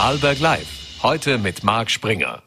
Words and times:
Vorarlberg 0.00 0.40
Live. 0.40 1.02
Heute 1.02 1.36
mit 1.36 1.62
Marc 1.62 1.90
Springer. 1.90 2.40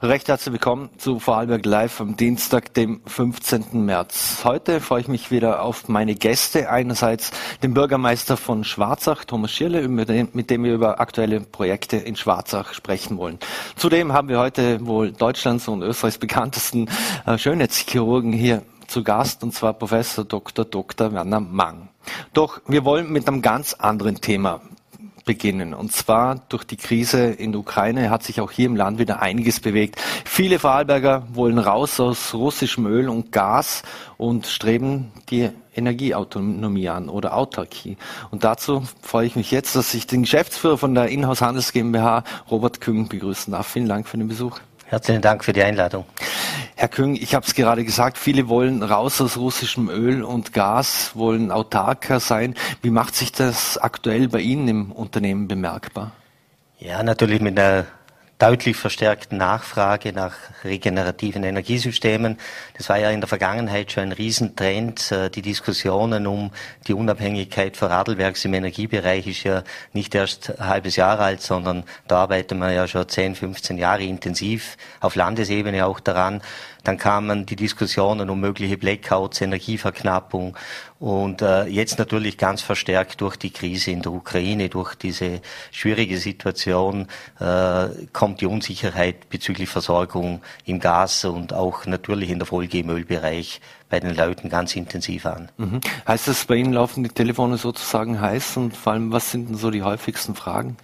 Recht 0.00 0.26
herzlich 0.26 0.54
willkommen 0.54 0.88
zu 0.96 1.18
Vorarlberg 1.18 1.66
Live 1.66 2.00
am 2.00 2.16
Dienstag, 2.16 2.72
dem 2.72 3.02
15. 3.04 3.84
März. 3.84 4.40
Heute 4.42 4.80
freue 4.80 5.02
ich 5.02 5.08
mich 5.08 5.30
wieder 5.30 5.60
auf 5.60 5.88
meine 5.88 6.14
Gäste. 6.14 6.70
Einerseits 6.70 7.30
den 7.62 7.74
Bürgermeister 7.74 8.38
von 8.38 8.64
Schwarzach, 8.64 9.26
Thomas 9.26 9.52
Schirle, 9.52 9.86
mit 9.86 10.48
dem 10.48 10.64
wir 10.64 10.72
über 10.72 10.98
aktuelle 10.98 11.40
Projekte 11.40 11.98
in 11.98 12.16
Schwarzach 12.16 12.72
sprechen 12.72 13.18
wollen. 13.18 13.38
Zudem 13.76 14.14
haben 14.14 14.30
wir 14.30 14.38
heute 14.38 14.86
wohl 14.86 15.12
Deutschlands 15.12 15.68
und 15.68 15.82
Österreichs 15.82 16.16
bekanntesten 16.16 16.88
äh, 17.26 17.36
Schönheitschirurgen 17.36 18.32
hier 18.32 18.62
zu 18.86 19.04
Gast, 19.04 19.42
und 19.42 19.52
zwar 19.52 19.74
Professor 19.74 20.24
Dr. 20.24 20.64
Dr. 20.64 21.12
Werner 21.12 21.40
Mang. 21.40 21.90
Doch 22.32 22.62
wir 22.66 22.86
wollen 22.86 23.12
mit 23.12 23.28
einem 23.28 23.42
ganz 23.42 23.74
anderen 23.74 24.22
Thema 24.22 24.62
beginnen. 25.28 25.74
Und 25.74 25.92
zwar 25.92 26.36
durch 26.48 26.64
die 26.64 26.78
Krise 26.78 27.26
in 27.26 27.52
der 27.52 27.60
Ukraine 27.60 28.08
hat 28.08 28.22
sich 28.22 28.40
auch 28.40 28.50
hier 28.50 28.64
im 28.64 28.76
Land 28.76 28.98
wieder 28.98 29.20
einiges 29.20 29.60
bewegt. 29.60 30.00
Viele 30.24 30.58
Vorarlberger 30.58 31.28
wollen 31.34 31.58
raus 31.58 32.00
aus 32.00 32.32
russischem 32.32 32.86
Öl 32.86 33.10
und 33.10 33.30
Gas 33.30 33.82
und 34.16 34.46
streben 34.46 35.12
die 35.28 35.50
Energieautonomie 35.76 36.88
an 36.88 37.10
oder 37.10 37.36
Autarkie. 37.36 37.98
Und 38.30 38.42
dazu 38.42 38.84
freue 39.02 39.26
ich 39.26 39.36
mich 39.36 39.50
jetzt, 39.50 39.76
dass 39.76 39.92
ich 39.92 40.06
den 40.06 40.22
Geschäftsführer 40.22 40.78
von 40.78 40.94
der 40.94 41.08
Inhouse 41.08 41.42
Handels 41.42 41.74
GmbH, 41.74 42.24
Robert 42.50 42.80
Küng, 42.80 43.10
begrüßen 43.10 43.52
darf. 43.52 43.66
Vielen 43.68 43.86
Dank 43.86 44.08
für 44.08 44.16
den 44.16 44.28
Besuch. 44.28 44.60
Herzlichen 44.90 45.20
Dank 45.20 45.44
für 45.44 45.52
die 45.52 45.62
Einladung. 45.62 46.06
Herr 46.74 46.88
Küng, 46.88 47.14
ich 47.14 47.34
habe 47.34 47.44
es 47.44 47.54
gerade 47.54 47.84
gesagt, 47.84 48.16
viele 48.16 48.48
wollen 48.48 48.82
raus 48.82 49.20
aus 49.20 49.36
russischem 49.36 49.90
Öl 49.90 50.24
und 50.24 50.54
Gas, 50.54 51.10
wollen 51.14 51.50
autarker 51.50 52.20
sein. 52.20 52.54
Wie 52.80 52.88
macht 52.88 53.14
sich 53.14 53.30
das 53.30 53.76
aktuell 53.76 54.28
bei 54.28 54.40
Ihnen 54.40 54.66
im 54.66 54.92
Unternehmen 54.92 55.46
bemerkbar? 55.46 56.12
Ja, 56.78 57.02
natürlich 57.02 57.42
mit 57.42 57.58
einer 57.58 57.84
deutlich 58.38 58.76
verstärkten 58.76 59.36
Nachfrage 59.36 60.12
nach 60.12 60.34
regenerativen 60.62 61.42
Energiesystemen. 61.42 62.38
Das 62.76 62.88
war 62.88 62.96
ja 62.98 63.10
in 63.10 63.20
der 63.20 63.26
Vergangenheit 63.28 63.90
schon 63.90 64.04
ein 64.04 64.12
Riesentrend. 64.12 65.10
Äh, 65.10 65.28
die 65.28 65.42
Diskussionen 65.42 66.26
um 66.26 66.52
die 66.86 66.94
Unabhängigkeit 66.94 67.76
von 67.76 67.88
Radlwerks 67.88 68.44
im 68.44 68.54
Energiebereich 68.54 69.26
ist 69.26 69.42
ja 69.42 69.64
nicht 69.92 70.14
erst 70.14 70.58
ein 70.60 70.68
halbes 70.68 70.94
Jahr 70.94 71.18
alt, 71.18 71.42
sondern 71.42 71.82
da 72.06 72.18
arbeitet 72.18 72.56
man 72.56 72.72
ja 72.72 72.86
schon 72.86 73.08
10, 73.08 73.34
15 73.34 73.76
Jahre 73.76 74.04
intensiv 74.04 74.76
auf 75.00 75.16
Landesebene 75.16 75.84
auch 75.84 75.98
daran. 75.98 76.40
Dann 76.88 76.96
kamen 76.96 77.44
die 77.44 77.54
Diskussionen 77.54 78.30
um 78.30 78.40
mögliche 78.40 78.78
Blackouts, 78.78 79.42
Energieverknappung 79.42 80.56
und 80.98 81.42
äh, 81.42 81.66
jetzt 81.66 81.98
natürlich 81.98 82.38
ganz 82.38 82.62
verstärkt 82.62 83.20
durch 83.20 83.36
die 83.36 83.50
Krise 83.50 83.90
in 83.90 84.00
der 84.00 84.12
Ukraine, 84.12 84.70
durch 84.70 84.94
diese 84.94 85.42
schwierige 85.70 86.16
Situation 86.16 87.06
äh, 87.40 87.88
kommt 88.14 88.40
die 88.40 88.46
Unsicherheit 88.46 89.28
bezüglich 89.28 89.68
Versorgung 89.68 90.40
im 90.64 90.80
Gas 90.80 91.26
und 91.26 91.52
auch 91.52 91.84
natürlich 91.84 92.30
in 92.30 92.38
der 92.38 92.46
Folge 92.46 92.78
im 92.78 92.88
Ölbereich 92.88 93.60
bei 93.90 94.00
den 94.00 94.16
Leuten 94.16 94.48
ganz 94.48 94.74
intensiv 94.74 95.26
an. 95.26 95.50
Mhm. 95.58 95.82
Heißt 96.06 96.26
das, 96.26 96.46
bei 96.46 96.54
Ihnen 96.54 96.72
laufen 96.72 97.04
die 97.04 97.10
Telefone 97.10 97.58
sozusagen 97.58 98.18
heiß 98.18 98.56
und 98.56 98.74
vor 98.74 98.94
allem, 98.94 99.12
was 99.12 99.30
sind 99.30 99.50
denn 99.50 99.56
so 99.56 99.70
die 99.70 99.82
häufigsten 99.82 100.34
Fragen? 100.34 100.78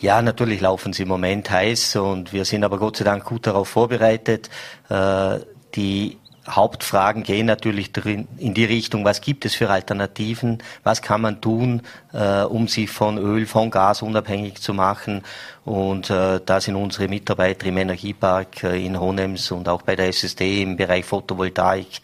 Ja, 0.00 0.22
natürlich 0.22 0.62
laufen 0.62 0.94
sie 0.94 1.02
im 1.02 1.08
Moment 1.08 1.50
heiß 1.50 1.96
und 1.96 2.32
wir 2.32 2.46
sind 2.46 2.64
aber 2.64 2.78
Gott 2.78 2.96
sei 2.96 3.04
Dank 3.04 3.22
gut 3.22 3.46
darauf 3.46 3.68
vorbereitet. 3.68 4.48
Äh, 4.88 5.40
die 5.74 6.16
Hauptfragen 6.48 7.22
gehen 7.22 7.44
natürlich 7.44 7.90
in 8.38 8.54
die 8.54 8.64
Richtung, 8.64 9.04
was 9.04 9.20
gibt 9.20 9.44
es 9.44 9.54
für 9.54 9.68
Alternativen, 9.68 10.62
was 10.84 11.02
kann 11.02 11.20
man 11.20 11.42
tun, 11.42 11.82
äh, 12.14 12.42
um 12.44 12.66
sich 12.66 12.88
von 12.88 13.18
Öl, 13.18 13.44
von 13.44 13.70
Gas 13.70 14.00
unabhängig 14.00 14.62
zu 14.62 14.72
machen. 14.72 15.22
Und 15.66 16.08
äh, 16.08 16.40
da 16.44 16.62
sind 16.62 16.76
unsere 16.76 17.06
Mitarbeiter 17.06 17.66
im 17.66 17.76
Energiepark 17.76 18.62
in 18.64 18.98
Honems 18.98 19.50
und 19.50 19.68
auch 19.68 19.82
bei 19.82 19.96
der 19.96 20.08
SSD 20.08 20.62
im 20.62 20.76
Bereich 20.78 21.04
Photovoltaik 21.04 22.00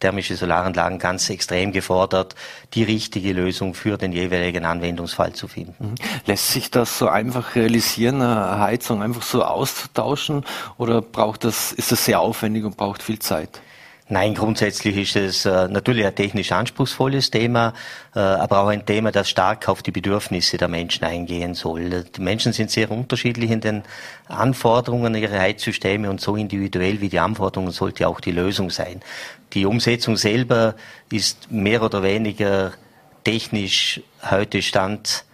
thermische 0.00 0.36
Solaranlagen 0.36 0.98
ganz 0.98 1.30
extrem 1.30 1.72
gefordert, 1.72 2.34
die 2.74 2.82
richtige 2.82 3.32
Lösung 3.32 3.74
für 3.74 3.96
den 3.96 4.12
jeweiligen 4.12 4.64
Anwendungsfall 4.64 5.32
zu 5.34 5.46
finden. 5.46 5.90
Mhm. 5.90 5.94
Lässt 6.26 6.48
sich 6.48 6.70
das 6.70 6.98
so 6.98 7.08
einfach 7.08 7.54
realisieren, 7.54 8.22
eine 8.22 8.58
Heizung 8.58 9.02
einfach 9.02 9.22
so 9.22 9.44
auszutauschen 9.44 10.44
oder 10.78 11.02
braucht 11.02 11.44
das, 11.44 11.72
ist 11.72 11.92
das 11.92 12.04
sehr 12.04 12.20
aufwendig 12.20 12.64
und 12.64 12.76
braucht 12.76 13.02
viel 13.02 13.18
Zeit? 13.18 13.60
Nein, 14.12 14.34
grundsätzlich 14.34 14.96
ist 14.96 15.14
es 15.14 15.46
äh, 15.46 15.68
natürlich 15.68 16.04
ein 16.04 16.14
technisch 16.16 16.50
anspruchsvolles 16.50 17.30
Thema, 17.30 17.74
äh, 18.16 18.18
aber 18.18 18.58
auch 18.58 18.66
ein 18.66 18.84
Thema, 18.84 19.12
das 19.12 19.30
stark 19.30 19.68
auf 19.68 19.84
die 19.84 19.92
Bedürfnisse 19.92 20.56
der 20.56 20.66
Menschen 20.66 21.04
eingehen 21.04 21.54
soll. 21.54 22.04
Die 22.16 22.20
Menschen 22.20 22.52
sind 22.52 22.72
sehr 22.72 22.90
unterschiedlich 22.90 23.52
in 23.52 23.60
den 23.60 23.84
Anforderungen 24.26 25.14
ihrer 25.14 25.38
Heizsysteme 25.38 26.10
und 26.10 26.20
so 26.20 26.34
individuell 26.34 27.00
wie 27.00 27.08
die 27.08 27.20
Anforderungen 27.20 27.70
sollte 27.70 28.08
auch 28.08 28.18
die 28.18 28.32
Lösung 28.32 28.70
sein. 28.70 29.00
Die 29.52 29.64
Umsetzung 29.64 30.16
selber 30.16 30.74
ist 31.12 31.52
mehr 31.52 31.80
oder 31.80 32.02
weniger 32.02 32.72
technisch 33.22 34.00
heute 34.28 34.60
Stand 34.60 35.24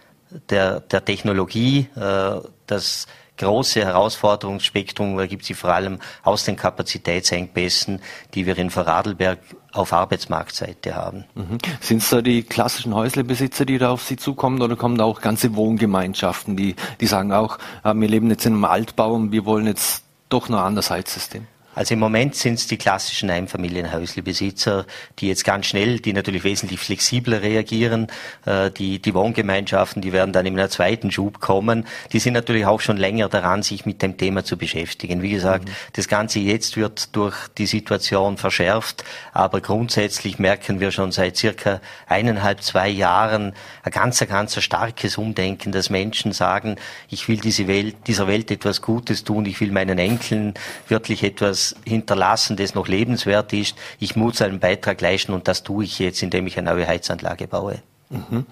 der, 0.51 0.81
der 0.81 1.03
Technologie. 1.03 1.87
Äh, 1.95 2.41
das 2.67 3.07
große 3.37 3.85
Herausforderungsspektrum 3.85 5.17
ergibt 5.19 5.45
sich 5.45 5.55
vor 5.55 5.71
allem 5.71 5.99
aus 6.23 6.43
den 6.43 6.55
Kapazitätsengpässen, 6.55 8.01
die 8.33 8.45
wir 8.45 8.57
in 8.57 8.69
Vorarlberg 8.69 9.39
auf 9.71 9.93
Arbeitsmarktseite 9.93 10.95
haben. 10.95 11.25
Mhm. 11.35 11.57
Sind 11.79 12.01
es 12.01 12.09
da 12.09 12.21
die 12.21 12.43
klassischen 12.43 12.93
Häuslebesitzer, 12.93 13.65
die 13.65 13.77
da 13.77 13.91
auf 13.91 14.03
Sie 14.03 14.17
zukommen 14.17 14.61
oder 14.61 14.75
kommen 14.75 14.97
da 14.97 15.05
auch 15.05 15.21
ganze 15.21 15.55
Wohngemeinschaften, 15.55 16.57
die, 16.57 16.75
die 16.99 17.07
sagen 17.07 17.31
auch, 17.31 17.59
äh, 17.83 17.93
wir 17.93 18.07
leben 18.07 18.29
jetzt 18.29 18.45
in 18.45 18.53
einem 18.53 18.65
Altbau 18.65 19.13
und 19.13 19.31
wir 19.31 19.45
wollen 19.45 19.67
jetzt 19.67 20.03
doch 20.29 20.49
noch 20.49 20.59
ein 20.59 20.65
anderes 20.65 20.89
Heizsystem? 20.89 21.47
Also 21.77 21.93
im 21.93 21.99
Moment 21.99 22.33
sind 22.33 22.55
es 22.55 22.65
die 22.65 22.77
klassischen 22.77 23.29
Einfamilienhäuslebesitzer, 23.29 24.87
die 25.19 25.27
jetzt 25.27 25.45
ganz 25.45 25.67
schnell, 25.67 25.99
die 25.99 26.11
natürlich 26.11 26.43
wesentlich 26.43 26.79
flexibler 26.79 27.43
reagieren. 27.43 28.07
Äh, 28.47 28.71
die, 28.71 28.97
die 28.99 29.13
Wohngemeinschaften, 29.13 30.01
die 30.01 30.11
werden 30.11 30.33
dann 30.33 30.47
in 30.47 30.59
einem 30.59 30.71
zweiten 30.71 31.11
Schub 31.11 31.39
kommen. 31.39 31.85
Die 32.13 32.17
sind 32.17 32.33
natürlich 32.33 32.65
auch 32.65 32.81
schon 32.81 32.97
länger 32.97 33.29
daran, 33.29 33.61
sich 33.61 33.85
mit 33.85 34.01
dem 34.01 34.17
Thema 34.17 34.43
zu 34.43 34.57
beschäftigen. 34.57 35.21
Wie 35.21 35.29
gesagt, 35.29 35.67
mhm. 35.67 35.73
das 35.93 36.07
Ganze 36.07 36.39
jetzt 36.39 36.77
wird 36.77 37.15
durch 37.15 37.35
die 37.59 37.67
Situation 37.67 38.37
verschärft, 38.37 39.03
aber 39.31 39.61
grundsätzlich 39.61 40.39
merken 40.39 40.79
wir 40.79 40.89
schon 40.89 41.11
seit 41.11 41.37
circa 41.37 41.79
eineinhalb, 42.07 42.63
zwei 42.63 42.89
Jahren 42.89 43.53
ein 43.83 43.91
ganz, 43.91 44.17
ganz 44.27 44.59
starkes 44.59 45.19
Umdenken, 45.19 45.71
dass 45.71 45.91
Menschen 45.91 46.31
sagen, 46.31 46.77
ich 47.07 47.27
will 47.27 47.37
diese 47.37 47.67
Welt, 47.67 47.95
dieser 48.07 48.27
Welt 48.27 48.49
etwas 48.49 48.81
Gutes 48.81 49.23
tun, 49.23 49.45
ich 49.45 49.61
will 49.61 49.71
meinen 49.71 49.99
Enkeln 49.99 50.55
wirklich 50.87 51.23
etwas 51.23 51.66
hinterlassen, 51.85 52.57
das 52.57 52.75
noch 52.75 52.87
lebenswert 52.87 53.53
ist. 53.53 53.75
Ich 53.99 54.15
muss 54.15 54.41
einen 54.41 54.59
Beitrag 54.59 55.01
leisten 55.01 55.33
und 55.33 55.47
das 55.47 55.63
tue 55.63 55.83
ich 55.83 55.99
jetzt, 55.99 56.21
indem 56.23 56.47
ich 56.47 56.57
eine 56.57 56.71
neue 56.71 56.87
Heizanlage 56.87 57.47
baue. 57.47 57.81
Mhm. 58.09 58.45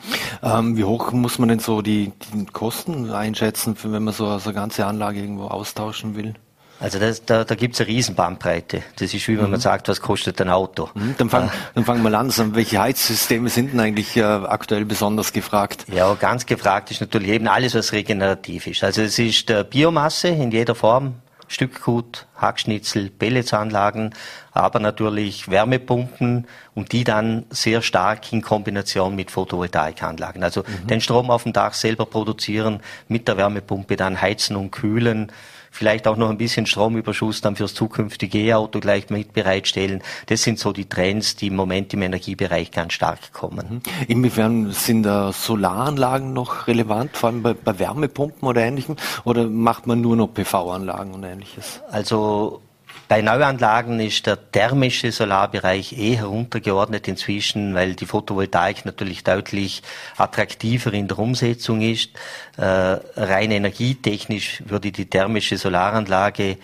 Ähm, 0.43 0.77
wie 0.77 0.83
hoch 0.83 1.11
muss 1.13 1.39
man 1.39 1.49
denn 1.49 1.59
so 1.59 1.81
die, 1.81 2.11
die 2.33 2.45
Kosten 2.45 3.11
einschätzen, 3.11 3.75
wenn 3.83 4.03
man 4.03 4.13
so, 4.13 4.37
so 4.37 4.49
eine 4.49 4.53
ganze 4.53 4.85
Anlage 4.85 5.19
irgendwo 5.19 5.45
austauschen 5.45 6.15
will? 6.15 6.33
Also 6.79 6.99
das, 6.99 7.23
da, 7.23 7.45
da 7.45 7.55
gibt 7.55 7.75
es 7.75 7.81
eine 7.81 7.87
Riesenbandbreite. 7.87 8.83
Das 8.97 9.13
ist 9.13 9.27
wie 9.29 9.37
wenn 9.37 9.45
mhm. 9.45 9.51
man 9.51 9.59
sagt, 9.61 9.87
was 9.87 10.01
kostet 10.01 10.41
ein 10.41 10.49
Auto. 10.49 10.89
Mhm, 10.93 11.15
dann 11.17 11.29
fangen 11.29 11.47
äh. 11.47 11.51
dann 11.73 11.85
fang 11.85 12.01
wir 12.01 12.13
an. 12.17 12.31
Welche 12.53 12.81
Heizsysteme 12.81 13.49
sind 13.49 13.71
denn 13.71 13.79
eigentlich 13.79 14.17
äh, 14.17 14.23
aktuell 14.23 14.83
besonders 14.83 15.31
gefragt? 15.31 15.85
Ja, 15.93 16.13
ganz 16.15 16.45
gefragt 16.45 16.91
ist 16.91 16.99
natürlich 16.99 17.29
eben 17.29 17.47
alles, 17.47 17.75
was 17.75 17.93
regenerativ 17.93 18.67
ist. 18.67 18.83
Also 18.83 19.03
es 19.03 19.17
ist 19.17 19.49
äh, 19.49 19.63
Biomasse 19.67 20.27
in 20.27 20.51
jeder 20.51 20.75
Form, 20.75 21.15
Stückgut, 21.47 22.27
Hackschnitzel, 22.37 23.09
Pelletsanlagen, 23.09 24.13
aber 24.51 24.79
natürlich 24.79 25.49
Wärmepumpen 25.49 26.47
und 26.73 26.91
die 26.91 27.03
dann 27.03 27.45
sehr 27.49 27.81
stark 27.81 28.31
in 28.33 28.41
Kombination 28.41 29.15
mit 29.15 29.31
Photovoltaikanlagen. 29.31 30.43
Also 30.43 30.61
mhm. 30.61 30.87
den 30.87 31.01
Strom 31.01 31.29
auf 31.29 31.43
dem 31.43 31.53
Dach 31.53 31.73
selber 31.73 32.05
produzieren, 32.05 32.81
mit 33.07 33.27
der 33.27 33.37
Wärmepumpe 33.37 33.95
dann 33.95 34.21
heizen 34.21 34.55
und 34.55 34.71
kühlen 34.71 35.31
vielleicht 35.75 36.07
auch 36.07 36.15
noch 36.15 36.29
ein 36.29 36.37
bisschen 36.37 36.65
Stromüberschuss 36.65 37.41
dann 37.41 37.55
fürs 37.55 37.73
zukünftige 37.73 38.39
E-Auto 38.39 38.79
gleich 38.79 39.09
mit 39.09 39.33
bereitstellen. 39.33 40.01
Das 40.27 40.41
sind 40.41 40.57
so 40.57 40.71
die 40.71 40.87
Trends, 40.87 41.35
die 41.35 41.47
im 41.47 41.55
Moment 41.55 41.93
im 41.93 42.01
Energiebereich 42.01 42.71
ganz 42.71 42.93
stark 42.93 43.33
kommen. 43.33 43.81
Mhm. 43.85 44.05
Inwiefern 44.07 44.71
sind 44.71 45.03
da 45.03 45.33
Solaranlagen 45.33 46.33
noch 46.33 46.67
relevant, 46.67 47.17
vor 47.17 47.29
allem 47.29 47.43
bei, 47.43 47.53
bei 47.53 47.77
Wärmepumpen 47.77 48.47
oder 48.47 48.61
ähnlichem? 48.61 48.95
Oder 49.25 49.47
macht 49.47 49.85
man 49.85 50.01
nur 50.01 50.15
noch 50.15 50.33
PV-Anlagen 50.33 51.13
und 51.13 51.23
ähnliches? 51.23 51.81
Also 51.91 52.61
bei 53.07 53.21
Neuanlagen 53.21 53.99
ist 53.99 54.25
der 54.25 54.51
thermische 54.51 55.11
Solarbereich 55.11 55.93
eh 55.93 56.17
heruntergeordnet 56.17 57.07
inzwischen, 57.07 57.75
weil 57.75 57.93
die 57.93 58.05
Photovoltaik 58.05 58.85
natürlich 58.85 59.23
deutlich 59.23 59.83
attraktiver 60.17 60.93
in 60.93 61.07
der 61.07 61.19
Umsetzung 61.19 61.81
ist. 61.81 62.11
Äh, 62.57 62.63
rein 62.63 63.51
energietechnisch 63.51 64.63
würde 64.65 64.91
die 64.91 65.09
thermische 65.09 65.57
Solaranlage 65.57 66.57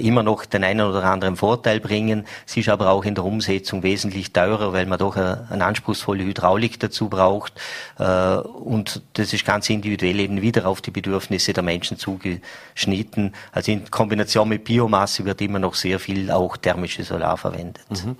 immer 0.00 0.22
noch 0.22 0.44
den 0.46 0.64
einen 0.64 0.86
oder 0.86 1.04
anderen 1.04 1.36
Vorteil 1.36 1.80
bringen. 1.80 2.26
Sie 2.46 2.60
ist 2.60 2.68
aber 2.68 2.90
auch 2.90 3.04
in 3.04 3.14
der 3.14 3.24
Umsetzung 3.24 3.82
wesentlich 3.82 4.32
teurer, 4.32 4.72
weil 4.72 4.86
man 4.86 4.98
doch 4.98 5.16
eine, 5.16 5.46
eine 5.50 5.64
anspruchsvolle 5.64 6.24
Hydraulik 6.24 6.80
dazu 6.80 7.08
braucht. 7.08 7.52
Äh, 7.98 8.36
und 8.36 9.02
das 9.14 9.32
ist 9.32 9.44
ganz 9.44 9.68
individuell 9.70 10.20
eben 10.20 10.40
wieder 10.42 10.66
auf 10.66 10.80
die 10.80 10.90
Bedürfnisse 10.90 11.52
der 11.52 11.62
Menschen 11.62 11.98
zugeschnitten. 11.98 13.34
Also 13.52 13.72
in 13.72 13.90
Kombination 13.90 14.48
mit 14.48 14.64
Biomasse 14.64 15.24
wird 15.24 15.40
immer 15.40 15.58
noch 15.58 15.74
sehr 15.74 15.98
viel 15.98 16.30
auch 16.30 16.56
thermische 16.56 17.04
Solar 17.04 17.36
verwendet. 17.36 17.84
Mhm. 17.90 18.16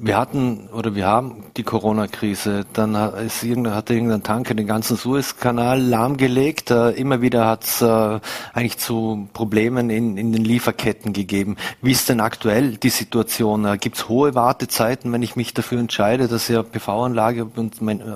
Wir 0.00 0.18
hatten 0.18 0.68
oder 0.68 0.94
wir 0.94 1.06
haben 1.06 1.44
die 1.56 1.62
Corona-Krise. 1.62 2.66
Dann 2.72 2.94
ist 2.94 3.42
irgendein, 3.42 3.74
hat 3.74 3.90
irgendein 3.90 4.22
Tanker 4.22 4.54
den 4.54 4.66
ganzen 4.66 4.96
Suezkanal 4.96 5.80
lahmgelegt. 5.80 6.70
Äh, 6.70 6.90
immer 6.90 7.20
wieder 7.20 7.46
hat 7.46 7.64
es 7.64 7.82
äh, 7.82 8.20
eigentlich 8.52 8.78
zu 8.78 9.28
Problemen 9.32 9.90
in, 9.90 10.16
in 10.16 10.32
den 10.32 10.44
Lieferketten 10.44 11.12
gegeben. 11.12 11.56
Wie 11.82 11.92
ist 11.92 12.08
denn 12.08 12.20
aktuell 12.20 12.76
die 12.76 12.90
Situation? 12.90 13.64
Äh, 13.64 13.78
Gibt 13.78 13.96
es 13.96 14.08
hohe 14.08 14.34
Wartezeiten, 14.34 15.12
wenn 15.12 15.22
ich 15.22 15.36
mich 15.36 15.54
dafür 15.54 15.78
entscheide, 15.78 16.28
dass 16.28 16.48
ich 16.48 16.56
eine 16.56 16.64
PV-Anlage 16.64 17.48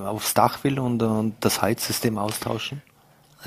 aufs 0.07 0.35
Dach 0.35 0.65
will 0.65 0.79
und, 0.79 1.03
und 1.03 1.35
das 1.41 1.63
Heizsystem 1.63 2.19
austauschen? 2.19 2.83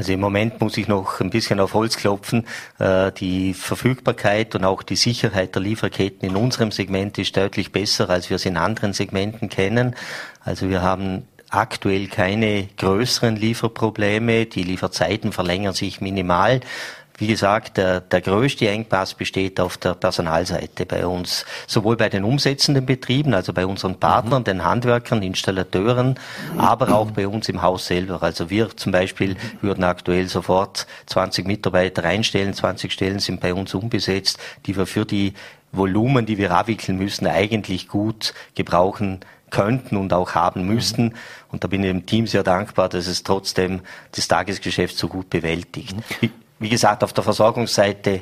Also 0.01 0.13
im 0.13 0.19
Moment 0.19 0.59
muss 0.59 0.77
ich 0.77 0.87
noch 0.87 1.19
ein 1.19 1.29
bisschen 1.29 1.59
auf 1.59 1.75
Holz 1.75 1.95
klopfen. 1.95 2.47
Äh, 2.79 3.11
die 3.11 3.53
Verfügbarkeit 3.53 4.55
und 4.55 4.65
auch 4.65 4.81
die 4.81 4.95
Sicherheit 4.95 5.53
der 5.53 5.61
Lieferketten 5.61 6.27
in 6.27 6.35
unserem 6.35 6.71
Segment 6.71 7.19
ist 7.19 7.37
deutlich 7.37 7.71
besser, 7.71 8.09
als 8.09 8.31
wir 8.31 8.37
es 8.37 8.47
in 8.47 8.57
anderen 8.57 8.93
Segmenten 8.93 9.47
kennen. 9.47 9.95
Also 10.43 10.71
wir 10.71 10.81
haben 10.81 11.27
aktuell 11.51 12.07
keine 12.07 12.67
größeren 12.77 13.35
Lieferprobleme. 13.35 14.47
Die 14.47 14.63
Lieferzeiten 14.63 15.33
verlängern 15.33 15.75
sich 15.75 16.01
minimal. 16.01 16.61
Wie 17.21 17.27
gesagt, 17.27 17.77
der, 17.77 18.01
der 18.01 18.19
größte 18.19 18.67
Engpass 18.67 19.13
besteht 19.13 19.59
auf 19.59 19.77
der 19.77 19.93
Personalseite 19.93 20.87
bei 20.87 21.05
uns, 21.05 21.45
sowohl 21.67 21.95
bei 21.95 22.09
den 22.09 22.23
umsetzenden 22.23 22.87
Betrieben, 22.87 23.35
also 23.35 23.53
bei 23.53 23.67
unseren 23.67 23.99
Partnern, 23.99 24.41
mhm. 24.41 24.45
den 24.45 24.65
Handwerkern, 24.65 25.21
Installateuren, 25.21 26.15
aber 26.57 26.91
auch 26.95 27.11
bei 27.11 27.27
uns 27.27 27.47
im 27.47 27.61
Haus 27.61 27.85
selber. 27.85 28.23
Also 28.23 28.49
wir 28.49 28.75
zum 28.75 28.91
Beispiel 28.91 29.35
würden 29.61 29.83
aktuell 29.83 30.29
sofort 30.29 30.87
20 31.05 31.45
Mitarbeiter 31.45 32.03
einstellen, 32.05 32.55
20 32.55 32.91
Stellen 32.91 33.19
sind 33.19 33.39
bei 33.39 33.53
uns 33.53 33.75
unbesetzt, 33.75 34.39
die 34.65 34.75
wir 34.75 34.87
für 34.87 35.05
die 35.05 35.35
Volumen, 35.71 36.25
die 36.25 36.39
wir 36.39 36.49
abwickeln 36.49 36.97
müssen, 36.97 37.27
eigentlich 37.27 37.87
gut 37.87 38.33
gebrauchen 38.55 39.19
könnten 39.51 39.95
und 39.95 40.11
auch 40.11 40.33
haben 40.33 40.65
müssten. 40.65 41.03
Mhm. 41.03 41.13
Und 41.51 41.63
da 41.63 41.67
bin 41.67 41.83
ich 41.83 41.91
dem 41.91 42.07
Team 42.07 42.25
sehr 42.25 42.41
dankbar, 42.41 42.89
dass 42.89 43.05
es 43.05 43.21
trotzdem 43.21 43.81
das 44.11 44.27
Tagesgeschäft 44.27 44.97
so 44.97 45.07
gut 45.07 45.29
bewältigt. 45.29 45.95
Mhm 46.23 46.31
wie 46.61 46.69
gesagt, 46.69 47.03
auf 47.03 47.11
der 47.11 47.23
Versorgungsseite 47.23 48.21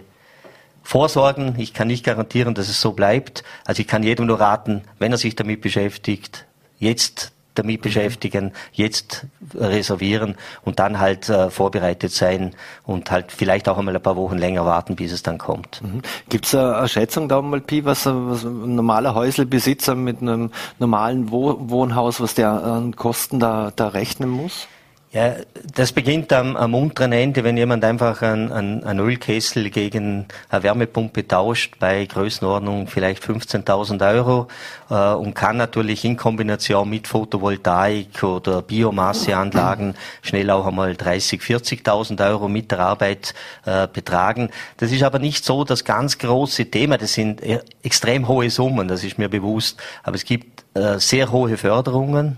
vorsorgen. 0.81 1.55
Ich 1.57 1.73
kann 1.73 1.87
nicht 1.87 2.05
garantieren, 2.05 2.55
dass 2.55 2.69
es 2.69 2.81
so 2.81 2.93
bleibt. 2.93 3.43
Also 3.65 3.81
ich 3.81 3.87
kann 3.87 4.01
jedem 4.01 4.25
nur 4.25 4.39
raten, 4.39 4.81
wenn 4.97 5.11
er 5.11 5.17
sich 5.17 5.35
damit 5.35 5.61
beschäftigt, 5.61 6.45
jetzt 6.79 7.31
damit 7.55 7.81
beschäftigen, 7.81 8.53
jetzt 8.71 9.25
reservieren 9.53 10.35
und 10.63 10.79
dann 10.79 10.99
halt 10.99 11.27
äh, 11.27 11.49
vorbereitet 11.49 12.13
sein 12.13 12.55
und 12.85 13.11
halt 13.11 13.33
vielleicht 13.33 13.67
auch 13.67 13.77
einmal 13.77 13.95
ein 13.95 14.01
paar 14.01 14.15
Wochen 14.15 14.37
länger 14.37 14.65
warten, 14.65 14.95
bis 14.95 15.11
es 15.11 15.23
dann 15.23 15.37
kommt. 15.37 15.81
Mhm. 15.81 16.01
Gibt 16.29 16.45
es 16.45 16.55
eine 16.55 16.87
Schätzung 16.87 17.27
da 17.27 17.41
mal, 17.41 17.59
Pi, 17.59 17.83
was, 17.83 18.05
was, 18.05 18.45
ein 18.45 18.75
normaler 18.75 19.13
Häuselbesitzer 19.13 19.95
mit 19.95 20.21
einem 20.21 20.51
normalen 20.77 21.31
Wohnhaus, 21.31 22.21
was 22.21 22.33
der 22.35 22.49
an 22.49 22.95
Kosten 22.95 23.41
da, 23.41 23.73
da 23.75 23.89
rechnen 23.89 24.29
muss? 24.29 24.67
Ja, 25.11 25.37
das 25.73 25.91
beginnt 25.91 26.31
am, 26.33 26.55
am 26.55 26.75
unteren 26.75 27.13
Ende, 27.13 27.43
wenn 27.43 27.57
jemand 27.57 27.83
einfach 27.83 28.21
einen, 28.21 28.51
einen 28.83 28.99
Ölkessel 28.99 29.71
gegen 29.71 30.27
eine 30.49 30.61
Wärmepumpe 30.61 31.27
tauscht, 31.27 31.79
bei 31.79 32.05
Größenordnung 32.05 32.85
vielleicht 32.85 33.23
15.000 33.23 34.07
Euro 34.07 34.47
äh, 34.91 35.15
und 35.15 35.33
kann 35.33 35.57
natürlich 35.57 36.05
in 36.05 36.15
Kombination 36.15 36.87
mit 36.87 37.07
Photovoltaik 37.07 38.21
oder 38.21 38.61
Biomasseanlagen 38.61 39.95
schnell 40.21 40.51
auch 40.51 40.67
einmal 40.67 40.95
30, 40.95 41.41
40.000 41.41 42.29
Euro 42.29 42.47
mit 42.47 42.69
der 42.69 42.81
Arbeit 42.81 43.33
äh, 43.65 43.87
betragen. 43.91 44.51
Das 44.77 44.91
ist 44.91 45.01
aber 45.01 45.17
nicht 45.17 45.43
so 45.43 45.63
das 45.63 45.85
ganz 45.85 46.19
große 46.19 46.69
Thema. 46.69 46.99
Das 46.99 47.13
sind 47.13 47.41
e, 47.41 47.61
extrem 47.81 48.27
hohe 48.27 48.51
Summen, 48.51 48.87
das 48.87 49.03
ist 49.03 49.17
mir 49.17 49.27
bewusst. 49.27 49.81
Aber 50.03 50.17
es 50.17 50.23
gibt 50.23 50.65
äh, 50.75 50.99
sehr 50.99 51.31
hohe 51.31 51.57
Förderungen 51.57 52.37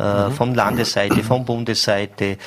äh, 0.00 0.28
mhm. 0.28 0.32
von 0.32 0.54
Landesseite, 0.54 1.22
von 1.22 1.44
Bundesseite, 1.44 2.38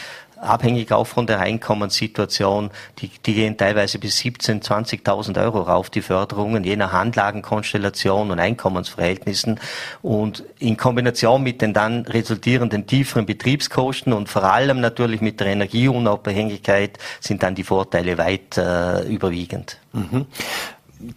abhängig 0.44 0.92
auch 0.92 1.06
von 1.06 1.26
der 1.26 1.40
Einkommenssituation. 1.40 2.70
Die, 3.00 3.10
die 3.26 3.34
gehen 3.34 3.58
teilweise 3.58 4.00
bis 4.00 4.20
17.000, 4.20 5.04
20.000 5.04 5.42
Euro 5.42 5.62
rauf, 5.62 5.90
die 5.90 6.02
Förderungen, 6.02 6.64
je 6.64 6.76
nach 6.76 6.94
Anlagenkonstellation 6.94 8.32
und 8.32 8.40
Einkommensverhältnissen. 8.40 9.60
Und 10.02 10.44
in 10.60 10.78
Kombination 10.78 11.44
mit 11.44 11.62
den 11.62 11.74
dann 11.74 12.06
resultierenden 12.06 12.88
tieferen 12.88 13.26
Betriebskosten 13.26 14.14
und 14.14 14.30
vor 14.30 14.44
allem 14.44 14.82
natürlich 14.82 15.22
mit 15.22 15.40
der 15.40 15.48
Energieunabhängigkeit 15.48 16.98
sind 17.20 17.44
dann 17.44 17.56
die 17.56 17.64
Vorteile 17.64 18.18
weit 18.18 18.58
äh, 18.58 19.04
überwiegend. 19.04 19.78
Mhm 19.94 20.28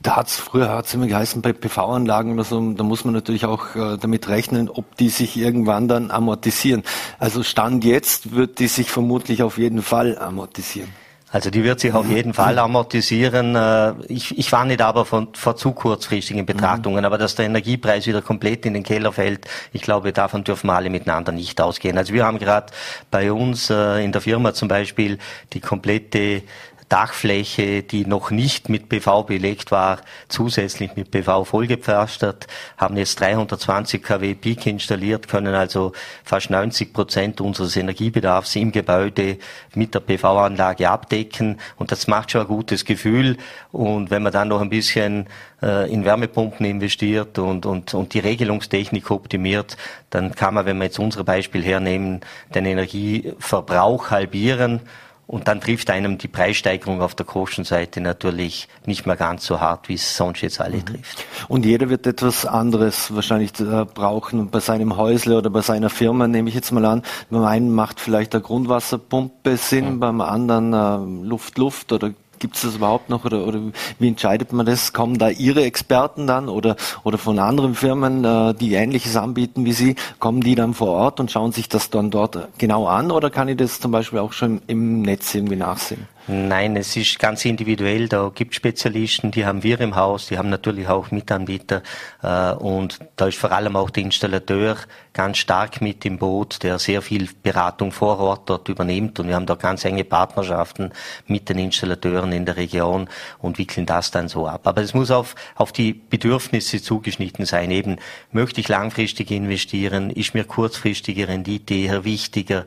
da 0.02 0.16
hat's 0.16 0.36
früher 0.36 0.70
hat's 0.70 0.94
immer 0.94 1.06
geheißen 1.06 1.42
bei 1.42 1.52
PV-Anlagen 1.52 2.34
oder 2.34 2.44
so, 2.44 2.72
da 2.72 2.82
muss 2.82 3.04
man 3.04 3.14
natürlich 3.14 3.44
auch 3.44 3.74
äh, 3.74 3.96
damit 3.98 4.28
rechnen, 4.28 4.68
ob 4.68 4.96
die 4.96 5.08
sich 5.08 5.36
irgendwann 5.36 5.88
dann 5.88 6.10
amortisieren. 6.10 6.82
Also 7.18 7.42
Stand 7.42 7.84
jetzt 7.84 8.32
wird 8.32 8.58
die 8.58 8.68
sich 8.68 8.90
vermutlich 8.90 9.42
auf 9.42 9.58
jeden 9.58 9.82
Fall 9.82 10.18
amortisieren. 10.18 10.90
Also 11.36 11.50
die 11.50 11.64
wird 11.64 11.80
sich 11.80 11.92
auf 11.92 12.08
jeden 12.08 12.34
Fall 12.34 12.58
amortisieren. 12.58 13.56
Äh, 13.56 13.94
ich, 14.08 14.38
ich 14.38 14.52
warne 14.52 14.76
da 14.76 14.88
aber 14.88 15.04
von, 15.04 15.28
vor 15.34 15.56
zu 15.56 15.72
kurzfristigen 15.72 16.46
Betrachtungen. 16.46 17.04
Aber 17.04 17.18
dass 17.18 17.34
der 17.34 17.46
Energiepreis 17.46 18.06
wieder 18.06 18.22
komplett 18.22 18.64
in 18.64 18.74
den 18.74 18.84
Keller 18.84 19.12
fällt, 19.12 19.46
ich 19.72 19.82
glaube, 19.82 20.12
davon 20.12 20.44
dürfen 20.44 20.68
wir 20.68 20.74
alle 20.74 20.88
miteinander 20.88 21.32
nicht 21.32 21.60
ausgehen. 21.60 21.98
Also 21.98 22.14
wir 22.14 22.24
haben 22.24 22.38
gerade 22.38 22.72
bei 23.10 23.32
uns 23.32 23.70
äh, 23.70 24.04
in 24.04 24.12
der 24.12 24.20
Firma 24.20 24.54
zum 24.54 24.68
Beispiel 24.68 25.18
die 25.52 25.60
komplette 25.60 26.42
Dachfläche, 26.88 27.82
die 27.82 28.06
noch 28.06 28.30
nicht 28.30 28.68
mit 28.68 28.88
PV 28.88 29.24
belegt 29.24 29.72
war, 29.72 29.98
zusätzlich 30.28 30.94
mit 30.94 31.10
PV 31.10 31.44
vollgepflastert, 31.44 32.46
haben 32.76 32.96
jetzt 32.96 33.18
320 33.20 34.02
kW 34.02 34.34
Peak 34.34 34.66
installiert, 34.66 35.26
können 35.26 35.54
also 35.54 35.92
fast 36.24 36.50
90 36.50 36.92
Prozent 36.92 37.40
unseres 37.40 37.76
Energiebedarfs 37.76 38.54
im 38.54 38.70
Gebäude 38.70 39.38
mit 39.74 39.94
der 39.94 40.00
PV-Anlage 40.00 40.88
abdecken. 40.88 41.58
Und 41.76 41.90
das 41.90 42.06
macht 42.06 42.30
schon 42.30 42.42
ein 42.42 42.46
gutes 42.46 42.84
Gefühl. 42.84 43.36
Und 43.72 44.10
wenn 44.10 44.22
man 44.22 44.32
dann 44.32 44.48
noch 44.48 44.60
ein 44.60 44.70
bisschen 44.70 45.26
äh, 45.62 45.92
in 45.92 46.04
Wärmepumpen 46.04 46.64
investiert 46.66 47.38
und, 47.38 47.66
und, 47.66 47.94
und 47.94 48.14
die 48.14 48.20
Regelungstechnik 48.20 49.10
optimiert, 49.10 49.76
dann 50.10 50.34
kann 50.36 50.54
man, 50.54 50.66
wenn 50.66 50.78
wir 50.78 50.84
jetzt 50.84 51.00
unser 51.00 51.24
Beispiel 51.24 51.64
hernehmen, 51.64 52.20
den 52.54 52.64
Energieverbrauch 52.64 54.10
halbieren 54.10 54.82
und 55.26 55.48
dann 55.48 55.60
trifft 55.60 55.90
einem 55.90 56.18
die 56.18 56.28
Preissteigerung 56.28 57.02
auf 57.02 57.16
der 57.16 57.26
Kostenseite 57.26 58.00
natürlich 58.00 58.68
nicht 58.84 59.06
mehr 59.06 59.16
ganz 59.16 59.44
so 59.44 59.60
hart, 59.60 59.88
wie 59.88 59.94
es 59.94 60.16
sonst 60.16 60.40
jetzt 60.40 60.60
alle 60.60 60.76
mhm. 60.76 60.86
trifft. 60.86 61.24
Und 61.48 61.66
jeder 61.66 61.88
wird 61.90 62.06
etwas 62.06 62.46
anderes 62.46 63.12
wahrscheinlich 63.14 63.58
äh, 63.58 63.84
brauchen 63.84 64.50
bei 64.50 64.60
seinem 64.60 64.96
Häusle 64.96 65.36
oder 65.36 65.50
bei 65.50 65.62
seiner 65.62 65.90
Firma, 65.90 66.28
nehme 66.28 66.48
ich 66.48 66.54
jetzt 66.54 66.70
mal 66.70 66.84
an. 66.84 67.02
Beim 67.28 67.44
einen 67.44 67.74
macht 67.74 67.98
vielleicht 67.98 68.34
eine 68.34 68.42
Grundwasserpumpe 68.42 69.56
Sinn, 69.56 69.94
mhm. 69.94 70.00
beim 70.00 70.20
anderen 70.20 70.72
äh, 70.72 71.26
Luft-Luft 71.26 71.92
oder 71.92 72.12
Gibt 72.38 72.56
es 72.56 72.62
das 72.62 72.76
überhaupt 72.76 73.08
noch 73.08 73.24
oder, 73.24 73.46
oder 73.46 73.60
wie 73.98 74.08
entscheidet 74.08 74.52
man 74.52 74.66
das? 74.66 74.92
Kommen 74.92 75.18
da 75.18 75.28
Ihre 75.28 75.64
Experten 75.64 76.26
dann 76.26 76.48
oder, 76.48 76.76
oder 77.04 77.18
von 77.18 77.38
anderen 77.38 77.74
Firmen, 77.74 78.24
äh, 78.24 78.54
die 78.54 78.74
Ähnliches 78.74 79.16
anbieten 79.16 79.64
wie 79.64 79.72
Sie, 79.72 79.96
kommen 80.18 80.40
die 80.40 80.54
dann 80.54 80.74
vor 80.74 80.88
Ort 80.88 81.20
und 81.20 81.30
schauen 81.30 81.52
sich 81.52 81.68
das 81.68 81.90
dann 81.90 82.10
dort 82.10 82.48
genau 82.58 82.86
an 82.86 83.10
oder 83.10 83.30
kann 83.30 83.48
ich 83.48 83.56
das 83.56 83.80
zum 83.80 83.90
Beispiel 83.90 84.18
auch 84.18 84.32
schon 84.32 84.60
im 84.66 85.02
Netz 85.02 85.34
irgendwie 85.34 85.56
nachsehen? 85.56 86.06
Nein, 86.28 86.74
es 86.74 86.96
ist 86.96 87.20
ganz 87.20 87.44
individuell. 87.44 88.08
Da 88.08 88.32
gibt 88.34 88.56
Spezialisten, 88.56 89.30
die 89.30 89.46
haben 89.46 89.62
wir 89.62 89.80
im 89.80 89.94
Haus, 89.94 90.26
die 90.26 90.36
haben 90.38 90.50
natürlich 90.50 90.88
auch 90.88 91.12
Mitanbieter 91.12 91.82
äh, 92.20 92.50
und 92.52 92.98
da 93.14 93.28
ist 93.28 93.38
vor 93.38 93.52
allem 93.52 93.76
auch 93.76 93.90
der 93.90 94.02
Installateur 94.02 94.76
ganz 95.12 95.38
stark 95.38 95.80
mit 95.80 96.04
im 96.04 96.18
Boot, 96.18 96.64
der 96.64 96.80
sehr 96.80 97.00
viel 97.00 97.28
Beratung 97.44 97.92
vor 97.92 98.18
Ort 98.18 98.50
dort 98.50 98.68
übernimmt 98.68 99.20
und 99.20 99.28
wir 99.28 99.36
haben 99.36 99.46
da 99.46 99.54
ganz 99.54 99.84
enge 99.84 100.02
Partnerschaften 100.02 100.90
mit 101.28 101.48
den 101.48 101.58
Installateuren 101.58 102.32
in 102.32 102.44
der 102.44 102.56
Region 102.56 103.08
und 103.38 103.58
wickeln 103.58 103.86
das 103.86 104.10
dann 104.10 104.26
so 104.26 104.48
ab. 104.48 104.66
Aber 104.66 104.82
es 104.82 104.94
muss 104.94 105.12
auf, 105.12 105.36
auf 105.54 105.70
die 105.70 105.92
Bedürfnisse 105.92 106.82
zugeschnitten 106.82 107.46
sein. 107.46 107.70
Eben, 107.70 107.98
möchte 108.32 108.60
ich 108.60 108.66
langfristig 108.66 109.30
investieren? 109.30 110.10
Ist 110.10 110.34
mir 110.34 110.42
kurzfristige 110.42 111.28
Rendite 111.28 111.74
eher 111.74 112.04
wichtiger? 112.04 112.66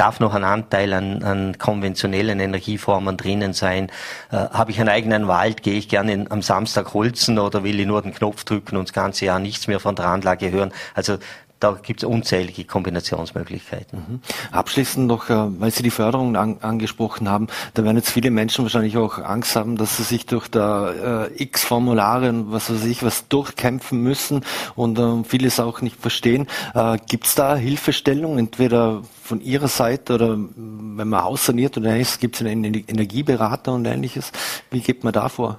Darf 0.00 0.18
noch 0.18 0.34
ein 0.34 0.44
Anteil 0.44 0.94
an, 0.94 1.22
an 1.22 1.58
konventionellen 1.58 2.40
Energieformen 2.40 3.18
drinnen 3.18 3.52
sein? 3.52 3.90
Äh, 4.32 4.36
Habe 4.36 4.70
ich 4.70 4.80
einen 4.80 4.88
eigenen 4.88 5.28
Wald? 5.28 5.62
Gehe 5.62 5.74
ich 5.74 5.90
gerne 5.90 6.12
in, 6.12 6.30
am 6.30 6.40
Samstag 6.40 6.94
holzen 6.94 7.38
oder 7.38 7.64
will 7.64 7.78
ich 7.78 7.86
nur 7.86 8.00
den 8.00 8.14
Knopf 8.14 8.44
drücken 8.44 8.78
und 8.78 8.88
das 8.88 8.94
ganze 8.94 9.26
Jahr 9.26 9.38
nichts 9.38 9.66
mehr 9.66 9.78
von 9.78 9.94
der 9.94 10.06
Anlage 10.06 10.50
hören? 10.50 10.72
Also 10.94 11.18
da 11.60 11.78
gibt 11.82 12.02
es 12.02 12.08
unzählige 12.08 12.64
Kombinationsmöglichkeiten. 12.64 13.98
Mhm. 13.98 14.20
Abschließend 14.50 15.06
noch, 15.06 15.28
äh, 15.28 15.60
weil 15.60 15.70
Sie 15.70 15.82
die 15.82 15.90
Förderung 15.90 16.34
an, 16.36 16.56
angesprochen 16.62 17.28
haben, 17.28 17.48
da 17.74 17.84
werden 17.84 17.98
jetzt 17.98 18.10
viele 18.10 18.30
Menschen 18.30 18.64
wahrscheinlich 18.64 18.96
auch 18.96 19.18
Angst 19.18 19.54
haben, 19.56 19.76
dass 19.76 19.98
sie 19.98 20.02
sich 20.02 20.26
durch 20.26 20.48
da 20.48 21.26
äh, 21.26 21.42
x 21.42 21.62
Formulare 21.62 22.30
und 22.30 22.50
was 22.50 22.72
weiß 22.72 22.84
ich 22.86 23.02
was 23.02 23.28
durchkämpfen 23.28 24.02
müssen 24.02 24.44
und 24.74 24.98
äh, 24.98 25.22
vieles 25.24 25.60
auch 25.60 25.82
nicht 25.82 26.00
verstehen. 26.00 26.48
Äh, 26.74 26.96
gibt 27.06 27.26
es 27.26 27.34
da 27.34 27.56
Hilfestellung, 27.56 28.38
entweder 28.38 29.02
von 29.22 29.40
Ihrer 29.42 29.68
Seite 29.68 30.14
oder 30.14 30.30
wenn 30.36 31.08
man 31.08 31.22
Haus 31.22 31.46
saniert 31.46 31.76
oder 31.76 31.90
ähnliches, 31.90 32.18
gibt 32.18 32.40
es 32.40 32.46
einen 32.46 32.64
Energieberater 32.64 33.72
und 33.72 33.84
ähnliches? 33.84 34.32
Wie 34.70 34.80
geht 34.80 35.04
man 35.04 35.12
da 35.12 35.28
vor? 35.28 35.58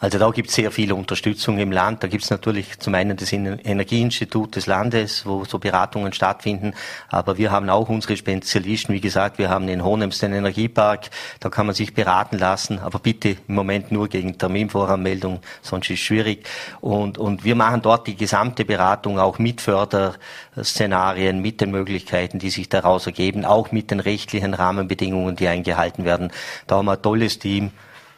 Also 0.00 0.18
da 0.18 0.28
gibt 0.30 0.48
es 0.48 0.56
sehr 0.56 0.72
viel 0.72 0.92
Unterstützung 0.92 1.56
im 1.58 1.70
Land. 1.70 2.02
Da 2.02 2.08
gibt 2.08 2.24
es 2.24 2.30
natürlich 2.30 2.78
zum 2.80 2.94
einen 2.94 3.16
das 3.16 3.32
Energieinstitut 3.32 4.56
des 4.56 4.66
Landes, 4.66 5.24
wo 5.24 5.44
so 5.44 5.58
Beratungen 5.60 6.12
stattfinden. 6.12 6.74
Aber 7.08 7.38
wir 7.38 7.52
haben 7.52 7.70
auch 7.70 7.88
unsere 7.88 8.16
Spezialisten. 8.16 8.92
Wie 8.92 9.00
gesagt, 9.00 9.38
wir 9.38 9.48
haben 9.48 9.68
in 9.68 9.84
Hohenems 9.84 10.18
den 10.18 10.32
Energiepark. 10.32 11.10
Da 11.38 11.48
kann 11.48 11.66
man 11.66 11.76
sich 11.76 11.94
beraten 11.94 12.38
lassen. 12.38 12.80
Aber 12.80 12.98
bitte 12.98 13.36
im 13.46 13.54
Moment 13.54 13.92
nur 13.92 14.08
gegen 14.08 14.36
Terminvoranmeldung, 14.36 15.40
sonst 15.62 15.88
ist 15.88 16.00
es 16.00 16.04
schwierig. 16.04 16.46
Und, 16.80 17.16
und 17.16 17.44
wir 17.44 17.54
machen 17.54 17.80
dort 17.80 18.08
die 18.08 18.16
gesamte 18.16 18.64
Beratung 18.64 19.20
auch 19.20 19.38
mit 19.38 19.60
Förderszenarien, 19.60 21.40
mit 21.40 21.60
den 21.60 21.70
Möglichkeiten, 21.70 22.40
die 22.40 22.50
sich 22.50 22.68
daraus 22.68 23.06
ergeben, 23.06 23.44
auch 23.44 23.70
mit 23.70 23.92
den 23.92 24.00
rechtlichen 24.00 24.54
Rahmenbedingungen, 24.54 25.36
die 25.36 25.46
eingehalten 25.46 26.04
werden. 26.04 26.32
Da 26.66 26.76
haben 26.76 26.86
wir 26.86 26.92
ein 26.92 27.02
tolles 27.02 27.38
Team 27.38 27.70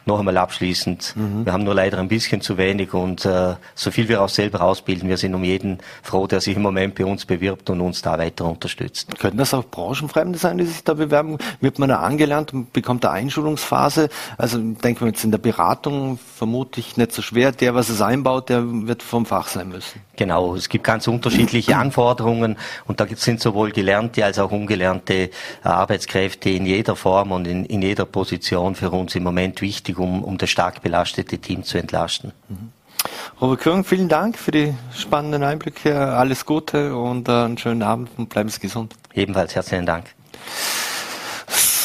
noch 0.07 0.19
einmal 0.19 0.37
abschließend. 0.37 1.15
Mhm. 1.15 1.45
Wir 1.45 1.53
haben 1.53 1.63
nur 1.63 1.75
leider 1.75 1.99
ein 1.99 2.07
bisschen 2.07 2.41
zu 2.41 2.57
wenig 2.57 2.93
und 2.93 3.25
äh, 3.25 3.55
so 3.75 3.91
viel 3.91 4.07
wir 4.07 4.21
auch 4.21 4.29
selber 4.29 4.61
ausbilden, 4.61 5.09
wir 5.09 5.17
sind 5.17 5.35
um 5.35 5.43
jeden 5.43 5.79
froh, 6.01 6.27
der 6.27 6.41
sich 6.41 6.55
im 6.55 6.61
Moment 6.61 6.95
bei 6.95 7.05
uns 7.05 7.25
bewirbt 7.25 7.69
und 7.69 7.81
uns 7.81 8.01
da 8.01 8.17
weiter 8.17 8.45
unterstützt. 8.45 9.17
Könnten 9.19 9.37
das 9.37 9.53
auch 9.53 9.65
Branchenfremde 9.65 10.39
sein, 10.39 10.57
die 10.57 10.65
sich 10.65 10.83
da 10.83 10.93
bewerben? 10.93 11.37
Wird 11.61 11.79
man 11.79 11.89
da 11.89 11.99
angelernt 11.99 12.53
und 12.53 12.73
bekommt 12.73 13.03
da 13.03 13.11
Einschulungsphase? 13.11 14.09
Also 14.37 14.57
denken 14.57 15.01
wir 15.01 15.07
jetzt 15.07 15.23
in 15.23 15.31
der 15.31 15.37
Beratung 15.37 16.17
vermutlich 16.35 16.97
nicht 16.97 17.11
so 17.11 17.21
schwer. 17.21 17.51
Der, 17.51 17.75
was 17.75 17.89
es 17.89 18.01
einbaut, 18.01 18.49
der 18.49 18.63
wird 18.65 19.03
vom 19.03 19.25
Fach 19.25 19.47
sein 19.47 19.69
müssen. 19.69 20.01
Genau, 20.17 20.55
es 20.55 20.67
gibt 20.67 20.83
ganz 20.83 21.07
unterschiedliche 21.07 21.77
Anforderungen 21.77 22.57
und 22.85 22.99
da 22.99 23.05
sind 23.15 23.39
sowohl 23.39 23.71
gelernte 23.71 24.25
als 24.25 24.39
auch 24.39 24.51
ungelernte 24.51 25.29
Arbeitskräfte 25.63 26.49
in 26.49 26.65
jeder 26.65 26.95
Form 26.95 27.31
und 27.31 27.47
in, 27.47 27.65
in 27.65 27.81
jeder 27.81 28.05
Position 28.05 28.75
für 28.75 28.89
uns 28.89 29.15
im 29.15 29.23
Moment 29.23 29.61
wichtig 29.61 29.97
um, 29.99 30.23
um 30.23 30.37
das 30.37 30.49
stark 30.49 30.81
belastete 30.81 31.37
Team 31.37 31.63
zu 31.63 31.77
entlasten. 31.77 32.33
Mhm. 32.49 32.71
Robert 33.39 33.59
Kürng, 33.61 33.83
vielen 33.83 34.09
Dank 34.09 34.37
für 34.37 34.51
die 34.51 34.73
spannenden 34.91 35.43
Einblicke. 35.43 35.95
Alles 35.95 36.45
Gute 36.45 36.95
und 36.95 37.29
äh, 37.29 37.31
einen 37.31 37.57
schönen 37.59 37.83
Abend 37.83 38.09
und 38.17 38.29
bleiben 38.29 38.49
Sie 38.49 38.59
gesund. 38.59 38.95
Ebenfalls 39.13 39.55
herzlichen 39.55 39.85
Dank. 39.85 40.16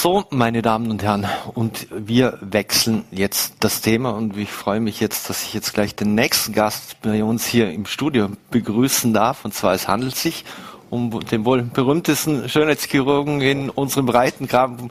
So, 0.03 0.25
meine 0.31 0.63
Damen 0.63 0.91
und 0.91 1.05
Herren, 1.05 1.29
und 1.55 1.87
wir 1.93 2.37
wechseln 2.41 3.05
jetzt 3.13 3.55
das 3.61 3.83
Thema 3.83 4.11
und 4.11 4.37
ich 4.37 4.51
freue 4.51 4.81
mich 4.81 4.99
jetzt, 4.99 5.31
dass 5.31 5.45
ich 5.45 5.55
jetzt 5.55 5.75
gleich 5.75 5.95
den 5.95 6.17
nächsten 6.17 6.53
Gast 6.53 7.01
bei 7.03 7.23
uns 7.23 7.47
hier 7.47 7.71
im 7.71 7.87
Studio 7.87 8.29
begrüßen 8.51 9.15
darf. 9.15 9.45
Und 9.45 9.55
zwar 9.55 9.75
es 9.75 9.87
handelt 9.87 10.17
sich 10.17 10.45
um 10.91 11.21
den 11.21 11.45
wohl 11.45 11.63
berühmtesten 11.63 12.49
Schönheitschirurgen 12.49 13.41
in 13.43 13.71
unserem 13.71 14.07
Breitengraden, 14.07 14.91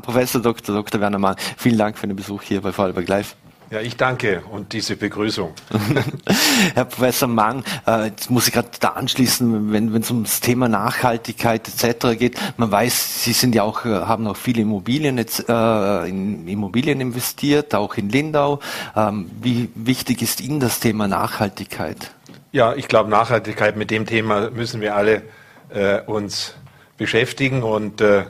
Professor 0.00 0.40
Dr. 0.40 0.74
Dr. 0.74 1.02
Werner 1.02 1.18
Mann. 1.18 1.36
Vielen 1.58 1.76
Dank 1.76 1.98
für 1.98 2.06
den 2.06 2.16
Besuch 2.16 2.40
hier 2.40 2.62
bei 2.62 2.72
Vorarlberg 2.72 3.08
Live. 3.08 3.36
Ja, 3.68 3.80
ich 3.80 3.96
danke 3.96 4.42
und 4.52 4.72
diese 4.72 4.94
Begrüßung. 4.94 5.52
Herr 6.74 6.84
Professor 6.84 7.28
Mang, 7.28 7.64
äh, 7.84 8.06
jetzt 8.06 8.30
muss 8.30 8.46
ich 8.46 8.54
gerade 8.54 8.68
da 8.78 8.90
anschließen, 8.90 9.72
wenn 9.72 9.92
es 9.92 10.10
ums 10.10 10.40
Thema 10.40 10.68
Nachhaltigkeit 10.68 11.66
etc. 11.66 12.16
geht. 12.16 12.38
Man 12.58 12.70
weiß, 12.70 13.24
Sie 13.24 13.32
sind 13.32 13.56
ja 13.56 13.64
auch, 13.64 13.84
äh, 13.84 13.88
haben 13.88 14.28
auch 14.28 14.36
viele 14.36 14.62
Immobilien 14.62 15.18
jetzt 15.18 15.48
äh, 15.48 16.08
in 16.08 16.46
Immobilien 16.46 17.00
investiert, 17.00 17.74
auch 17.74 17.96
in 17.96 18.08
Lindau. 18.08 18.60
Ähm, 18.94 19.28
wie 19.42 19.68
wichtig 19.74 20.22
ist 20.22 20.40
Ihnen 20.40 20.60
das 20.60 20.78
Thema 20.78 21.08
Nachhaltigkeit? 21.08 22.12
Ja, 22.52 22.72
ich 22.72 22.86
glaube, 22.86 23.10
Nachhaltigkeit 23.10 23.76
mit 23.76 23.90
dem 23.90 24.06
Thema 24.06 24.50
müssen 24.50 24.80
wir 24.80 24.94
alle 24.94 25.22
äh, 25.70 26.02
uns 26.02 26.54
beschäftigen 26.98 27.64
und 27.64 28.00
äh, 28.00 28.26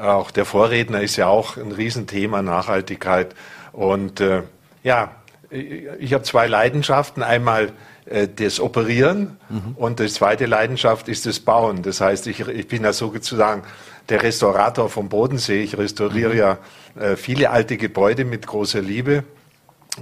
auch 0.00 0.30
der 0.30 0.46
Vorredner 0.46 1.02
ist 1.02 1.16
ja 1.16 1.26
auch 1.26 1.58
ein 1.58 1.72
Riesenthema 1.72 2.40
Nachhaltigkeit 2.40 3.34
und 3.72 4.20
äh, 4.20 4.42
ja, 4.88 5.10
ich 5.50 6.14
habe 6.14 6.24
zwei 6.24 6.46
Leidenschaften. 6.46 7.22
Einmal 7.22 7.72
äh, 8.06 8.26
das 8.26 8.58
Operieren 8.58 9.36
mhm. 9.50 9.74
und 9.76 10.00
die 10.00 10.08
zweite 10.08 10.46
Leidenschaft 10.46 11.08
ist 11.08 11.26
das 11.26 11.40
Bauen. 11.40 11.82
Das 11.82 12.00
heißt, 12.00 12.26
ich, 12.26 12.40
ich 12.40 12.68
bin 12.68 12.84
ja 12.84 12.94
sozusagen 12.94 13.62
der 14.08 14.22
Restaurator 14.22 14.88
vom 14.88 15.10
Bodensee. 15.10 15.62
Ich 15.62 15.76
restauriere 15.76 16.32
mhm. 16.32 16.38
ja 16.38 16.58
äh, 16.98 17.16
viele 17.16 17.50
alte 17.50 17.76
Gebäude 17.76 18.24
mit 18.24 18.46
großer 18.46 18.80
Liebe. 18.80 19.24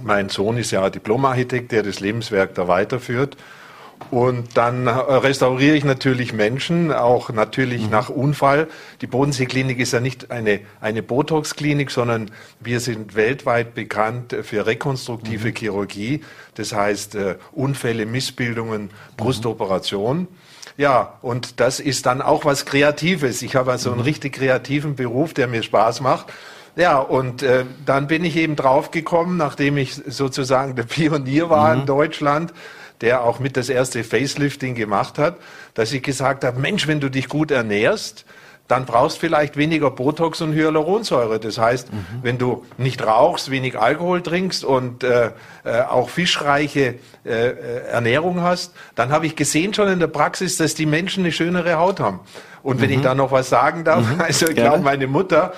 Mein 0.01 0.29
Sohn 0.29 0.57
ist 0.57 0.71
ja 0.71 0.89
Diplomarchitekt, 0.89 1.73
der 1.73 1.83
das 1.83 1.99
Lebenswerk 1.99 2.55
da 2.55 2.69
weiterführt. 2.69 3.35
Und 4.09 4.55
dann 4.55 4.87
restauriere 4.87 5.75
ich 5.75 5.83
natürlich 5.83 6.31
Menschen, 6.31 6.93
auch 6.93 7.29
natürlich 7.29 7.83
mhm. 7.83 7.89
nach 7.89 8.09
Unfall. 8.09 8.67
Die 9.01 9.07
Bodenseeklinik 9.07 9.79
ist 9.79 9.91
ja 9.91 9.99
nicht 9.99 10.31
eine, 10.31 10.61
eine 10.79 11.03
Botox-Klinik, 11.03 11.91
sondern 11.91 12.31
wir 12.61 12.79
sind 12.79 13.15
weltweit 13.15 13.73
bekannt 13.73 14.35
für 14.43 14.65
rekonstruktive 14.65 15.49
mhm. 15.49 15.55
Chirurgie. 15.55 16.21
Das 16.55 16.73
heißt 16.73 17.15
äh, 17.15 17.35
Unfälle, 17.51 18.05
Missbildungen, 18.05 18.83
mhm. 18.83 18.89
Brustoperation. 19.17 20.27
Ja, 20.77 21.17
und 21.21 21.59
das 21.59 21.79
ist 21.79 22.05
dann 22.05 22.21
auch 22.21 22.45
was 22.45 22.65
Kreatives. 22.65 23.41
Ich 23.41 23.55
habe 23.55 23.71
also 23.71 23.89
einen 23.89 23.99
mhm. 23.99 24.05
richtig 24.05 24.33
kreativen 24.35 24.95
Beruf, 24.95 25.33
der 25.33 25.47
mir 25.47 25.63
Spaß 25.63 26.01
macht. 26.01 26.27
Ja, 26.77 26.99
und 26.99 27.41
äh, 27.41 27.65
dann 27.85 28.05
bin 28.05 28.23
ich 28.23 28.37
eben 28.37 28.55
draufgekommen, 28.55 29.35
nachdem 29.35 29.77
ich 29.77 29.95
sozusagen 29.95 30.75
der 30.75 30.83
Pionier 30.83 31.49
war 31.49 31.73
mhm. 31.73 31.81
in 31.81 31.85
Deutschland, 31.87 32.53
der 33.01 33.23
auch 33.23 33.39
mit 33.39 33.57
das 33.57 33.69
erste 33.69 34.03
Facelifting 34.03 34.75
gemacht 34.75 35.17
hat, 35.17 35.37
dass 35.73 35.91
ich 35.91 36.03
gesagt 36.03 36.43
habe, 36.43 36.59
Mensch, 36.59 36.87
wenn 36.87 36.99
du 36.99 37.09
dich 37.09 37.29
gut 37.29 37.51
ernährst, 37.51 38.25
dann 38.67 38.85
brauchst 38.85 39.17
vielleicht 39.17 39.55
weniger 39.55 39.89
Botox 39.91 40.41
und 40.41 40.53
Hyaluronsäure. 40.53 41.39
Das 41.39 41.57
heißt, 41.57 41.93
mhm. 41.93 42.05
wenn 42.21 42.37
du 42.37 42.65
nicht 42.77 43.05
rauchst, 43.05 43.49
wenig 43.49 43.79
Alkohol 43.79 44.21
trinkst 44.21 44.65
und 44.65 45.03
äh, 45.03 45.31
äh, 45.63 45.81
auch 45.81 46.09
fischreiche 46.09 46.95
äh, 47.25 47.29
äh 47.29 47.77
Ernährung 47.87 48.41
hast, 48.41 48.73
dann 48.95 49.11
habe 49.11 49.25
ich 49.25 49.35
gesehen 49.37 49.73
schon 49.73 49.87
in 49.87 49.99
der 49.99 50.07
Praxis, 50.07 50.57
dass 50.57 50.75
die 50.75 50.85
Menschen 50.85 51.23
eine 51.23 51.31
schönere 51.31 51.77
Haut 51.77 51.99
haben. 51.99 52.19
Und 52.61 52.81
wenn 52.81 52.89
ich 52.89 52.97
mhm. 52.97 53.03
da 53.03 53.15
noch 53.15 53.31
was 53.31 53.47
sagen 53.49 53.85
darf, 53.85 54.05
mhm. 54.05 54.21
also 54.25 54.47
ich 54.47 54.55
glaube, 54.55 54.79
meine 54.79 55.07
Mutter, 55.07 55.53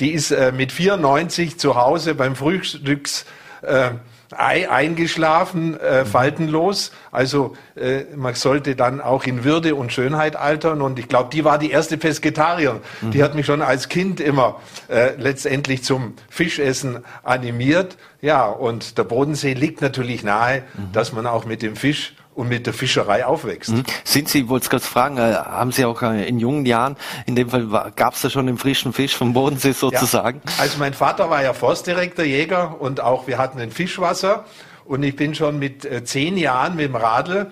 die 0.00 0.12
ist 0.12 0.32
äh, 0.32 0.50
mit 0.50 0.72
94 0.72 1.58
zu 1.58 1.76
Hause 1.76 2.16
beim 2.16 2.34
Frühstücks 2.34 3.24
äh, 3.62 3.90
Ei 4.36 4.70
eingeschlafen, 4.70 5.78
äh, 5.80 6.02
mhm. 6.02 6.06
faltenlos. 6.06 6.92
Also 7.10 7.56
äh, 7.76 8.04
man 8.14 8.34
sollte 8.34 8.76
dann 8.76 9.00
auch 9.00 9.24
in 9.24 9.44
Würde 9.44 9.74
und 9.74 9.92
Schönheit 9.92 10.36
altern. 10.36 10.82
Und 10.82 10.98
ich 10.98 11.08
glaube, 11.08 11.30
die 11.32 11.44
war 11.44 11.58
die 11.58 11.70
erste 11.70 11.96
Pesketarierin. 11.96 12.80
Mhm. 13.00 13.10
Die 13.10 13.22
hat 13.22 13.34
mich 13.34 13.46
schon 13.46 13.62
als 13.62 13.88
Kind 13.88 14.20
immer 14.20 14.60
äh, 14.88 15.14
letztendlich 15.16 15.82
zum 15.82 16.14
Fischessen 16.28 17.04
animiert. 17.22 17.96
Ja, 18.20 18.46
und 18.46 18.98
der 18.98 19.04
Bodensee 19.04 19.54
liegt 19.54 19.80
natürlich 19.80 20.22
nahe, 20.22 20.62
mhm. 20.74 20.92
dass 20.92 21.12
man 21.12 21.26
auch 21.26 21.44
mit 21.44 21.62
dem 21.62 21.76
Fisch 21.76 22.14
und 22.38 22.48
mit 22.48 22.66
der 22.66 22.72
Fischerei 22.72 23.26
aufwächst. 23.26 23.70
Mhm. 23.70 23.82
Sind 24.04 24.28
Sie, 24.28 24.48
wollte 24.48 24.64
ich 24.64 24.70
gerade 24.70 24.84
fragen, 24.84 25.16
äh, 25.18 25.34
haben 25.34 25.72
Sie 25.72 25.84
auch 25.84 26.02
äh, 26.02 26.28
in 26.28 26.38
jungen 26.38 26.64
Jahren, 26.66 26.96
in 27.26 27.34
dem 27.34 27.50
Fall 27.50 27.92
gab 27.96 28.14
es 28.14 28.22
da 28.22 28.30
schon 28.30 28.46
den 28.46 28.58
frischen 28.58 28.92
Fisch 28.92 29.16
vom 29.16 29.32
Bodensee 29.32 29.72
sozusagen? 29.72 30.40
Ja. 30.46 30.52
Also 30.58 30.78
mein 30.78 30.94
Vater 30.94 31.30
war 31.30 31.42
ja 31.42 31.52
Forstdirektor, 31.52 32.24
Jäger 32.24 32.80
und 32.80 33.00
auch 33.00 33.26
wir 33.26 33.38
hatten 33.38 33.58
ein 33.58 33.72
Fischwasser 33.72 34.44
und 34.84 35.02
ich 35.02 35.16
bin 35.16 35.34
schon 35.34 35.58
mit 35.58 35.84
äh, 35.84 36.04
zehn 36.04 36.36
Jahren 36.36 36.76
mit 36.76 36.86
dem 36.86 36.96
Radl 36.96 37.50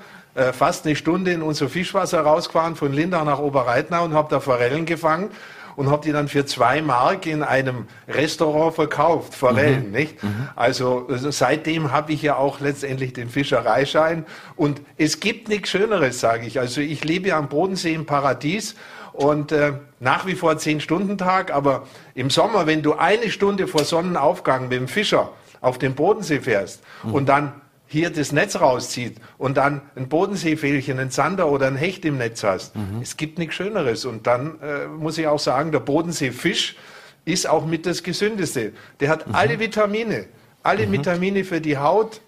fast 0.53 0.85
eine 0.85 0.97
Stunde 0.97 1.33
in 1.33 1.41
unser 1.41 1.71
Fischwasser 1.71 2.21
rausgefahren 2.21 2.77
von 2.77 2.93
Lindau 2.93 3.25
nach 3.25 3.39
Oberreitnau 3.39 4.05
und 4.05 4.13
habe 4.13 4.29
da 4.29 4.39
Forellen 4.39 4.85
gefangen 4.85 5.31
und 5.77 5.91
habe 5.91 6.03
die 6.03 6.13
dann 6.13 6.29
für 6.29 6.47
zwei 6.47 6.83
Mark 6.83 7.27
in 7.27 7.43
einem 7.43 7.87
Restaurant 8.09 8.75
verkauft, 8.75 9.35
Forellen, 9.35 9.87
mhm. 9.87 9.93
nicht? 9.93 10.23
Mhm. 10.23 10.49
Also, 10.57 11.07
also 11.09 11.31
seitdem 11.31 11.93
habe 11.93 12.13
ich 12.13 12.23
ja 12.23 12.37
auch 12.37 12.61
letztendlich 12.61 13.13
den 13.13 13.29
Fischereischein 13.29 14.27
und 14.57 14.81
es 14.97 15.21
gibt 15.21 15.49
nichts 15.49 15.71
Schöneres, 15.71 16.21
sage 16.21 16.47
ich. 16.47 16.59
Also 16.59 16.81
ich 16.81 17.05
lebe 17.05 17.35
am 17.35 17.49
Bodensee 17.49 17.95
im 17.95 18.07
Paradies 18.07 18.75
und 19.13 19.53
äh, 19.53 19.75
nach 20.01 20.27
wie 20.27 20.35
vor 20.35 20.59
zehn 20.59 20.81
Stunden 20.81 21.19
Tag, 21.19 21.53
aber 21.53 21.87
im 22.15 22.31
Sommer, 22.31 22.67
wenn 22.67 22.83
du 22.83 22.95
eine 22.95 23.31
Stunde 23.31 23.67
vor 23.67 23.85
Sonnenaufgang 23.85 24.69
mit 24.69 24.79
dem 24.79 24.89
Fischer 24.89 25.31
auf 25.61 25.79
den 25.79 25.95
Bodensee 25.95 26.41
fährst 26.41 26.83
mhm. 27.03 27.15
und 27.15 27.29
dann 27.29 27.53
hier 27.87 28.11
das 28.11 28.33
Netz 28.33 28.57
rauszieht 28.57 29.17
und 29.39 29.57
dann 29.57 29.81
ein 29.95 30.09
Bodenseefählchen, 30.09 30.99
ein 30.99 31.11
Zander 31.11 31.49
oder 31.49 31.69
ein 31.69 31.77
Hecht 31.77 32.05
im 32.05 32.19
Netz 32.19 32.43
hast. 32.43 32.75
Mhm. 32.75 33.01
Es 33.01 33.17
gibt 33.17 33.39
nichts 33.39 33.55
Schöneres. 33.55 34.05
Und 34.05 34.27
dann 34.27 34.61
äh, 34.61 34.87
muss 34.87 35.19
ich 35.19 35.27
auch 35.27 35.39
sagen, 35.39 35.73
der 35.73 35.81
Bodenseefisch 35.81 36.77
ist 37.25 37.49
auch 37.49 37.65
mit 37.65 37.87
das 37.87 38.03
Gesündeste. 38.03 38.73
Der 39.01 39.09
hat 39.09 39.29
mhm. 39.29 39.35
alle 39.35 39.59
Vitamine, 39.61 40.27
alle 40.63 40.87
mhm. 40.87 40.93
Vitamine 40.93 41.45
für 41.45 41.61
die 41.61 41.79
Haut, 41.79 42.21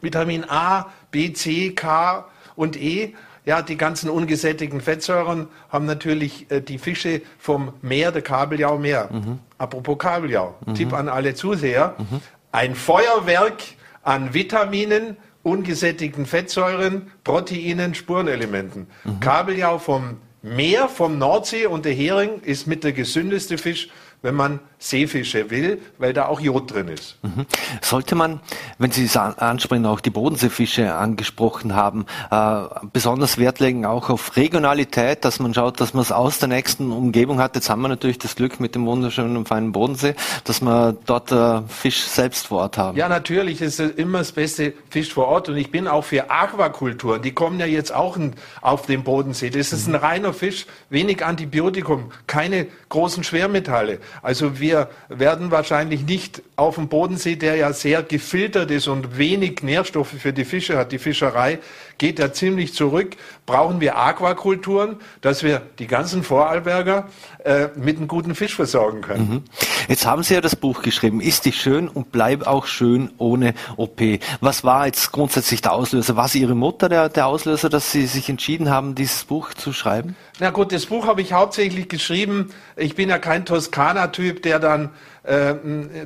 Vitamin 0.00 0.44
A, 0.48 0.86
B, 1.10 1.32
C, 1.32 1.70
K 1.70 2.26
und 2.54 2.80
E. 2.80 3.14
Ja, 3.46 3.62
die 3.62 3.78
ganzen 3.78 4.10
ungesättigten 4.10 4.82
Fettsäuren 4.82 5.48
haben 5.70 5.86
natürlich 5.86 6.50
äh, 6.50 6.60
die 6.60 6.76
Fische 6.76 7.22
vom 7.38 7.72
Meer, 7.80 8.12
der 8.12 8.20
Kabeljau 8.20 8.76
mehr. 8.76 9.08
Apropos 9.56 9.96
Kabeljau, 9.96 10.54
mhm. 10.66 10.74
Tipp 10.74 10.92
an 10.92 11.08
alle 11.08 11.34
Zuseher. 11.34 11.94
Mhm. 11.96 12.20
Ein 12.52 12.74
Feuerwerk 12.74 13.62
an 14.08 14.32
Vitaminen, 14.32 15.18
ungesättigten 15.42 16.24
Fettsäuren, 16.24 17.12
Proteinen, 17.24 17.94
Spurenelementen. 17.94 18.86
Mhm. 19.04 19.20
Kabeljau 19.20 19.78
vom 19.78 20.16
Meer, 20.40 20.88
vom 20.88 21.18
Nordsee 21.18 21.66
und 21.66 21.84
der 21.84 21.92
Hering 21.92 22.40
ist 22.42 22.66
mit 22.66 22.84
der 22.84 22.92
gesündeste 22.92 23.58
Fisch 23.58 23.90
wenn 24.22 24.34
man 24.34 24.60
Seefische 24.80 25.50
will, 25.50 25.80
weil 25.98 26.12
da 26.12 26.26
auch 26.26 26.40
Jod 26.40 26.72
drin 26.72 26.88
ist. 26.88 27.16
Mhm. 27.22 27.46
Sollte 27.80 28.14
man, 28.14 28.40
wenn 28.78 28.92
Sie 28.92 29.04
es 29.04 29.16
ansprechen, 29.16 29.86
auch 29.86 30.00
die 30.00 30.10
Bodenseefische 30.10 30.94
angesprochen 30.94 31.74
haben, 31.74 32.06
äh, 32.30 32.60
besonders 32.92 33.38
Wert 33.38 33.58
legen 33.58 33.84
auch 33.86 34.08
auf 34.08 34.36
Regionalität, 34.36 35.24
dass 35.24 35.40
man 35.40 35.52
schaut, 35.52 35.80
dass 35.80 35.94
man 35.94 36.02
es 36.02 36.12
aus 36.12 36.38
der 36.38 36.48
nächsten 36.48 36.92
Umgebung 36.92 37.40
hat. 37.40 37.56
Jetzt 37.56 37.70
haben 37.70 37.82
wir 37.82 37.88
natürlich 37.88 38.18
das 38.18 38.36
Glück 38.36 38.60
mit 38.60 38.76
dem 38.76 38.86
wunderschönen 38.86 39.36
und 39.36 39.48
feinen 39.48 39.72
Bodensee, 39.72 40.14
dass 40.44 40.60
wir 40.60 40.96
dort 41.06 41.32
äh, 41.32 41.62
Fisch 41.66 42.02
selbst 42.02 42.46
vor 42.46 42.62
Ort 42.62 42.78
haben. 42.78 42.96
Ja, 42.96 43.08
natürlich 43.08 43.60
ist 43.60 43.80
es 43.80 43.90
immer 43.92 44.18
das 44.18 44.30
beste 44.30 44.74
Fisch 44.90 45.12
vor 45.12 45.26
Ort 45.26 45.48
und 45.48 45.56
ich 45.56 45.72
bin 45.72 45.88
auch 45.88 46.04
für 46.04 46.30
Aquakultur. 46.30 47.18
Die 47.18 47.32
kommen 47.32 47.58
ja 47.58 47.66
jetzt 47.66 47.92
auch 47.92 48.16
auf 48.60 48.86
den 48.86 49.02
Bodensee. 49.02 49.50
Das 49.50 49.72
ist 49.72 49.88
ein 49.88 49.96
reiner 49.96 50.32
Fisch, 50.32 50.66
wenig 50.88 51.24
Antibiotikum, 51.24 52.12
keine 52.28 52.68
großen 52.88 53.24
Schwermetalle. 53.24 53.98
Also 54.22 54.58
wir 54.58 54.88
werden 55.08 55.50
wahrscheinlich 55.50 56.02
nicht 56.02 56.42
auf 56.56 56.74
dem 56.74 56.88
Bodensee, 56.88 57.36
der 57.36 57.56
ja 57.56 57.72
sehr 57.72 58.02
gefiltert 58.02 58.70
ist 58.70 58.88
und 58.88 59.18
wenig 59.18 59.62
Nährstoffe 59.62 60.08
für 60.08 60.32
die 60.32 60.44
Fische 60.44 60.76
hat, 60.76 60.92
die 60.92 60.98
Fischerei 60.98 61.58
geht 61.98 62.18
ja 62.18 62.32
ziemlich 62.32 62.74
zurück, 62.74 63.16
brauchen 63.44 63.80
wir 63.80 63.98
Aquakulturen, 63.98 64.96
dass 65.20 65.42
wir 65.42 65.62
die 65.78 65.86
ganzen 65.86 66.22
Vorarlberger 66.22 67.08
äh, 67.44 67.68
mit 67.76 67.96
einem 67.96 68.08
guten 68.08 68.34
Fisch 68.34 68.54
versorgen 68.54 69.00
können. 69.00 69.28
Mhm. 69.28 69.42
Jetzt 69.88 70.06
haben 70.06 70.22
Sie 70.22 70.34
ja 70.34 70.40
das 70.40 70.54
Buch 70.54 70.82
geschrieben, 70.82 71.20
Ist 71.20 71.44
dich 71.44 71.60
schön 71.60 71.88
und 71.88 72.12
bleib 72.12 72.46
auch 72.46 72.66
schön 72.66 73.10
ohne 73.18 73.54
OP. 73.76 74.00
Was 74.40 74.64
war 74.64 74.86
jetzt 74.86 75.12
grundsätzlich 75.12 75.60
der 75.60 75.72
Auslöser? 75.72 76.16
War 76.16 76.26
es 76.26 76.34
Ihre 76.34 76.54
Mutter 76.54 76.88
der, 76.88 77.08
der 77.08 77.26
Auslöser, 77.26 77.68
dass 77.68 77.90
Sie 77.90 78.06
sich 78.06 78.28
entschieden 78.28 78.70
haben, 78.70 78.94
dieses 78.94 79.24
Buch 79.24 79.54
zu 79.54 79.72
schreiben? 79.72 80.16
Na 80.40 80.50
gut, 80.50 80.72
das 80.72 80.86
Buch 80.86 81.06
habe 81.06 81.20
ich 81.20 81.32
hauptsächlich 81.32 81.88
geschrieben. 81.88 82.50
Ich 82.76 82.94
bin 82.94 83.08
ja 83.08 83.18
kein 83.18 83.44
Toskana-Typ, 83.44 84.42
der 84.42 84.60
dann 84.60 84.90
äh, 85.24 85.54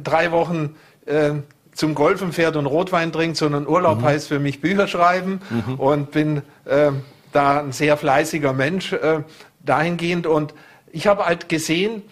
drei 0.03 0.33
Wochen 0.33 0.75
äh, 1.05 1.33
zum 1.75 1.95
Golfen 1.95 2.33
fährt 2.33 2.57
und 2.57 2.67
Rotwein 2.67 3.12
trinkt, 3.12 3.37
sondern 3.37 3.67
Urlaub 3.67 4.01
mhm. 4.01 4.05
heißt 4.05 4.29
für 4.29 4.39
mich 4.39 4.61
Bücher 4.61 4.89
schreiben 4.89 5.41
mhm. 5.51 5.75
und 5.75 6.11
bin 6.12 6.43
äh, 6.65 6.93
da 7.33 7.61
ein 7.61 7.73
sehr 7.73 7.97
fleißiger 7.97 8.53
Mensch 8.55 8.93
äh, 8.93 9.21
dahingehend. 9.61 10.27
Und 10.27 10.55
ich 10.93 11.07
habe 11.07 11.27
halt 11.27 11.49
gesehen, 11.49 12.03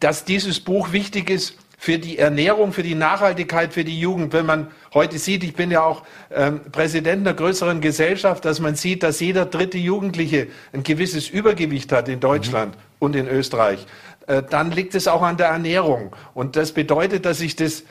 dass 0.00 0.24
dieses 0.24 0.60
Buch 0.60 0.92
wichtig 0.92 1.30
ist 1.30 1.56
für 1.78 1.98
die 1.98 2.18
Ernährung, 2.18 2.72
für 2.72 2.82
die 2.82 2.94
Nachhaltigkeit, 2.94 3.72
für 3.72 3.84
die 3.84 3.98
Jugend. 3.98 4.34
Wenn 4.34 4.46
man 4.46 4.68
heute 4.94 5.18
sieht, 5.18 5.44
ich 5.44 5.54
bin 5.54 5.70
ja 5.70 5.82
auch 5.82 6.02
ähm, 6.30 6.60
Präsident 6.72 7.26
einer 7.26 7.34
größeren 7.34 7.80
Gesellschaft, 7.80 8.44
dass 8.44 8.60
man 8.60 8.74
sieht, 8.74 9.02
dass 9.02 9.20
jeder 9.20 9.46
dritte 9.46 9.78
Jugendliche 9.78 10.48
ein 10.72 10.82
gewisses 10.82 11.28
Übergewicht 11.28 11.92
hat 11.92 12.08
in 12.08 12.20
Deutschland 12.20 12.74
mhm. 12.74 12.80
und 12.98 13.16
in 13.16 13.28
Österreich, 13.28 13.86
äh, 14.26 14.42
dann 14.42 14.70
liegt 14.70 14.94
es 14.94 15.08
auch 15.08 15.22
an 15.22 15.36
der 15.36 15.48
Ernährung. 15.48 16.14
Und 16.34 16.56
das 16.56 16.72
bedeutet, 16.72 17.24
dass 17.24 17.40
ich 17.40 17.56
das 17.56 17.84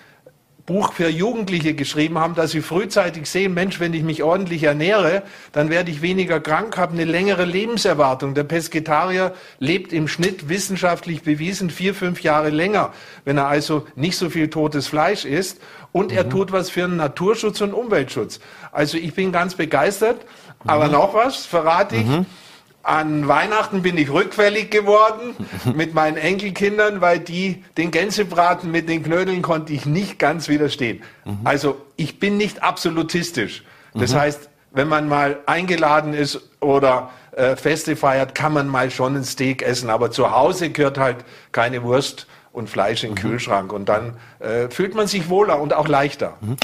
Buch 0.70 0.94
für 0.94 1.10
Jugendliche 1.10 1.74
geschrieben 1.74 2.20
haben, 2.20 2.36
dass 2.36 2.52
sie 2.52 2.62
frühzeitig 2.62 3.28
sehen, 3.28 3.56
Mensch, 3.56 3.80
wenn 3.80 3.92
ich 3.96 4.04
mich 4.04 4.22
ordentlich 4.22 4.62
ernähre, 4.62 5.24
dann 5.52 5.72
werde 5.72 5.90
ich 5.90 6.04
weniger 6.04 6.40
krank, 6.40 6.78
habe 6.78 6.94
eine 6.94 7.06
längere 7.06 7.44
Lebenserwartung. 7.44 8.36
Der 8.36 8.44
Pesketarier 8.44 9.34
lebt 9.58 9.94
im 9.94 10.08
Schnitt 10.08 10.48
wissenschaftlich 10.48 11.24
bewiesen 11.24 11.72
vier, 11.72 11.96
fünf 11.96 12.22
Jahre 12.22 12.52
länger, 12.52 12.94
wenn 13.26 13.38
er 13.38 13.48
also 13.48 13.88
nicht 13.96 14.16
so 14.16 14.30
viel 14.30 14.52
totes 14.52 14.88
Fleisch 14.88 15.26
isst. 15.26 15.60
Und 15.92 16.12
mhm. 16.12 16.18
er 16.18 16.30
tut 16.30 16.52
was 16.52 16.70
für 16.70 16.84
einen 16.84 16.98
Naturschutz 16.98 17.62
und 17.62 17.74
Umweltschutz. 17.74 18.40
Also 18.72 19.00
ich 19.00 19.16
bin 19.16 19.32
ganz 19.32 19.56
begeistert. 19.56 20.18
Mhm. 20.64 20.70
Aber 20.70 20.88
noch 20.88 21.16
was 21.16 21.48
verrate 21.48 21.96
ich. 21.96 22.06
Mhm. 22.06 22.28
An 22.82 23.28
Weihnachten 23.28 23.82
bin 23.82 23.98
ich 23.98 24.10
rückfällig 24.10 24.72
geworden 24.72 25.36
mit 25.76 25.94
meinen 25.94 26.18
Enkelkindern, 26.18 27.02
weil 27.02 27.20
die 27.20 27.64
den 27.78 27.92
Gänsebraten 27.92 28.72
mit 28.72 28.88
den 28.88 29.04
Knödeln 29.04 29.42
konnte 29.42 29.74
ich 29.74 29.86
nicht 29.86 30.18
ganz 30.18 30.48
widerstehen. 30.48 31.02
Mhm. 31.26 31.40
Also 31.44 31.82
ich 31.98 32.20
bin 32.20 32.38
nicht 32.38 32.64
absolutistisch. 32.64 33.64
Das 33.94 34.14
mhm. 34.14 34.20
heißt, 34.20 34.50
wenn 34.72 34.88
man 34.88 35.08
mal 35.08 35.40
eingeladen 35.46 36.14
ist 36.14 36.40
oder 36.60 37.10
äh, 37.32 37.56
Feste 37.56 37.96
feiert, 37.96 38.36
kann 38.36 38.54
man 38.54 38.68
mal 38.68 38.92
schon 38.92 39.16
ein 39.16 39.24
Steak 39.24 39.62
essen. 39.62 39.90
Aber 39.90 40.12
zu 40.12 40.32
Hause 40.32 40.70
gehört 40.70 40.98
halt 40.98 41.18
keine 41.52 41.84
Wurst 41.84 42.28
und 42.52 42.70
Fleisch 42.70 43.04
in 43.04 43.16
den 43.16 43.24
mhm. 43.24 43.30
Kühlschrank. 43.30 43.72
Und 43.74 43.90
dann 43.90 44.16
äh, 44.40 44.70
fühlt 44.70 44.96
man 44.96 45.08
sich 45.08 45.30
wohler 45.30 45.60
und 45.60 45.74
auch 45.74 45.88
leichter. 45.88 46.38
Mhm. 46.42 46.58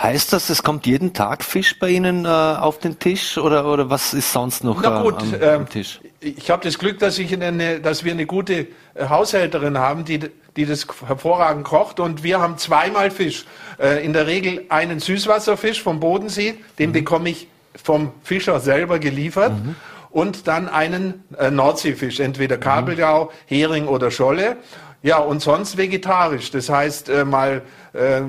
Heißt 0.00 0.32
das, 0.32 0.50
es 0.50 0.62
kommt 0.62 0.86
jeden 0.86 1.12
Tag 1.12 1.44
Fisch 1.44 1.78
bei 1.78 1.90
Ihnen 1.90 2.24
äh, 2.24 2.28
auf 2.28 2.78
den 2.78 2.98
Tisch 2.98 3.38
oder, 3.38 3.66
oder 3.66 3.90
was 3.90 4.14
ist 4.14 4.32
sonst 4.32 4.64
noch 4.64 4.80
Na 4.82 5.02
gut, 5.02 5.16
äh, 5.40 5.50
am, 5.50 5.68
Tisch? 5.68 6.00
Ich 6.20 6.50
habe 6.50 6.64
das 6.64 6.78
Glück, 6.78 6.98
dass, 6.98 7.18
ich 7.18 7.32
eine, 7.32 7.80
dass 7.80 8.04
wir 8.04 8.12
eine 8.12 8.26
gute 8.26 8.68
äh, 8.94 9.08
Haushälterin 9.08 9.78
haben, 9.78 10.04
die, 10.04 10.20
die 10.56 10.66
das 10.66 10.86
hervorragend 11.06 11.64
kocht. 11.64 12.00
Und 12.00 12.22
wir 12.22 12.40
haben 12.40 12.58
zweimal 12.58 13.10
Fisch. 13.10 13.44
Äh, 13.78 14.04
in 14.04 14.12
der 14.12 14.26
Regel 14.26 14.64
einen 14.68 15.00
Süßwasserfisch 15.00 15.82
vom 15.82 16.00
Bodensee, 16.00 16.56
den 16.78 16.90
mhm. 16.90 16.94
bekomme 16.94 17.30
ich 17.30 17.48
vom 17.82 18.12
Fischer 18.22 18.60
selber 18.60 18.98
geliefert. 18.98 19.52
Mhm 19.52 19.76
und 20.10 20.48
dann 20.48 20.68
einen 20.68 21.24
äh, 21.38 21.50
Nordseefisch, 21.50 22.20
entweder 22.20 22.56
Kabeljau, 22.56 23.24
mhm. 23.24 23.30
Hering 23.46 23.86
oder 23.88 24.10
Scholle. 24.10 24.56
Ja, 25.02 25.18
und 25.18 25.40
sonst 25.40 25.76
vegetarisch. 25.76 26.50
Das 26.50 26.68
heißt 26.68 27.08
äh, 27.08 27.24
mal 27.24 27.62
äh, 27.92 28.22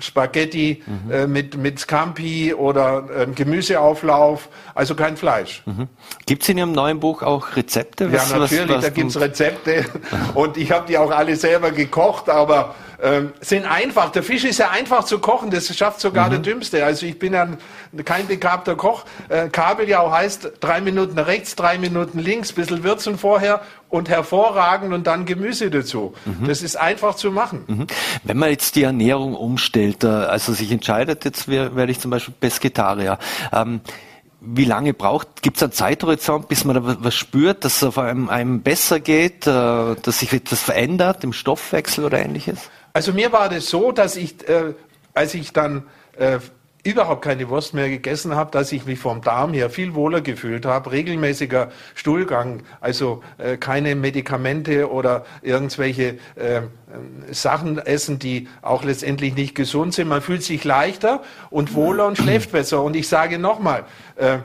Spaghetti 0.00 0.82
mhm. 0.84 1.10
äh, 1.10 1.26
mit, 1.26 1.56
mit 1.56 1.78
Scampi 1.78 2.52
oder 2.52 3.04
äh, 3.14 3.26
Gemüseauflauf, 3.26 4.48
also 4.74 4.94
kein 4.94 5.16
Fleisch. 5.16 5.62
Mhm. 5.66 5.88
Gibt 6.26 6.42
es 6.42 6.48
in 6.48 6.58
Ihrem 6.58 6.72
neuen 6.72 6.98
Buch 6.98 7.22
auch 7.22 7.54
Rezepte? 7.54 8.12
Was, 8.12 8.30
ja, 8.30 8.38
natürlich, 8.38 8.68
was, 8.68 8.76
was 8.76 8.84
da 8.84 8.90
gibt 8.90 9.10
es 9.10 9.20
Rezepte 9.20 9.84
und 10.34 10.56
ich 10.56 10.72
habe 10.72 10.86
die 10.88 10.98
auch 10.98 11.12
alle 11.12 11.36
selber 11.36 11.70
gekocht, 11.70 12.28
aber 12.28 12.74
ähm, 13.02 13.32
sind 13.40 13.64
einfach. 13.64 14.10
Der 14.10 14.22
Fisch 14.22 14.44
ist 14.44 14.58
ja 14.58 14.70
einfach 14.70 15.04
zu 15.04 15.18
kochen, 15.18 15.50
das 15.50 15.74
schafft 15.76 16.00
sogar 16.00 16.26
mhm. 16.26 16.30
der 16.30 16.38
Dümmste. 16.40 16.84
Also 16.84 17.06
ich 17.06 17.18
bin 17.18 17.34
ja 17.34 17.48
kein 18.04 18.26
begabter 18.26 18.76
Koch. 18.76 19.04
Äh, 19.28 19.48
Kabeljau 19.48 20.10
heißt 20.10 20.52
drei 20.60 20.80
Minuten 20.80 21.18
rechts, 21.18 21.56
drei 21.56 21.78
Minuten 21.78 22.18
links, 22.18 22.52
bisschen 22.52 22.84
würzen 22.84 23.18
vorher 23.18 23.60
und 23.88 24.08
hervorragend 24.08 24.92
und 24.92 25.06
dann 25.06 25.26
Gemüse 25.26 25.70
dazu. 25.70 26.14
Mhm. 26.24 26.48
Das 26.48 26.62
ist 26.62 26.76
einfach 26.76 27.16
zu 27.16 27.30
machen. 27.30 27.64
Mhm. 27.66 27.86
Wenn 28.24 28.36
man 28.38 28.50
jetzt 28.50 28.76
die 28.76 28.82
Ernährung 28.82 29.34
umstellt, 29.34 30.04
äh, 30.04 30.08
also 30.08 30.52
sich 30.52 30.70
entscheidet, 30.72 31.24
jetzt 31.24 31.48
werde 31.48 31.90
ich 31.90 32.00
zum 32.00 32.10
Beispiel 32.10 32.34
Pesketarier. 32.38 33.18
Ähm, 33.52 33.80
wie 34.40 34.64
lange 34.64 34.94
braucht, 34.94 35.42
gibt 35.42 35.56
es 35.56 35.62
einen 35.62 35.72
Zeithorizont, 35.72 36.48
bis 36.48 36.64
man 36.64 36.76
da 36.76 36.96
was 37.00 37.14
spürt, 37.14 37.64
dass 37.64 37.76
es 37.76 37.84
auf 37.84 37.98
einem, 37.98 38.28
einem 38.28 38.62
besser 38.62 39.00
geht, 39.00 39.46
äh, 39.46 39.96
dass 40.02 40.20
sich 40.20 40.32
etwas 40.32 40.62
verändert 40.62 41.24
im 41.24 41.32
Stoffwechsel 41.32 42.04
oder 42.04 42.18
ähnliches? 42.18 42.70
Also 42.96 43.12
mir 43.12 43.30
war 43.30 43.50
das 43.50 43.68
so, 43.68 43.92
dass 43.92 44.16
ich, 44.16 44.48
äh, 44.48 44.72
als 45.12 45.34
ich 45.34 45.52
dann 45.52 45.82
äh, 46.16 46.38
überhaupt 46.82 47.20
keine 47.20 47.46
Wurst 47.50 47.74
mehr 47.74 47.90
gegessen 47.90 48.34
habe, 48.34 48.50
dass 48.52 48.72
ich 48.72 48.86
mich 48.86 48.98
vom 48.98 49.20
Darm 49.20 49.52
her 49.52 49.68
viel 49.68 49.94
wohler 49.94 50.22
gefühlt 50.22 50.64
habe, 50.64 50.92
regelmäßiger 50.92 51.70
Stuhlgang, 51.94 52.62
also 52.80 53.22
äh, 53.36 53.58
keine 53.58 53.96
Medikamente 53.96 54.90
oder 54.90 55.26
irgendwelche 55.42 56.16
äh, 56.36 56.62
Sachen 57.32 57.76
essen, 57.76 58.18
die 58.18 58.48
auch 58.62 58.82
letztendlich 58.82 59.34
nicht 59.34 59.54
gesund 59.54 59.92
sind. 59.92 60.08
Man 60.08 60.22
fühlt 60.22 60.42
sich 60.42 60.64
leichter 60.64 61.22
und 61.50 61.74
wohler 61.74 62.06
und 62.06 62.16
schläft 62.16 62.50
besser. 62.52 62.82
Und 62.82 62.96
ich 62.96 63.08
sage 63.08 63.38
nochmal, 63.38 63.84
äh, 64.14 64.38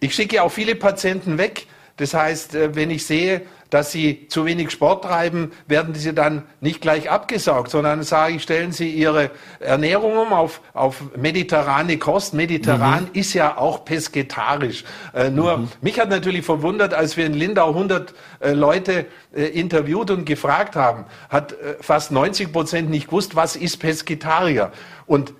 ich 0.00 0.16
schicke 0.16 0.42
auch 0.42 0.50
viele 0.50 0.74
Patienten 0.74 1.38
weg. 1.38 1.68
Das 1.96 2.12
heißt, 2.12 2.56
äh, 2.56 2.74
wenn 2.74 2.90
ich 2.90 3.06
sehe, 3.06 3.42
dass 3.74 3.90
sie 3.90 4.28
zu 4.28 4.44
wenig 4.44 4.70
Sport 4.70 5.02
treiben, 5.02 5.50
werden 5.66 5.96
sie 5.96 6.14
dann 6.14 6.44
nicht 6.60 6.80
gleich 6.80 7.10
abgesaugt, 7.10 7.72
sondern 7.72 8.04
sage 8.04 8.34
ich, 8.36 8.42
stellen 8.44 8.70
Sie 8.70 8.88
Ihre 8.88 9.32
Ernährung 9.58 10.16
um 10.16 10.32
auf, 10.32 10.60
auf 10.74 11.02
mediterrane 11.16 11.98
Kost. 11.98 12.34
Mediterran 12.34 13.06
mhm. 13.06 13.10
ist 13.14 13.34
ja 13.34 13.58
auch 13.58 13.84
pesketarisch. 13.84 14.84
Äh, 15.12 15.30
nur 15.30 15.56
mhm. 15.56 15.68
mich 15.80 15.98
hat 15.98 16.08
natürlich 16.08 16.44
verwundert, 16.44 16.94
als 16.94 17.16
wir 17.16 17.26
in 17.26 17.34
Lindau 17.34 17.70
100 17.70 18.14
äh, 18.38 18.52
Leute 18.52 19.06
äh, 19.34 19.46
interviewt 19.46 20.12
und 20.12 20.24
gefragt 20.24 20.76
haben, 20.76 21.06
hat 21.28 21.54
äh, 21.54 21.74
fast 21.80 22.12
90 22.12 22.52
Prozent 22.52 22.90
nicht 22.90 23.06
gewusst, 23.06 23.34
was 23.34 23.56
ist 23.56 23.78
Pesketarier. 23.78 24.70
Und 25.06 25.34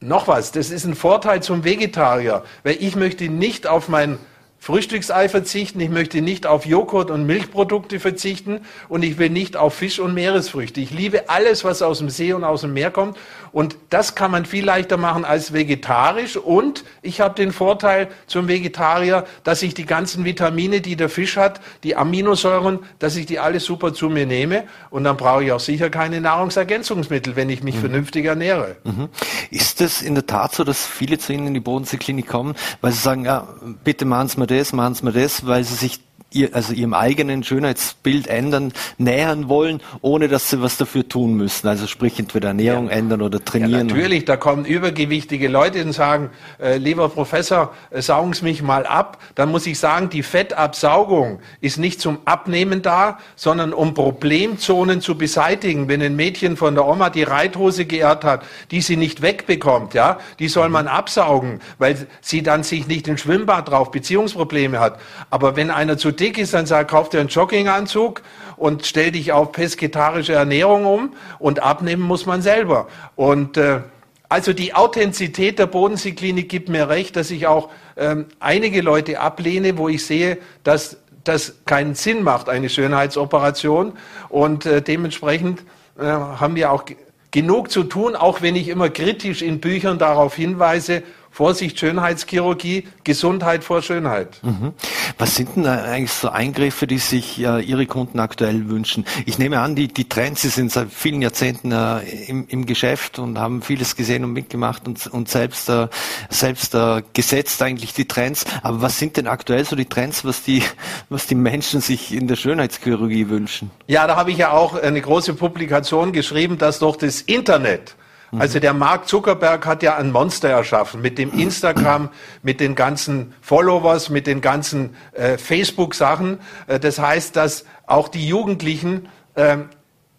noch 0.00 0.26
was, 0.26 0.52
das 0.52 0.70
ist 0.70 0.86
ein 0.86 0.94
Vorteil 0.94 1.42
zum 1.42 1.64
Vegetarier, 1.64 2.44
weil 2.62 2.76
ich 2.80 2.96
möchte 2.96 3.28
nicht 3.28 3.66
auf 3.66 3.90
mein 3.90 4.18
Frühstücksei 4.60 5.28
verzichten, 5.28 5.80
ich 5.80 5.88
möchte 5.88 6.20
nicht 6.20 6.46
auf 6.46 6.66
Joghurt 6.66 7.10
und 7.10 7.26
Milchprodukte 7.26 8.00
verzichten 8.00 8.60
und 8.88 9.04
ich 9.04 9.16
will 9.16 9.30
nicht 9.30 9.56
auf 9.56 9.74
Fisch 9.74 9.98
und 10.00 10.14
Meeresfrüchte. 10.14 10.80
Ich 10.80 10.90
liebe 10.90 11.30
alles, 11.30 11.64
was 11.64 11.80
aus 11.80 11.98
dem 11.98 12.10
See 12.10 12.32
und 12.32 12.44
aus 12.44 12.62
dem 12.62 12.72
Meer 12.72 12.90
kommt 12.90 13.16
und 13.52 13.76
das 13.88 14.14
kann 14.14 14.30
man 14.30 14.44
viel 14.44 14.64
leichter 14.64 14.96
machen 14.96 15.24
als 15.24 15.52
vegetarisch 15.52 16.36
und 16.36 16.84
ich 17.02 17.20
habe 17.20 17.34
den 17.34 17.52
Vorteil 17.52 18.08
zum 18.26 18.48
Vegetarier, 18.48 19.24
dass 19.44 19.62
ich 19.62 19.74
die 19.74 19.86
ganzen 19.86 20.24
Vitamine, 20.24 20.80
die 20.80 20.96
der 20.96 21.08
Fisch 21.08 21.36
hat, 21.36 21.60
die 21.84 21.96
Aminosäuren, 21.96 22.80
dass 22.98 23.16
ich 23.16 23.26
die 23.26 23.38
alle 23.38 23.60
super 23.60 23.94
zu 23.94 24.08
mir 24.08 24.26
nehme 24.26 24.64
und 24.90 25.04
dann 25.04 25.16
brauche 25.16 25.44
ich 25.44 25.52
auch 25.52 25.60
sicher 25.60 25.88
keine 25.88 26.20
Nahrungsergänzungsmittel, 26.20 27.36
wenn 27.36 27.48
ich 27.48 27.62
mich 27.62 27.76
mhm. 27.76 27.80
vernünftig 27.80 28.26
ernähre. 28.26 28.76
Mhm. 28.84 29.08
Ist 29.50 29.80
es 29.80 30.02
in 30.02 30.14
der 30.14 30.26
Tat 30.26 30.54
so, 30.54 30.64
dass 30.64 30.84
viele 30.84 31.18
zu 31.18 31.32
Ihnen 31.32 31.46
in 31.46 31.54
die 31.54 31.60
Bodenseeklinik 31.60 32.26
kommen, 32.26 32.54
weil 32.80 32.92
sie 32.92 33.00
sagen, 33.00 33.24
ja, 33.24 33.46
bitte 33.84 34.04
machen 34.04 34.28
Sie 34.28 34.38
das, 34.48 34.72
machen 34.72 34.94
Sie 34.94 35.04
mir 35.04 35.12
das, 35.12 35.46
weil 35.46 35.62
sie 35.62 35.74
sich 35.74 36.00
ihr, 36.30 36.54
also 36.54 36.72
ihrem 36.72 36.94
eigenen 36.94 37.42
Schönheitsbild 37.42 38.26
ändern, 38.26 38.72
nähern 38.98 39.48
wollen, 39.48 39.80
ohne 40.02 40.28
dass 40.28 40.50
sie 40.50 40.60
was 40.60 40.76
dafür 40.76 41.08
tun 41.08 41.34
müssen. 41.34 41.68
Also 41.68 41.86
sprich 41.86 42.18
entweder 42.18 42.48
Ernährung 42.48 42.86
ja. 42.86 42.92
ändern 42.96 43.22
oder 43.22 43.42
trainieren. 43.42 43.88
Ja, 43.88 43.94
natürlich, 43.94 44.24
da 44.24 44.36
kommen 44.36 44.64
übergewichtige 44.64 45.48
Leute 45.48 45.82
und 45.82 45.92
sagen, 45.92 46.30
äh, 46.60 46.76
lieber 46.76 47.08
Professor, 47.08 47.72
äh, 47.90 48.02
saugen 48.02 48.34
Sie 48.34 48.44
mich 48.44 48.62
mal 48.62 48.86
ab. 48.86 49.18
Dann 49.34 49.50
muss 49.50 49.66
ich 49.66 49.78
sagen, 49.78 50.10
die 50.10 50.22
Fettabsaugung 50.22 51.40
ist 51.60 51.78
nicht 51.78 52.00
zum 52.00 52.18
Abnehmen 52.26 52.82
da, 52.82 53.18
sondern 53.36 53.72
um 53.72 53.94
Problemzonen 53.94 55.00
zu 55.00 55.16
beseitigen. 55.16 55.88
Wenn 55.88 56.02
ein 56.02 56.16
Mädchen 56.16 56.56
von 56.56 56.74
der 56.74 56.86
Oma 56.86 57.10
die 57.10 57.22
Reithose 57.22 57.86
geehrt 57.86 58.24
hat, 58.24 58.44
die 58.70 58.82
sie 58.82 58.96
nicht 58.96 59.22
wegbekommt, 59.22 59.94
ja, 59.94 60.18
die 60.38 60.48
soll 60.48 60.68
man 60.68 60.88
absaugen, 60.88 61.60
weil 61.78 62.06
sie 62.20 62.42
dann 62.42 62.62
sich 62.62 62.86
nicht 62.86 63.08
ins 63.08 63.22
Schwimmbad 63.22 63.70
drauf 63.70 63.90
Beziehungsprobleme 63.90 64.78
hat. 64.78 65.00
Aber 65.30 65.56
wenn 65.56 65.70
einer 65.70 65.96
zu 65.96 66.12
dick 66.18 66.38
ist, 66.38 66.54
dann 66.54 66.66
sag, 66.66 66.88
kauf 66.88 67.08
dir 67.08 67.20
einen 67.20 67.28
Jogginganzug 67.28 68.22
und 68.56 68.86
stell 68.86 69.12
dich 69.12 69.32
auf 69.32 69.52
pesketarische 69.52 70.32
Ernährung 70.32 70.86
um 70.86 71.14
und 71.38 71.62
abnehmen 71.62 72.02
muss 72.02 72.26
man 72.26 72.42
selber. 72.42 72.88
Und 73.16 73.56
äh, 73.56 73.80
also 74.28 74.52
die 74.52 74.74
Authentizität 74.74 75.58
der 75.58 75.66
Bodenseeklinik 75.66 76.48
gibt 76.48 76.68
mir 76.68 76.88
recht, 76.88 77.16
dass 77.16 77.30
ich 77.30 77.46
auch 77.46 77.70
ähm, 77.96 78.26
einige 78.40 78.82
Leute 78.82 79.20
ablehne, 79.20 79.78
wo 79.78 79.88
ich 79.88 80.04
sehe, 80.04 80.38
dass 80.64 80.98
das 81.24 81.56
keinen 81.64 81.94
Sinn 81.94 82.22
macht, 82.22 82.48
eine 82.48 82.68
Schönheitsoperation. 82.68 83.94
Und 84.28 84.66
äh, 84.66 84.82
dementsprechend 84.82 85.62
äh, 85.98 86.04
haben 86.04 86.56
wir 86.56 86.72
auch 86.72 86.84
genug 87.30 87.70
zu 87.70 87.84
tun, 87.84 88.16
auch 88.16 88.42
wenn 88.42 88.56
ich 88.56 88.68
immer 88.68 88.90
kritisch 88.90 89.42
in 89.42 89.60
Büchern 89.60 89.98
darauf 89.98 90.34
hinweise, 90.34 91.02
Vorsicht, 91.38 91.78
Schönheitschirurgie, 91.78 92.88
Gesundheit 93.04 93.62
vor 93.62 93.80
Schönheit. 93.80 94.40
Mhm. 94.42 94.72
Was 95.18 95.36
sind 95.36 95.54
denn 95.54 95.66
eigentlich 95.68 96.10
so 96.10 96.30
Eingriffe, 96.30 96.88
die 96.88 96.98
sich 96.98 97.38
äh, 97.38 97.60
Ihre 97.60 97.86
Kunden 97.86 98.18
aktuell 98.18 98.68
wünschen? 98.68 99.04
Ich 99.24 99.38
nehme 99.38 99.60
an, 99.60 99.76
die, 99.76 99.86
die 99.86 100.08
Trends, 100.08 100.42
Sie 100.42 100.48
sind 100.48 100.72
seit 100.72 100.90
vielen 100.90 101.22
Jahrzehnten 101.22 101.70
äh, 101.70 102.00
im, 102.26 102.48
im 102.48 102.66
Geschäft 102.66 103.20
und 103.20 103.38
haben 103.38 103.62
vieles 103.62 103.94
gesehen 103.94 104.24
und 104.24 104.32
mitgemacht 104.32 104.88
und, 104.88 105.06
und 105.06 105.28
selbst, 105.28 105.68
äh, 105.68 105.86
selbst 106.28 106.74
äh, 106.74 107.04
gesetzt 107.12 107.62
eigentlich 107.62 107.94
die 107.94 108.08
Trends. 108.08 108.44
Aber 108.64 108.82
was 108.82 108.98
sind 108.98 109.16
denn 109.16 109.28
aktuell 109.28 109.64
so 109.64 109.76
die 109.76 109.84
Trends, 109.84 110.24
was 110.24 110.42
die, 110.42 110.64
was 111.08 111.28
die 111.28 111.36
Menschen 111.36 111.80
sich 111.80 112.12
in 112.12 112.26
der 112.26 112.34
Schönheitschirurgie 112.34 113.28
wünschen? 113.28 113.70
Ja, 113.86 114.08
da 114.08 114.16
habe 114.16 114.32
ich 114.32 114.38
ja 114.38 114.50
auch 114.50 114.74
eine 114.74 115.00
große 115.00 115.34
Publikation 115.34 116.10
geschrieben, 116.10 116.58
dass 116.58 116.80
doch 116.80 116.96
das 116.96 117.20
Internet 117.20 117.94
also 118.36 118.60
der 118.60 118.74
Mark 118.74 119.08
Zuckerberg 119.08 119.64
hat 119.64 119.82
ja 119.82 119.96
ein 119.96 120.10
Monster 120.10 120.50
erschaffen 120.50 121.00
mit 121.00 121.16
dem 121.18 121.32
Instagram, 121.32 122.10
mit 122.42 122.60
den 122.60 122.74
ganzen 122.74 123.34
Followers, 123.40 124.10
mit 124.10 124.26
den 124.26 124.40
ganzen 124.40 124.94
äh, 125.12 125.38
Facebook-Sachen. 125.38 126.38
Äh, 126.66 126.78
das 126.80 126.98
heißt, 126.98 127.36
dass 127.36 127.64
auch 127.86 128.08
die 128.08 128.26
Jugendlichen 128.26 129.08
äh, 129.34 129.58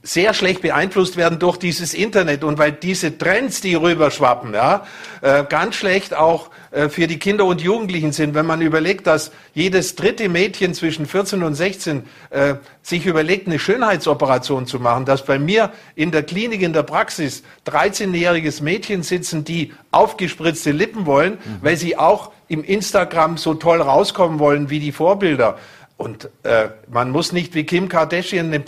sehr 0.02 0.34
schlecht 0.34 0.62
beeinflusst 0.62 1.18
werden 1.18 1.40
durch 1.40 1.58
dieses 1.58 1.94
Internet 1.94 2.44
und 2.44 2.58
weil 2.58 2.72
diese 2.72 3.18
Trends, 3.18 3.62
die 3.62 3.76
rüberschwappen, 3.76 4.54
ja, 4.54 4.86
äh, 5.22 5.44
ganz 5.44 5.76
schlecht 5.76 6.16
auch 6.16 6.50
für 6.90 7.08
die 7.08 7.18
Kinder 7.18 7.46
und 7.46 7.62
Jugendlichen 7.62 8.12
sind. 8.12 8.36
Wenn 8.36 8.46
man 8.46 8.62
überlegt, 8.62 9.08
dass 9.08 9.32
jedes 9.54 9.96
dritte 9.96 10.30
Mädchen 10.30 10.74
zwischen 10.74 11.06
14 11.06 11.44
und 11.44 11.56
16 11.56 12.04
äh, 12.30 12.56
sich 12.82 13.06
überlegt, 13.06 13.48
eine 13.48 13.60
Schönheitsoperation 13.60 14.68
zu 14.68 14.80
machen, 14.80 15.06
dass 15.06 15.26
bei 15.26 15.40
mir 15.40 15.72
in 15.96 16.12
der 16.12 16.24
Klinik, 16.24 16.62
in 16.62 16.74
der 16.74 16.84
Praxis 16.84 17.44
13-jähriges 17.66 18.62
Mädchen 18.62 19.04
sitzen, 19.04 19.44
die 19.44 19.74
aufgespritzte 19.92 20.72
Lippen 20.72 21.06
wollen, 21.06 21.34
mhm. 21.34 21.58
weil 21.62 21.78
sie 21.78 21.98
auch 21.98 22.32
im 22.48 22.64
Instagram 22.64 23.38
so 23.38 23.54
toll 23.54 23.82
rauskommen 23.82 24.40
wollen 24.40 24.70
wie 24.70 24.80
die 24.80 24.92
Vorbilder. 24.92 25.58
Und 25.98 26.30
äh, 26.44 26.70
man 26.90 27.12
muss 27.12 27.32
nicht 27.32 27.56
wie 27.56 27.66
Kim 27.66 27.90
Kardashian 27.90 28.48
eine 28.48 28.64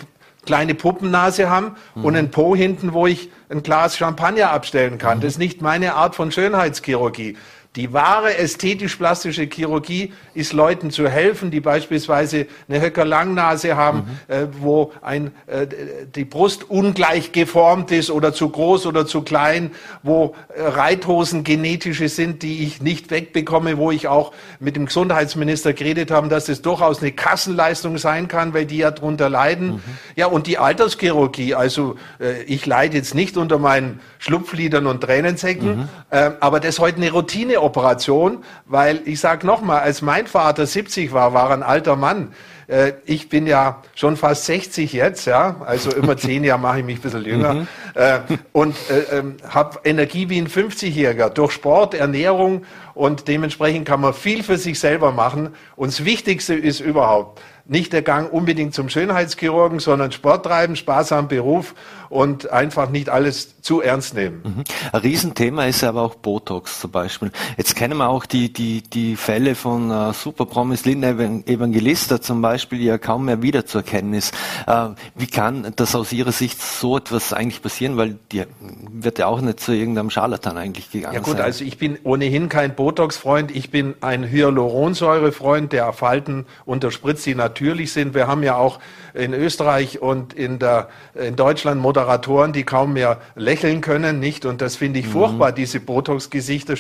kleine 0.46 0.76
Puppennase 0.76 1.50
haben 1.50 1.76
mhm. 1.96 2.06
und 2.06 2.16
ein 2.16 2.32
Po 2.32 2.56
hinten, 2.56 2.94
wo 2.94 3.08
ich 3.08 3.30
ein 3.50 3.64
Glas 3.64 3.98
Champagner 3.98 4.52
abstellen 4.52 4.98
kann. 4.98 5.20
Mhm. 5.20 5.22
Das 5.22 5.34
ist 5.34 5.40
nicht 5.40 5.62
meine 5.62 5.96
Art 5.96 6.16
von 6.16 6.32
Schönheitschirurgie. 6.32 7.38
Die 7.78 7.94
wahre 7.94 8.38
ästhetisch-plastische 8.38 9.44
Chirurgie 9.44 10.12
ist 10.34 10.52
Leuten 10.52 10.92
zu 10.92 11.08
helfen, 11.08 11.52
die 11.52 11.62
beispielsweise 11.62 12.48
eine 12.68 12.82
Höcker-Langnase 12.82 13.78
haben, 13.78 14.20
mhm. 14.28 14.34
äh, 14.34 14.48
wo 14.60 14.92
ein, 15.02 15.32
äh, 15.48 15.68
die 16.14 16.26
Brust 16.26 16.70
ungleich 16.70 17.32
geformt 17.32 17.92
ist 17.92 18.12
oder 18.12 18.34
zu 18.34 18.50
groß 18.50 18.88
oder 18.88 19.08
zu 19.08 19.22
klein, 19.22 19.72
wo 20.04 20.36
äh, 20.54 20.64
Reithosen 20.64 21.46
genetische 21.46 22.10
sind, 22.10 22.44
die 22.44 22.66
ich 22.66 22.82
nicht 22.82 23.10
wegbekomme, 23.10 23.78
wo 23.78 23.90
ich 23.90 24.10
auch 24.10 24.34
mit 24.60 24.76
dem 24.76 24.88
Gesundheitsminister 24.88 25.72
geredet 25.72 26.12
habe, 26.12 26.28
dass 26.28 26.50
es 26.50 26.62
durchaus 26.62 27.02
eine 27.02 27.14
Kassenleistung 27.14 27.98
sein 27.98 28.28
kann, 28.28 28.54
weil 28.54 28.66
die 28.66 28.80
ja 28.80 28.92
drunter 28.92 29.30
leiden. 29.30 29.76
Mhm. 29.76 29.82
Ja, 30.18 30.26
und 30.26 30.48
die 30.48 30.58
Alterschirurgie, 30.58 31.56
also 31.56 31.96
äh, 32.20 32.44
ich 32.44 32.66
leide 32.66 32.98
jetzt 32.98 33.16
nicht 33.16 33.38
unter 33.38 33.60
meinen 33.60 34.02
Schlupflidern 34.20 34.88
und 34.88 35.00
Tränensäcken, 35.00 35.78
mhm. 35.78 35.90
äh, 36.10 36.32
aber 36.42 36.60
das 36.60 36.72
ist 36.72 36.80
heute 36.80 36.98
eine 36.98 37.12
Routine 37.12 37.61
Operation, 37.62 38.44
weil 38.66 39.02
ich 39.06 39.20
sage 39.20 39.46
nochmal, 39.46 39.82
als 39.82 40.02
mein 40.02 40.28
Vater 40.28 40.66
70 40.66 41.14
war, 41.14 41.34
war 41.34 41.50
er 41.50 41.54
ein 41.54 41.64
alter 41.64 41.96
Mann. 41.96 42.34
Äh, 42.68 42.94
ich 43.06 43.28
bin 43.28 43.48
ja 43.48 43.82
schon 43.96 44.16
fast 44.16 44.46
60 44.46 44.94
jetzt, 44.94 45.26
ja, 45.26 45.58
also 45.66 45.92
immer 45.92 46.16
zehn 46.18 46.44
Jahre 46.44 46.60
mache 46.60 46.80
ich 46.80 46.86
mich 46.86 47.00
ein 47.00 47.02
bisschen 47.02 47.26
jünger 47.26 47.54
mhm. 47.54 47.68
äh, 47.96 48.20
und 48.54 48.76
äh, 48.90 49.18
ähm, 49.18 49.38
habe 49.48 49.80
Energie 49.84 50.30
wie 50.30 50.40
ein 50.40 50.48
50-Jähriger 50.48 51.30
durch 51.30 51.52
Sport, 51.52 51.94
Ernährung 51.94 52.64
und 52.94 53.28
dementsprechend 53.28 53.88
kann 53.88 54.02
man 54.02 54.14
viel 54.14 54.44
für 54.44 54.58
sich 54.58 54.80
selber 54.80 55.12
machen. 55.12 55.50
Und 55.76 55.90
das 55.90 56.06
Wichtigste 56.06 56.54
ist 56.54 56.80
überhaupt, 56.80 57.42
nicht 57.66 57.94
der 57.94 58.02
Gang 58.02 58.32
unbedingt 58.32 58.74
zum 58.74 58.90
Schönheitschirurgen, 58.90 59.80
sondern 59.80 60.12
Sport 60.12 60.46
treiben, 60.46 60.76
Spaß 60.76 61.12
am 61.14 61.28
Beruf 61.28 61.74
und 62.10 62.52
einfach 62.52 62.90
nicht 62.90 63.10
alles 63.10 63.62
zu 63.62 63.82
ernst 63.82 64.14
nehmen. 64.14 64.42
Mhm. 64.44 64.64
Ein 64.92 65.02
Riesenthema 65.02 65.66
ist 65.66 65.84
aber 65.84 66.02
auch 66.02 66.16
Botox 66.16 66.82
zum 66.82 66.92
Beispiel. 66.92 67.32
Jetzt 67.58 67.76
kennen 67.76 67.98
wir 67.98 68.10
auch 68.10 68.26
die, 68.26 68.52
die, 68.52 68.82
die 68.82 69.16
Fälle 69.16 69.56
von 69.56 69.90
äh, 69.90 70.14
Superpromis 70.14 70.84
Linda 70.84 71.12
Evangelista 71.12 72.20
zum 72.20 72.42
Beispiel, 72.42 72.80
die 72.80 72.86
ja 72.86 72.98
kaum 72.98 73.26
mehr 73.26 73.42
wiederzuerkennen 73.42 74.14
ist. 74.14 74.34
Äh, 74.68 74.90
wie 75.16 75.28
kann 75.28 75.72
das 75.78 75.96
aus 75.96 76.12
Ihrer 76.12 76.34
Sicht 76.34 76.62
so 76.62 76.98
etwas 76.98 77.32
eigentlich 77.32 77.62
passieren? 77.62 77.96
Weil 77.96 78.18
die 78.32 78.44
wird 78.92 79.20
ja 79.20 79.28
auch 79.28 79.40
nicht 79.40 79.62
zu 79.62 79.72
irgendeinem 79.72 80.10
Scharlatan 80.10 80.58
eigentlich 80.58 80.92
gegangen 80.92 81.14
Ja 81.16 81.22
gut, 81.22 81.38
sein. 81.38 81.46
also 81.46 81.64
ich 81.64 81.78
bin 81.78 81.98
ohnehin 82.04 82.50
kein 82.50 82.76
Botox-Freund, 82.82 83.56
ich 83.56 83.70
bin 83.70 83.94
ein 84.02 84.24
Hyaluronsäure-Freund, 84.28 85.72
der 85.72 85.94
Falten 85.94 86.48
unterspritzt, 86.66 87.24
die 87.28 87.36
natürlich 87.36 87.94
sind. 87.94 88.16
Wir 88.16 88.26
haben 88.26 88.42
ja 88.42 88.56
auch 88.56 88.80
in 89.14 89.36
Österreich 89.36 90.02
und 90.02 90.34
in, 90.34 90.58
der, 90.58 90.90
in 91.14 91.36
Deutschland 91.36 91.80
Moderatoren, 91.80 92.54
die 92.54 92.64
kaum 92.64 92.94
mehr 92.94 93.22
lächeln 93.36 93.82
können, 93.82 94.20
nicht? 94.20 94.48
Und 94.48 94.62
das 94.62 94.78
finde 94.78 94.98
ich 94.98 95.06
mhm. 95.06 95.12
furchtbar, 95.12 95.52
diese 95.52 95.80
Botox-Gesichter. 95.80 96.74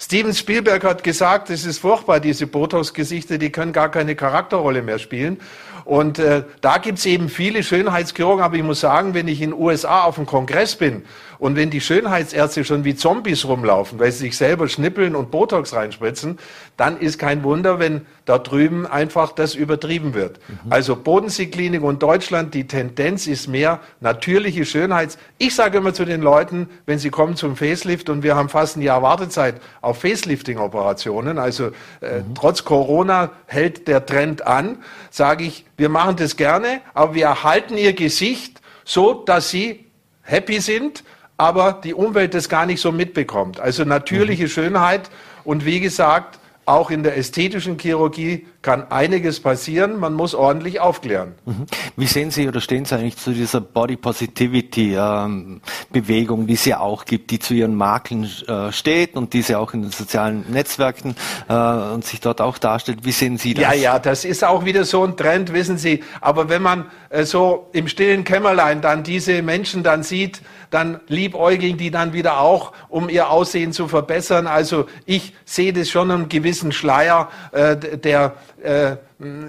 Steven 0.00 0.32
Spielberg 0.32 0.84
hat 0.84 1.04
gesagt, 1.04 1.50
es 1.50 1.66
ist 1.66 1.80
furchtbar, 1.80 2.18
diese 2.18 2.46
Botox-Gesichter, 2.46 3.36
die 3.36 3.52
können 3.52 3.74
gar 3.74 3.90
keine 3.90 4.16
Charakterrolle 4.16 4.80
mehr 4.80 4.98
spielen. 4.98 5.38
Und 5.84 6.18
äh, 6.18 6.44
da 6.62 6.78
gibt's 6.78 7.04
eben 7.04 7.28
viele 7.28 7.62
Schönheitschirurgen, 7.62 8.42
aber 8.42 8.56
ich 8.56 8.62
muss 8.62 8.80
sagen, 8.80 9.12
wenn 9.12 9.28
ich 9.28 9.42
in 9.42 9.50
den 9.50 9.60
USA 9.60 10.04
auf 10.04 10.14
dem 10.14 10.24
Kongress 10.24 10.76
bin 10.76 11.02
und 11.42 11.56
wenn 11.56 11.70
die 11.70 11.80
Schönheitsärzte 11.80 12.64
schon 12.64 12.84
wie 12.84 12.94
Zombies 12.94 13.44
rumlaufen, 13.44 13.98
weil 13.98 14.12
sie 14.12 14.18
sich 14.18 14.36
selber 14.36 14.68
schnippeln 14.68 15.16
und 15.16 15.32
Botox 15.32 15.74
reinspritzen, 15.74 16.38
dann 16.76 17.00
ist 17.00 17.18
kein 17.18 17.42
Wunder, 17.42 17.80
wenn 17.80 18.06
da 18.26 18.38
drüben 18.38 18.86
einfach 18.86 19.32
das 19.32 19.56
übertrieben 19.56 20.14
wird. 20.14 20.38
Mhm. 20.46 20.72
Also 20.72 20.94
Bodenseeklinik 20.94 21.82
und 21.82 22.00
Deutschland, 22.00 22.54
die 22.54 22.68
Tendenz 22.68 23.26
ist 23.26 23.48
mehr 23.48 23.80
natürliche 23.98 24.64
Schönheits. 24.64 25.18
Ich 25.36 25.56
sage 25.56 25.78
immer 25.78 25.92
zu 25.92 26.04
den 26.04 26.22
Leuten, 26.22 26.68
wenn 26.86 27.00
sie 27.00 27.10
kommen 27.10 27.34
zum 27.34 27.56
Facelift 27.56 28.08
und 28.08 28.22
wir 28.22 28.36
haben 28.36 28.48
fast 28.48 28.76
ein 28.76 28.82
Jahr 28.82 29.02
Wartezeit 29.02 29.56
auf 29.80 30.00
Facelifting-Operationen, 30.00 31.38
also 31.40 31.72
äh, 32.02 32.20
mhm. 32.20 32.36
trotz 32.36 32.62
Corona 32.62 33.32
hält 33.46 33.88
der 33.88 34.06
Trend 34.06 34.46
an, 34.46 34.78
sage 35.10 35.42
ich, 35.42 35.66
wir 35.76 35.88
machen 35.88 36.14
das 36.14 36.36
gerne, 36.36 36.82
aber 36.94 37.16
wir 37.16 37.24
erhalten 37.24 37.76
ihr 37.76 37.94
Gesicht 37.94 38.60
so, 38.84 39.12
dass 39.12 39.50
sie 39.50 39.86
happy 40.22 40.60
sind, 40.60 41.02
aber 41.42 41.80
die 41.82 41.92
Umwelt 41.92 42.34
das 42.34 42.48
gar 42.48 42.66
nicht 42.66 42.80
so 42.80 42.92
mitbekommt. 42.92 43.58
Also 43.58 43.84
natürliche 43.84 44.44
mhm. 44.44 44.48
Schönheit 44.48 45.10
und 45.42 45.64
wie 45.64 45.80
gesagt, 45.80 46.38
auch 46.64 46.92
in 46.92 47.02
der 47.02 47.16
ästhetischen 47.16 47.76
Chirurgie 47.76 48.46
kann 48.62 48.92
einiges 48.92 49.40
passieren. 49.40 49.98
Man 49.98 50.14
muss 50.14 50.32
ordentlich 50.32 50.78
aufklären. 50.78 51.34
Mhm. 51.44 51.66
Wie 51.96 52.06
sehen 52.06 52.30
Sie 52.30 52.46
oder 52.46 52.60
stehen 52.60 52.84
Sie 52.84 52.94
eigentlich 52.94 53.16
zu 53.16 53.32
dieser 53.32 53.60
Body 53.60 53.96
Positivity 53.96 54.94
ähm, 54.96 55.60
Bewegung, 55.90 56.46
die 56.46 56.54
es 56.54 56.64
ja 56.64 56.78
auch 56.78 57.04
gibt, 57.04 57.32
die 57.32 57.40
zu 57.40 57.54
ihren 57.54 57.74
Makeln 57.74 58.30
äh, 58.46 58.70
steht 58.70 59.16
und 59.16 59.32
die 59.32 59.42
sie 59.42 59.56
auch 59.56 59.74
in 59.74 59.82
den 59.82 59.90
sozialen 59.90 60.44
Netzwerken 60.52 61.16
äh, 61.48 61.54
und 61.54 62.04
sich 62.04 62.20
dort 62.20 62.40
auch 62.40 62.58
darstellt? 62.58 63.00
Wie 63.02 63.10
sehen 63.10 63.38
Sie 63.38 63.54
das? 63.54 63.64
Ja, 63.64 63.72
ja, 63.72 63.98
das 63.98 64.24
ist 64.24 64.44
auch 64.44 64.64
wieder 64.64 64.84
so 64.84 65.02
ein 65.02 65.16
Trend, 65.16 65.52
wissen 65.52 65.78
Sie. 65.78 66.04
Aber 66.20 66.48
wenn 66.48 66.62
man 66.62 66.86
äh, 67.10 67.24
so 67.24 67.68
im 67.72 67.88
stillen 67.88 68.22
Kämmerlein 68.22 68.80
dann 68.80 69.02
diese 69.02 69.42
Menschen 69.42 69.82
dann 69.82 70.04
sieht, 70.04 70.40
dann 70.72 71.00
liebäugeln 71.06 71.76
die 71.76 71.90
dann 71.90 72.12
wieder 72.12 72.40
auch, 72.40 72.72
um 72.88 73.08
ihr 73.08 73.30
Aussehen 73.30 73.72
zu 73.72 73.88
verbessern. 73.88 74.46
Also 74.46 74.86
ich 75.06 75.34
sehe 75.44 75.72
das 75.72 75.90
schon 75.90 76.10
einen 76.10 76.28
gewissen 76.28 76.72
Schleier 76.72 77.30
äh, 77.52 77.76
der 77.76 78.34
äh, 78.62 78.96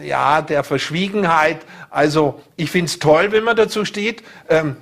ja 0.05 0.41
der 0.41 0.63
Verschwiegenheit. 0.63 1.65
Also 1.89 2.41
ich 2.55 2.69
finde 2.69 2.87
es 2.87 2.99
toll, 2.99 3.31
wenn 3.31 3.43
man 3.43 3.55
dazu 3.55 3.85
steht. 3.85 4.23
Ähm, 4.49 4.77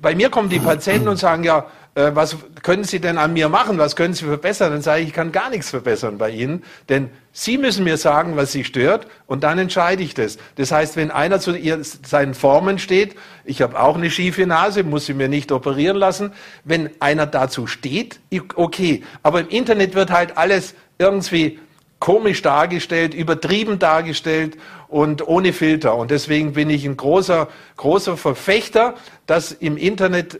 bei 0.00 0.14
mir 0.14 0.30
kommen 0.30 0.48
die 0.48 0.58
Patienten 0.58 1.08
und 1.08 1.16
sagen 1.16 1.42
ja, 1.44 1.66
äh, 1.94 2.10
was 2.14 2.36
können 2.62 2.84
Sie 2.84 3.00
denn 3.00 3.18
an 3.18 3.32
mir 3.32 3.48
machen? 3.48 3.78
Was 3.78 3.96
können 3.96 4.14
Sie 4.14 4.24
verbessern? 4.24 4.72
Dann 4.72 4.82
sage 4.82 5.02
ich, 5.02 5.08
ich 5.08 5.14
kann 5.14 5.32
gar 5.32 5.50
nichts 5.50 5.70
verbessern 5.70 6.18
bei 6.18 6.30
Ihnen, 6.30 6.64
denn 6.88 7.10
Sie 7.32 7.58
müssen 7.58 7.84
mir 7.84 7.96
sagen, 7.96 8.36
was 8.36 8.52
Sie 8.52 8.64
stört 8.64 9.06
und 9.26 9.42
dann 9.44 9.58
entscheide 9.58 10.02
ich 10.02 10.14
das. 10.14 10.38
Das 10.56 10.70
heißt, 10.70 10.96
wenn 10.96 11.10
einer 11.10 11.40
zu 11.40 11.56
ihr, 11.56 11.80
seinen 11.82 12.34
Formen 12.34 12.78
steht, 12.78 13.16
ich 13.44 13.62
habe 13.62 13.80
auch 13.80 13.96
eine 13.96 14.10
schiefe 14.10 14.46
Nase, 14.46 14.84
muss 14.84 15.06
sie 15.06 15.14
mir 15.14 15.28
nicht 15.28 15.50
operieren 15.50 15.96
lassen. 15.96 16.32
Wenn 16.64 16.90
einer 17.00 17.26
dazu 17.26 17.66
steht, 17.66 18.20
okay. 18.54 19.02
Aber 19.22 19.40
im 19.40 19.48
Internet 19.48 19.94
wird 19.94 20.10
halt 20.10 20.36
alles 20.36 20.74
irgendwie 20.98 21.58
komisch 22.04 22.42
dargestellt, 22.42 23.14
übertrieben 23.14 23.78
dargestellt 23.78 24.58
und 24.88 25.26
ohne 25.26 25.54
Filter. 25.54 25.96
Und 25.96 26.10
deswegen 26.10 26.52
bin 26.52 26.68
ich 26.68 26.84
ein 26.84 26.98
großer, 26.98 27.48
großer 27.78 28.18
Verfechter, 28.18 28.92
dass 29.24 29.52
im 29.52 29.78
Internet 29.78 30.38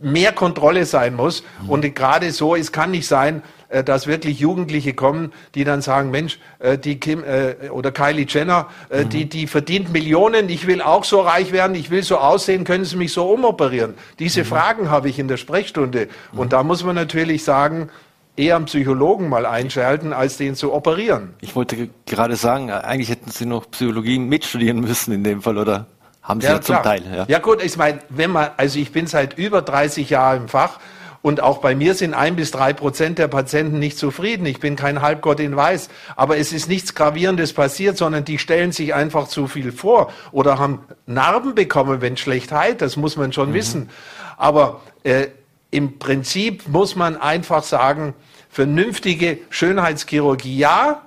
mehr 0.00 0.30
Kontrolle 0.30 0.86
sein 0.86 1.16
muss. 1.16 1.42
Und 1.66 1.92
gerade 1.96 2.30
so, 2.30 2.54
es 2.54 2.70
kann 2.70 2.92
nicht 2.92 3.08
sein, 3.08 3.42
äh, 3.70 3.82
dass 3.82 4.06
wirklich 4.06 4.38
Jugendliche 4.38 4.94
kommen, 4.94 5.32
die 5.56 5.64
dann 5.64 5.82
sagen, 5.82 6.12
Mensch, 6.12 6.38
äh, 6.60 6.78
die 6.78 7.00
Kim 7.00 7.24
äh, 7.24 7.70
oder 7.70 7.90
Kylie 7.90 8.26
Jenner, 8.28 8.68
mhm. 8.88 9.08
die, 9.08 9.28
die 9.28 9.48
verdient 9.48 9.92
Millionen, 9.92 10.48
ich 10.48 10.68
will 10.68 10.80
auch 10.80 11.02
so 11.02 11.22
reich 11.22 11.50
werden, 11.50 11.74
ich 11.74 11.90
will 11.90 12.04
so 12.04 12.18
aussehen, 12.18 12.62
können 12.62 12.84
Sie 12.84 12.96
mich 12.96 13.12
so 13.12 13.28
umoperieren? 13.28 13.94
Diese 14.20 14.42
mhm. 14.42 14.46
Fragen 14.46 14.90
habe 14.90 15.08
ich 15.08 15.18
in 15.18 15.26
der 15.26 15.38
Sprechstunde. 15.38 16.06
Mhm. 16.32 16.38
Und 16.38 16.52
da 16.52 16.62
muss 16.62 16.84
man 16.84 16.94
natürlich 16.94 17.42
sagen, 17.42 17.90
eher 18.36 18.56
einen 18.56 18.64
Psychologen 18.64 19.28
mal 19.28 19.46
einschalten, 19.46 20.12
als 20.12 20.36
den 20.36 20.54
zu 20.54 20.72
operieren. 20.72 21.34
Ich 21.40 21.54
wollte 21.54 21.88
gerade 22.06 22.36
sagen, 22.36 22.70
eigentlich 22.70 23.10
hätten 23.10 23.30
Sie 23.30 23.46
noch 23.46 23.70
Psychologie 23.70 24.18
mitstudieren 24.18 24.80
müssen 24.80 25.12
in 25.12 25.24
dem 25.24 25.42
Fall, 25.42 25.58
oder? 25.58 25.86
Haben 26.22 26.40
Sie 26.40 26.46
ja, 26.46 26.54
ja 26.54 26.60
zum 26.60 26.82
Teil. 26.82 27.02
Ja. 27.14 27.24
ja 27.28 27.38
gut, 27.38 27.62
ich 27.62 27.76
meine, 27.76 27.98
wenn 28.08 28.30
man, 28.30 28.50
also 28.56 28.78
ich 28.78 28.92
bin 28.92 29.06
seit 29.06 29.38
über 29.38 29.62
30 29.62 30.10
Jahren 30.10 30.42
im 30.42 30.48
Fach 30.48 30.80
und 31.24 31.40
auch 31.40 31.58
bei 31.58 31.74
mir 31.74 31.94
sind 31.94 32.12
ein 32.12 32.36
bis 32.36 32.50
drei 32.50 32.72
Prozent 32.74 33.18
der 33.18 33.28
Patienten 33.28 33.78
nicht 33.78 33.96
zufrieden. 33.96 34.44
Ich 34.44 34.60
bin 34.60 34.76
kein 34.76 35.00
Halbgott 35.00 35.40
in 35.40 35.56
Weiß. 35.56 35.88
Aber 36.16 36.36
es 36.36 36.52
ist 36.52 36.68
nichts 36.68 36.94
Gravierendes 36.94 37.54
passiert, 37.54 37.96
sondern 37.96 38.26
die 38.26 38.38
stellen 38.38 38.72
sich 38.72 38.92
einfach 38.92 39.28
zu 39.28 39.46
viel 39.46 39.72
vor 39.72 40.12
oder 40.32 40.58
haben 40.58 40.80
Narben 41.06 41.54
bekommen, 41.54 42.02
wenn 42.02 42.18
schlecht 42.18 42.52
heilt. 42.52 42.82
Das 42.82 42.96
muss 42.96 43.16
man 43.16 43.32
schon 43.32 43.50
mhm. 43.50 43.54
wissen. 43.54 43.90
Aber 44.36 44.82
äh, 45.02 45.28
im 45.70 45.98
Prinzip 45.98 46.68
muss 46.68 46.94
man 46.94 47.16
einfach 47.16 47.62
sagen, 47.62 48.14
vernünftige 48.54 49.38
Schönheitschirurgie 49.50 50.56
ja, 50.56 51.02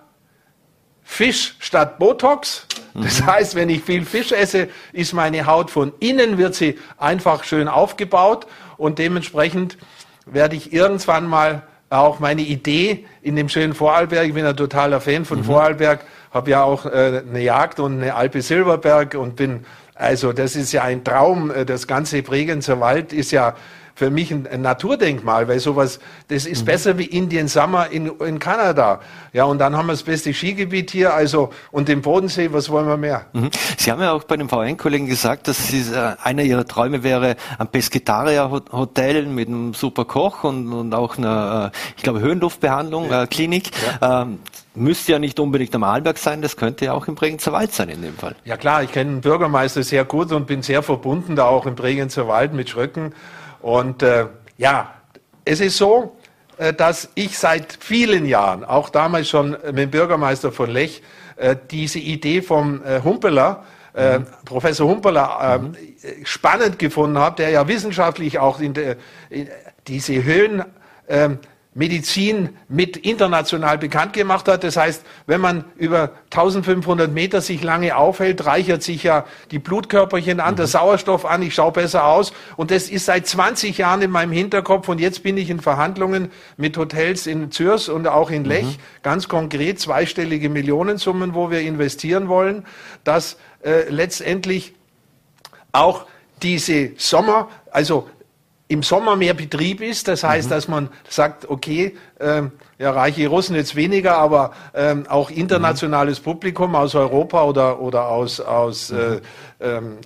Fisch 1.01 1.55
statt 1.59 1.97
Botox. 1.97 2.67
Das 2.93 3.21
mhm. 3.21 3.25
heißt, 3.27 3.55
wenn 3.55 3.69
ich 3.69 3.83
viel 3.83 4.03
Fisch 4.03 4.33
esse, 4.33 4.67
ist 4.91 5.13
meine 5.13 5.45
Haut 5.45 5.71
von 5.71 5.93
innen, 6.01 6.37
wird 6.37 6.55
sie 6.55 6.77
einfach 6.97 7.45
schön 7.45 7.69
aufgebaut 7.69 8.47
und 8.75 8.99
dementsprechend 8.99 9.77
werde 10.25 10.57
ich 10.57 10.73
irgendwann 10.73 11.25
mal 11.25 11.63
auch 11.89 12.19
meine 12.19 12.41
Idee 12.41 13.05
in 13.21 13.37
dem 13.37 13.47
schönen 13.47 13.73
Vorarlberg, 13.73 14.27
ich 14.27 14.33
bin 14.33 14.45
ein 14.45 14.57
totaler 14.57 14.99
Fan 14.99 15.23
von 15.23 15.39
mhm. 15.39 15.43
Vorarlberg, 15.45 16.01
habe 16.33 16.51
ja 16.51 16.63
auch 16.63 16.85
äh, 16.85 17.23
eine 17.25 17.41
Jagd 17.41 17.79
und 17.79 18.01
eine 18.01 18.15
Alpe 18.15 18.41
Silberberg 18.41 19.15
und 19.15 19.37
bin, 19.37 19.65
also 19.95 20.33
das 20.33 20.57
ist 20.57 20.73
ja 20.73 20.83
ein 20.83 21.05
Traum, 21.05 21.49
äh, 21.49 21.65
das 21.65 21.87
ganze 21.87 22.21
Bregenzer 22.23 22.81
Wald 22.81 23.13
ist 23.13 23.31
ja 23.31 23.55
für 23.97 24.11
mich 24.11 24.31
ein, 24.31 24.45
ein 24.45 24.61
Naturdenkmal, 24.61 25.47
weil 25.47 25.59
sowas, 25.59 25.99
das 26.27 26.45
ist 26.45 26.61
mhm. 26.61 26.65
besser 26.65 26.97
wie 26.99 27.05
Indian 27.05 27.47
Summer 27.47 27.89
in, 27.89 28.11
in 28.19 28.37
Kanada. 28.37 28.99
Ja, 29.33 29.45
und 29.45 29.57
dann 29.57 29.75
haben 29.75 29.87
wir 29.87 29.93
das 29.93 30.03
beste 30.03 30.35
Skigebiet 30.35 30.91
hier, 30.91 31.15
also, 31.15 31.49
und 31.71 31.87
den 31.87 32.03
Bodensee, 32.03 32.53
was 32.53 32.69
wollen 32.69 32.87
wir 32.87 32.97
mehr? 32.97 33.25
Mhm. 33.33 33.49
Sie 33.75 33.91
haben 33.91 33.99
ja 33.99 34.11
auch 34.11 34.23
bei 34.25 34.37
den 34.37 34.49
VN-Kollegen 34.49 35.07
gesagt, 35.07 35.47
dass 35.47 35.69
Sie, 35.69 35.79
äh, 35.79 36.15
einer 36.23 36.43
Ihrer 36.43 36.67
Träume 36.67 37.01
wäre 37.01 37.37
ein 37.57 37.67
Pescetaria-Hotel 37.69 39.25
mit 39.25 39.47
einem 39.47 39.73
super 39.73 40.05
Koch 40.05 40.43
und, 40.43 40.71
und 40.71 40.93
auch 40.93 41.17
einer, 41.17 41.71
äh, 41.73 41.77
ich 41.97 42.03
glaube, 42.03 42.19
Höhenluftbehandlung, 42.19 43.09
ja. 43.09 43.23
äh, 43.23 43.27
Klinik. 43.27 43.71
Ja. 43.99 44.21
Ähm, 44.21 44.37
müsste 44.75 45.13
ja 45.13 45.17
nicht 45.17 45.39
unbedingt 45.39 45.73
am 45.73 45.83
Arlberg 45.83 46.19
sein, 46.19 46.43
das 46.43 46.55
könnte 46.55 46.85
ja 46.85 46.93
auch 46.93 47.07
im 47.07 47.15
Bregenzer 47.15 47.51
Wald 47.51 47.73
sein 47.73 47.89
in 47.89 48.03
dem 48.03 48.15
Fall. 48.15 48.35
Ja 48.45 48.57
klar, 48.57 48.83
ich 48.83 48.91
kenne 48.91 49.09
den 49.09 49.21
Bürgermeister 49.21 49.81
sehr 49.81 50.05
gut 50.05 50.31
und 50.31 50.45
bin 50.45 50.61
sehr 50.61 50.83
verbunden 50.83 51.35
da 51.35 51.45
auch 51.45 51.65
im 51.65 51.73
Bregenzer 51.73 52.27
Wald 52.27 52.53
mit 52.53 52.69
Schröcken. 52.69 53.13
Und 53.61 54.03
äh, 54.03 54.27
ja, 54.57 54.93
es 55.45 55.59
ist 55.59 55.77
so, 55.77 56.17
äh, 56.57 56.73
dass 56.73 57.09
ich 57.15 57.37
seit 57.37 57.77
vielen 57.79 58.25
Jahren, 58.25 58.63
auch 58.63 58.89
damals 58.89 59.29
schon 59.29 59.51
mit 59.51 59.77
dem 59.77 59.91
Bürgermeister 59.91 60.51
von 60.51 60.69
Lech, 60.69 61.01
äh, 61.35 61.55
diese 61.69 61.99
Idee 61.99 62.41
vom 62.41 62.83
äh, 62.83 63.01
Humpeler, 63.01 63.63
mhm. 63.95 64.27
Professor 64.45 64.87
Humpeler, 64.87 65.39
äh, 65.41 65.57
mhm. 65.57 65.75
spannend 66.23 66.77
gefunden 66.77 67.17
habe, 67.17 67.37
der 67.37 67.49
ja 67.49 67.67
wissenschaftlich 67.67 68.37
auch 68.37 68.59
in 68.59 68.75
der, 68.75 68.97
in 69.31 69.49
diese 69.87 70.23
Höhen 70.23 70.63
äh, 71.07 71.29
Medizin 71.77 72.57
mit 72.67 72.97
international 72.97 73.77
bekannt 73.77 74.13
gemacht 74.13 74.47
hat. 74.47 74.63
Das 74.63 74.77
heißt, 74.77 75.05
wenn 75.27 75.39
man 75.39 75.63
über 75.75 76.09
1500 76.31 77.11
Meter 77.11 77.39
sich 77.39 77.63
lange 77.63 77.95
aufhält, 77.95 78.47
reichert 78.47 78.81
sich 78.81 79.03
ja 79.03 79.25
die 79.51 79.59
Blutkörperchen 79.59 80.39
an, 80.39 80.55
mhm. 80.55 80.57
der 80.57 80.67
Sauerstoff 80.67 81.23
an, 81.23 81.43
ich 81.43 81.53
schaue 81.53 81.73
besser 81.73 82.05
aus. 82.05 82.33
Und 82.55 82.71
das 82.71 82.89
ist 82.89 83.05
seit 83.05 83.27
20 83.27 83.77
Jahren 83.77 84.01
in 84.01 84.09
meinem 84.09 84.31
Hinterkopf. 84.31 84.89
Und 84.89 84.99
jetzt 84.99 85.21
bin 85.21 85.37
ich 85.37 85.51
in 85.51 85.59
Verhandlungen 85.59 86.31
mit 86.57 86.75
Hotels 86.77 87.27
in 87.27 87.51
Zürs 87.51 87.89
und 87.89 88.07
auch 88.07 88.31
in 88.31 88.43
Lech, 88.43 88.65
mhm. 88.65 89.03
ganz 89.03 89.27
konkret 89.27 89.79
zweistellige 89.79 90.49
Millionensummen, 90.49 91.35
wo 91.35 91.51
wir 91.51 91.59
investieren 91.59 92.27
wollen, 92.27 92.65
dass 93.03 93.37
äh, 93.63 93.87
letztendlich 93.89 94.73
auch 95.73 96.07
diese 96.41 96.93
Sommer, 96.97 97.49
also 97.69 98.09
im 98.67 98.83
Sommer 98.83 99.15
mehr 99.15 99.33
Betrieb 99.33 99.81
ist. 99.81 100.07
Das 100.07 100.23
heißt, 100.23 100.49
mhm. 100.49 100.53
dass 100.53 100.67
man 100.67 100.89
sagt, 101.09 101.49
okay, 101.49 101.95
ähm, 102.19 102.51
ja, 102.77 102.91
reiche 102.91 103.27
Russen 103.27 103.55
jetzt 103.55 103.75
weniger, 103.75 104.17
aber 104.17 104.51
ähm, 104.73 105.05
auch 105.07 105.29
internationales 105.29 106.19
mhm. 106.19 106.23
Publikum 106.23 106.75
aus 106.75 106.95
Europa 106.95 107.43
oder, 107.43 107.79
oder 107.79 108.07
aus, 108.07 108.39
aus, 108.39 108.91
mhm. 108.91 109.21
äh, 109.59 109.75
ähm, 109.75 109.97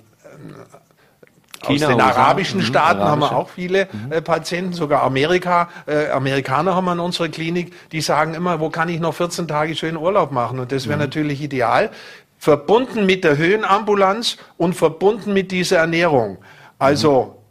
aus 1.64 1.80
den 1.80 2.00
arabischen 2.00 2.60
so. 2.60 2.66
Staaten 2.66 3.00
Arabische. 3.00 3.10
haben 3.10 3.20
wir 3.20 3.36
auch 3.36 3.48
viele 3.48 3.88
mhm. 3.92 4.12
äh, 4.12 4.22
Patienten, 4.22 4.72
sogar 4.72 5.02
Amerika, 5.02 5.68
äh, 5.86 6.08
Amerikaner 6.10 6.74
haben 6.74 6.84
wir 6.84 6.92
in 6.92 7.00
unserer 7.00 7.28
Klinik, 7.28 7.72
die 7.90 8.00
sagen 8.00 8.34
immer, 8.34 8.60
wo 8.60 8.70
kann 8.70 8.88
ich 8.88 9.00
noch 9.00 9.14
14 9.14 9.48
Tage 9.48 9.74
schön 9.74 9.96
Urlaub 9.96 10.32
machen? 10.32 10.58
Und 10.58 10.72
das 10.72 10.86
wäre 10.86 10.96
mhm. 10.96 11.04
natürlich 11.04 11.42
ideal, 11.42 11.90
verbunden 12.38 13.06
mit 13.06 13.22
der 13.24 13.36
Höhenambulanz 13.36 14.36
und 14.56 14.74
verbunden 14.74 15.32
mit 15.32 15.52
dieser 15.52 15.78
Ernährung. 15.78 16.38
Also 16.78 17.41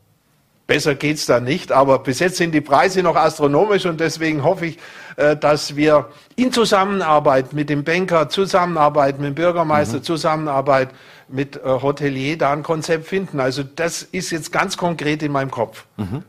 Besser 0.72 0.96
geht's 0.96 1.26
da 1.26 1.42
nicht, 1.42 1.74
aber 1.74 2.00
bis 2.00 2.20
jetzt 2.20 2.38
sind 2.38 2.54
die 2.54 2.62
Preise 2.62 3.04
noch 3.04 3.18
astronomisch 3.18 3.86
und 3.86 4.00
deswegen 4.00 4.42
hoffe 4.46 4.68
ich, 4.68 4.78
äh, 5.18 5.36
dass 5.36 5.76
wir 5.76 6.08
in 6.38 6.54
Zusammenarbeit 6.54 7.52
mit 7.52 7.70
dem 7.70 7.84
Banker, 7.84 8.30
Zusammenarbeit 8.30 9.20
mit 9.20 9.28
dem 9.28 9.36
Bürgermeister, 9.36 9.98
mhm. 9.98 10.04
Zusammenarbeit 10.04 10.92
mit 11.28 11.58
äh, 11.58 11.60
Hotelier 11.66 12.38
da 12.38 12.54
ein 12.54 12.64
Konzept 12.64 13.06
finden. 13.08 13.42
Also 13.42 13.64
das 13.64 14.02
ist 14.02 14.32
jetzt 14.32 14.54
ganz 14.54 14.78
konkret 14.78 15.22
in 15.24 15.34
meinem 15.34 15.52
Kopf. 15.52 15.84
Mhm. 15.98 16.24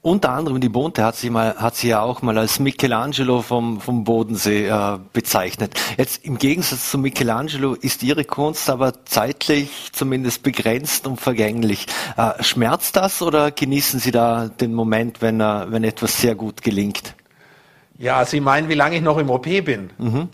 Unter 0.00 0.30
anderem 0.30 0.60
die 0.60 0.68
Bonte 0.68 1.04
hat 1.04 1.16
sie 1.16 1.28
mal, 1.28 1.56
hat 1.56 1.74
sie 1.74 1.88
ja 1.88 2.00
auch 2.00 2.22
mal 2.22 2.38
als 2.38 2.60
Michelangelo 2.60 3.42
vom, 3.42 3.80
vom 3.80 4.04
Bodensee 4.04 4.68
äh, 4.68 4.98
bezeichnet. 5.12 5.74
Jetzt 5.96 6.24
im 6.24 6.38
Gegensatz 6.38 6.92
zu 6.92 6.98
Michelangelo 6.98 7.74
ist 7.74 8.04
ihre 8.04 8.24
Kunst 8.24 8.70
aber 8.70 9.04
zeitlich 9.06 9.90
zumindest 9.92 10.44
begrenzt 10.44 11.08
und 11.08 11.20
vergänglich. 11.20 11.86
Äh, 12.16 12.40
schmerzt 12.44 12.94
das 12.94 13.22
oder 13.22 13.50
genießen 13.50 13.98
Sie 13.98 14.12
da 14.12 14.48
den 14.48 14.72
Moment, 14.72 15.20
wenn, 15.20 15.40
äh, 15.40 15.66
wenn 15.68 15.82
etwas 15.82 16.20
sehr 16.20 16.36
gut 16.36 16.62
gelingt? 16.62 17.14
Ja, 17.98 18.24
Sie 18.24 18.40
meinen, 18.40 18.68
wie 18.68 18.74
lange 18.74 18.96
ich 18.96 19.02
noch 19.02 19.18
im 19.18 19.30
OP 19.30 19.46
bin? 19.64 19.90
Mhm. 19.98 20.28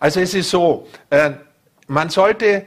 Also 0.00 0.20
es 0.20 0.32
ist 0.32 0.48
so, 0.48 0.86
äh, 1.10 1.32
man 1.88 2.08
sollte 2.08 2.64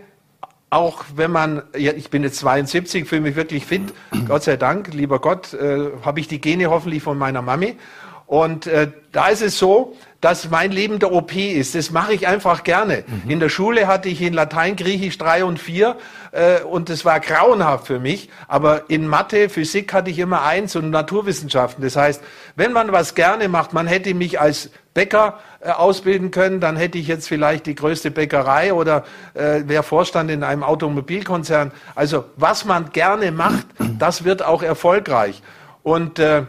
auch 0.73 1.03
wenn 1.15 1.31
man, 1.31 1.61
ja, 1.77 1.93
ich 1.93 2.09
bin 2.09 2.23
jetzt 2.23 2.39
72, 2.39 3.07
fühle 3.07 3.21
mich 3.21 3.35
wirklich 3.35 3.65
fit, 3.65 3.93
Gott 4.27 4.43
sei 4.43 4.57
Dank, 4.57 4.93
lieber 4.93 5.19
Gott, 5.19 5.53
äh, 5.53 5.91
habe 6.03 6.19
ich 6.19 6.27
die 6.27 6.41
Gene 6.41 6.69
hoffentlich 6.69 7.03
von 7.03 7.17
meiner 7.17 7.41
Mami. 7.41 7.77
Und 8.25 8.65
äh, 8.65 8.91
da 9.11 9.27
ist 9.27 9.41
es 9.41 9.59
so, 9.59 9.95
dass 10.23 10.49
mein 10.49 10.71
Leben 10.71 10.99
der 10.99 11.11
OP 11.11 11.35
ist. 11.35 11.75
Das 11.75 11.91
mache 11.91 12.13
ich 12.13 12.27
einfach 12.27 12.63
gerne. 12.63 13.03
Mhm. 13.05 13.29
In 13.29 13.39
der 13.41 13.49
Schule 13.49 13.87
hatte 13.87 14.07
ich 14.07 14.21
in 14.21 14.33
Latein, 14.33 14.77
Griechisch 14.77 15.17
drei 15.17 15.43
und 15.43 15.59
vier 15.59 15.97
äh, 16.31 16.61
und 16.61 16.87
das 16.87 17.03
war 17.03 17.19
grauenhaft 17.19 17.87
für 17.87 17.99
mich. 17.99 18.29
Aber 18.47 18.89
in 18.89 19.05
Mathe, 19.05 19.49
Physik 19.49 19.91
hatte 19.91 20.09
ich 20.09 20.19
immer 20.19 20.43
eins 20.43 20.77
und 20.77 20.91
Naturwissenschaften. 20.91 21.83
Das 21.83 21.97
heißt, 21.97 22.23
wenn 22.55 22.71
man 22.71 22.93
was 22.93 23.15
gerne 23.15 23.49
macht, 23.49 23.73
man 23.73 23.85
hätte 23.85 24.13
mich 24.13 24.39
als 24.39 24.69
Bäcker 24.93 25.39
äh, 25.59 25.71
ausbilden 25.71 26.31
können, 26.31 26.61
dann 26.61 26.77
hätte 26.77 26.97
ich 26.97 27.07
jetzt 27.07 27.27
vielleicht 27.27 27.65
die 27.65 27.75
größte 27.75 28.09
Bäckerei 28.09 28.73
oder 28.73 29.03
äh, 29.33 29.63
wäre 29.65 29.83
Vorstand 29.83 30.31
in 30.31 30.43
einem 30.43 30.63
Automobilkonzern. 30.63 31.73
Also 31.95 32.23
was 32.37 32.63
man 32.63 32.93
gerne 32.93 33.33
macht, 33.33 33.65
das 33.99 34.23
wird 34.23 34.41
auch 34.41 34.63
erfolgreich. 34.63 35.43
Und 35.83 36.17
äh, 36.17 36.43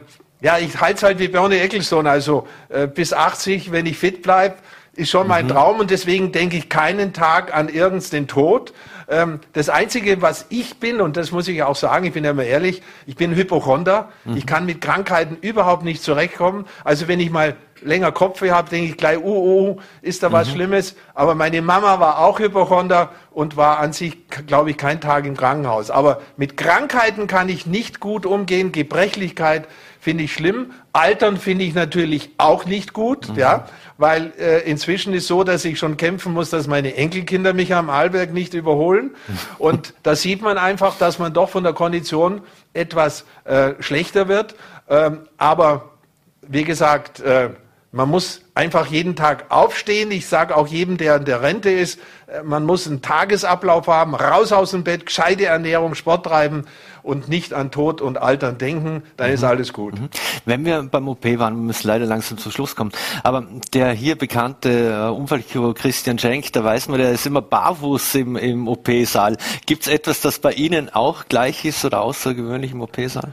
ja, 0.44 0.59
ich 0.59 0.78
halte 0.78 1.07
halt 1.07 1.18
wie 1.20 1.28
Bernie 1.28 1.57
Ecclestone, 1.57 2.11
also 2.11 2.46
äh, 2.68 2.87
bis 2.87 3.14
80, 3.14 3.72
wenn 3.72 3.87
ich 3.87 3.96
fit 3.96 4.20
bleibe, 4.20 4.57
ist 4.94 5.09
schon 5.09 5.26
mein 5.26 5.46
mhm. 5.46 5.50
Traum 5.50 5.80
und 5.80 5.90
deswegen 5.90 6.33
denke 6.33 6.59
ich 6.59 6.68
keinen 6.68 7.14
Tag 7.14 7.57
an 7.57 7.70
irgendeinen 7.70 8.28
Tod. 8.28 8.74
Ähm, 9.09 9.40
das 9.54 9.70
Einzige, 9.70 10.20
was 10.20 10.44
ich 10.50 10.78
bin, 10.80 11.00
und 11.00 11.16
das 11.16 11.33
muss 11.33 11.48
ich 11.48 11.62
auch 11.62 11.76
sagen, 11.76 12.04
ich 12.04 12.12
bin 12.12 12.24
ja 12.24 12.33
immer 12.33 12.44
ehrlich, 12.44 12.83
ich 13.07 13.16
bin 13.16 13.35
Hypochonder. 13.35 14.11
Mhm. 14.26 14.37
Ich 14.37 14.46
kann 14.46 14.66
mit 14.66 14.83
Krankheiten 14.83 15.38
überhaupt 15.40 15.83
nicht 15.83 16.02
zurechtkommen. 16.02 16.66
Also 16.85 17.09
wenn 17.09 17.20
ich 17.20 17.30
mal 17.30 17.57
länger 17.80 18.12
Kopfweh 18.12 18.50
habe, 18.50 18.70
denke 18.70 18.90
ich 18.90 18.96
gleich, 18.96 19.18
uh, 19.18 19.22
uh, 19.22 19.68
uh, 19.68 19.80
ist 20.02 20.22
da 20.22 20.30
was 20.30 20.48
mhm. 20.48 20.52
Schlimmes. 20.52 20.96
Aber 21.14 21.35
meine 21.35 21.62
Mama 21.62 22.00
war 22.00 22.18
auch 22.18 22.38
Hypochonder 22.38 23.12
und 23.30 23.57
war 23.57 23.78
an 23.78 23.92
sich, 23.92 24.28
glaube 24.46 24.70
ich, 24.70 24.76
kein 24.76 25.00
Tag 25.00 25.26
im 25.26 25.37
Krankenhaus. 25.37 25.90
Aber 25.90 26.20
mit 26.37 26.57
Krankheiten 26.57 27.26
kann 27.26 27.48
ich 27.48 27.66
nicht 27.66 28.00
gut 28.00 28.26
umgehen. 28.26 28.72
Gebrechlichkeit 28.72 29.68
finde 30.05 30.25
ich 30.25 30.35
schlimm. 30.35 30.73
Altern 30.93 31.38
finde 31.38 31.64
ich 31.64 31.73
natürlich 31.73 32.29
auch 32.37 32.67
nicht 32.67 32.93
gut, 32.93 33.31
mhm. 33.31 33.37
ja, 33.37 33.64
weil 33.97 34.35
äh, 34.38 34.61
inzwischen 34.71 35.14
ist 35.14 35.27
so, 35.27 35.45
dass 35.45 35.64
ich 35.64 35.79
schon 35.79 35.97
kämpfen 35.97 36.35
muss, 36.35 36.51
dass 36.51 36.67
meine 36.67 36.95
Enkelkinder 36.95 37.55
mich 37.55 37.75
am 37.75 37.88
Arlberg 37.88 38.35
nicht 38.35 38.53
überholen. 38.53 39.12
Und 39.59 39.95
da 40.03 40.14
sieht 40.14 40.43
man 40.43 40.59
einfach, 40.59 40.99
dass 40.99 41.19
man 41.19 41.33
doch 41.33 41.49
von 41.49 41.64
der 41.64 41.73
Kondition 41.73 42.43
etwas 42.75 43.25
äh, 43.45 43.73
schlechter 43.81 44.29
wird. 44.29 44.57
Ähm, 44.90 45.21
aber 45.38 45.93
wie 46.43 46.64
gesagt, 46.64 47.21
äh, 47.21 47.49
man 47.94 48.11
muss 48.11 48.40
einfach 48.54 48.87
jeden 48.87 49.14
Tag 49.14 49.46
aufstehen. 49.50 50.11
Ich 50.11 50.26
sage 50.26 50.57
auch 50.57 50.66
jedem, 50.66 50.96
der 50.96 51.16
in 51.16 51.24
der 51.24 51.42
Rente 51.42 51.70
ist, 51.70 52.00
äh, 52.26 52.42
man 52.42 52.66
muss 52.66 52.88
einen 52.88 53.02
Tagesablauf 53.02 53.87
haben, 53.87 54.16
raus 54.16 54.50
aus 54.52 54.72
dem 54.72 54.83
Bett, 54.83 55.07
gescheite 55.07 55.46
Ernährung, 55.46 55.94
Sport 55.94 56.26
treiben 56.26 56.64
und 57.04 57.28
nicht 57.28 57.54
an 57.54 57.70
Tod 57.70 58.00
und 58.00 58.18
Altern 58.18 58.59
denken, 58.59 59.04
dann 59.16 59.28
mhm. 59.28 59.35
ist 59.35 59.44
alles 59.44 59.72
gut. 59.72 59.94
Mhm. 59.94 60.09
Wenn 60.44 60.64
wir 60.64 60.83
beim 60.83 61.07
OP 61.07 61.24
waren, 61.38 61.54
wir 61.54 61.62
müssen 61.62 61.87
leider 61.87 62.04
langsam 62.04 62.37
zum 62.37 62.50
Schluss 62.50 62.74
kommen, 62.74 62.90
aber 63.22 63.46
der 63.72 63.92
hier 63.92 64.18
bekannte 64.18 64.70
äh, 64.70 65.16
Unfallchirurg 65.16 65.78
Christian 65.78 66.18
Schenk, 66.18 66.52
da 66.52 66.64
weiß 66.64 66.88
man, 66.88 66.98
der 66.98 67.12
ist 67.12 67.26
immer 67.26 67.42
barfuß 67.42 68.16
im, 68.16 68.37
im 68.37 68.66
OP-Saal. 68.66 69.37
Gibt 69.66 69.83
es 69.87 69.88
etwas, 69.88 70.20
das 70.20 70.40
bei 70.40 70.52
Ihnen 70.52 70.92
auch 70.92 71.26
gleich 71.28 71.64
ist 71.64 71.85
oder 71.85 72.00
außergewöhnlich 72.00 72.72
im 72.72 72.80
OP-Saal? 72.80 73.33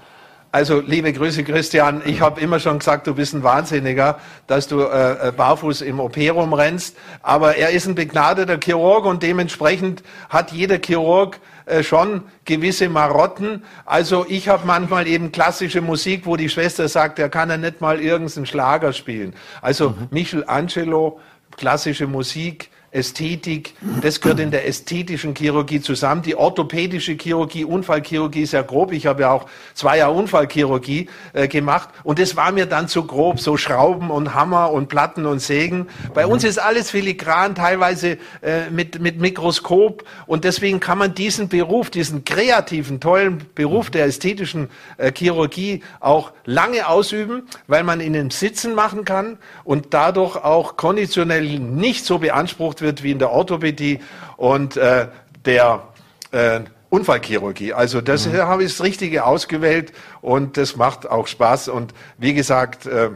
Also 0.53 0.81
liebe 0.81 1.13
Grüße 1.13 1.45
Christian, 1.45 2.01
ich 2.05 2.19
habe 2.19 2.41
immer 2.41 2.59
schon 2.59 2.79
gesagt, 2.79 3.07
du 3.07 3.15
bist 3.15 3.33
ein 3.33 3.41
Wahnsinniger, 3.41 4.19
dass 4.47 4.67
du 4.67 4.81
äh, 4.81 5.29
äh 5.29 5.31
barfuß 5.31 5.79
im 5.81 6.01
OP 6.01 6.17
rumrennst, 6.17 6.97
aber 7.21 7.55
er 7.55 7.69
ist 7.69 7.87
ein 7.87 7.95
begnadeter 7.95 8.59
Chirurg 8.61 9.05
und 9.05 9.23
dementsprechend 9.23 10.03
hat 10.29 10.51
jeder 10.51 10.77
Chirurg 10.77 11.39
äh, 11.65 11.83
schon 11.83 12.23
gewisse 12.43 12.89
Marotten. 12.89 13.63
Also 13.85 14.25
ich 14.27 14.49
habe 14.49 14.67
manchmal 14.67 15.07
eben 15.07 15.31
klassische 15.31 15.79
Musik, 15.79 16.25
wo 16.25 16.35
die 16.35 16.49
Schwester 16.49 16.89
sagt, 16.89 17.17
er 17.19 17.29
kann 17.29 17.49
ja 17.49 17.55
nicht 17.55 17.79
mal 17.79 18.01
irgendeinen 18.01 18.45
Schlager 18.45 18.91
spielen. 18.91 19.33
Also 19.61 19.91
mhm. 19.91 20.07
Michelangelo, 20.09 21.21
klassische 21.55 22.07
Musik, 22.07 22.70
Ästhetik, 22.91 23.73
das 24.01 24.19
gehört 24.19 24.41
in 24.41 24.51
der 24.51 24.67
ästhetischen 24.67 25.33
Chirurgie 25.33 25.79
zusammen. 25.79 26.23
Die 26.23 26.35
orthopädische 26.35 27.13
Chirurgie, 27.13 27.63
Unfallchirurgie 27.63 28.41
ist 28.41 28.51
ja 28.51 28.63
grob. 28.63 28.91
Ich 28.91 29.05
habe 29.05 29.21
ja 29.21 29.31
auch 29.31 29.45
zwei 29.73 29.99
Jahre 29.99 30.11
Unfallchirurgie 30.11 31.07
äh, 31.31 31.47
gemacht 31.47 31.87
und 32.03 32.19
das 32.19 32.35
war 32.35 32.51
mir 32.51 32.65
dann 32.65 32.89
zu 32.89 33.05
grob, 33.05 33.39
so 33.39 33.55
Schrauben 33.55 34.11
und 34.11 34.33
Hammer 34.33 34.71
und 34.71 34.89
Platten 34.89 35.25
und 35.25 35.39
Sägen. 35.39 35.87
Bei 36.13 36.27
uns 36.27 36.43
ist 36.43 36.59
alles 36.59 36.91
filigran, 36.91 37.55
teilweise 37.55 38.17
äh, 38.41 38.69
mit, 38.69 38.99
mit 38.99 39.21
Mikroskop 39.21 40.03
und 40.25 40.43
deswegen 40.43 40.81
kann 40.81 40.97
man 40.97 41.15
diesen 41.15 41.47
Beruf, 41.47 41.91
diesen 41.91 42.25
kreativen, 42.25 42.99
tollen 42.99 43.45
Beruf 43.55 43.89
der 43.89 44.05
ästhetischen 44.05 44.69
äh, 44.97 45.13
Chirurgie 45.17 45.81
auch 46.01 46.33
lange 46.43 46.89
ausüben, 46.89 47.43
weil 47.67 47.83
man 47.83 48.01
ihn 48.01 48.15
im 48.15 48.31
Sitzen 48.31 48.75
machen 48.75 49.05
kann 49.05 49.37
und 49.63 49.93
dadurch 49.93 50.35
auch 50.35 50.75
konditionell 50.75 51.57
nicht 51.57 52.03
so 52.03 52.19
beansprucht 52.19 52.80
wird 52.81 53.03
wie 53.03 53.11
in 53.11 53.19
der 53.19 53.31
Orthopädie 53.31 53.99
und 54.37 54.77
äh, 54.77 55.07
der 55.45 55.83
äh, 56.31 56.61
Unfallchirurgie. 56.89 57.73
Also 57.73 58.01
das 58.01 58.27
mhm. 58.27 58.37
habe 58.37 58.63
ich 58.63 58.71
das 58.71 58.83
Richtige 58.83 59.25
ausgewählt 59.25 59.93
und 60.21 60.57
das 60.57 60.75
macht 60.75 61.09
auch 61.09 61.27
Spaß. 61.27 61.69
Und 61.69 61.93
wie 62.17 62.33
gesagt, 62.33 62.85
äh, 62.85 63.09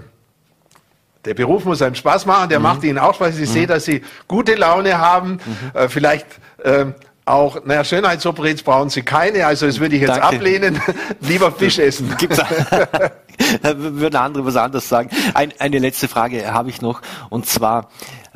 der 1.25 1.33
Beruf 1.33 1.65
muss 1.65 1.81
einem 1.81 1.95
Spaß 1.95 2.25
machen, 2.25 2.49
der 2.49 2.59
mhm. 2.59 2.63
macht 2.63 2.83
Ihnen 2.83 2.99
auch 2.99 3.15
Spaß. 3.15 3.37
Ich 3.37 3.49
mhm. 3.49 3.53
sehe, 3.53 3.67
dass 3.67 3.85
Sie 3.85 4.01
gute 4.27 4.55
Laune 4.55 4.97
haben. 4.97 5.39
Mhm. 5.45 5.71
Äh, 5.73 5.89
vielleicht 5.89 6.27
äh, 6.63 6.85
auch, 7.25 7.65
naja, 7.65 7.83
Schönheitsoperetz 7.83 8.61
brauchen 8.61 8.89
Sie 8.89 9.01
keine, 9.01 9.45
also 9.45 9.65
das 9.65 9.79
würde 9.79 9.95
ich 9.95 10.01
jetzt 10.01 10.11
Danke. 10.11 10.37
ablehnen. 10.37 10.79
Lieber 11.21 11.51
Fisch 11.51 11.79
essen. 11.79 12.15
Gibt's 12.17 12.37
würden 13.63 14.15
andere 14.15 14.45
was 14.45 14.55
anderes 14.55 14.87
sagen. 14.87 15.09
Ein, 15.33 15.53
eine 15.59 15.79
letzte 15.79 16.07
Frage 16.07 16.53
habe 16.53 16.69
ich 16.69 16.81
noch, 16.81 17.01
und 17.29 17.45
zwar, 17.45 17.89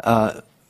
äh, 0.03 0.29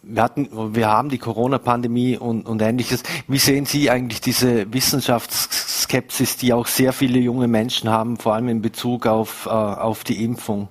wir 0.10 0.24
hatten, 0.24 0.76
wir 0.76 0.88
haben 0.88 1.10
die 1.10 1.18
Corona-Pandemie 1.18 2.18
und, 2.18 2.46
und 2.48 2.62
ähnliches. 2.62 3.04
Wie 3.28 3.38
sehen 3.38 3.66
Sie 3.66 3.90
eigentlich 3.90 4.22
diese 4.22 4.72
Wissenschaftsskepsis, 4.74 6.38
die 6.38 6.54
auch 6.54 6.68
sehr 6.68 6.94
viele 6.94 7.20
junge 7.20 7.48
Menschen 7.48 7.90
haben, 7.90 8.18
vor 8.18 8.34
allem 8.34 8.50
in 8.50 8.62
Bezug 8.62 9.06
auf, 9.06 9.46
äh, 9.46 9.50
auf 9.50 10.04
die 10.04 10.24
Impfung? 10.24 10.68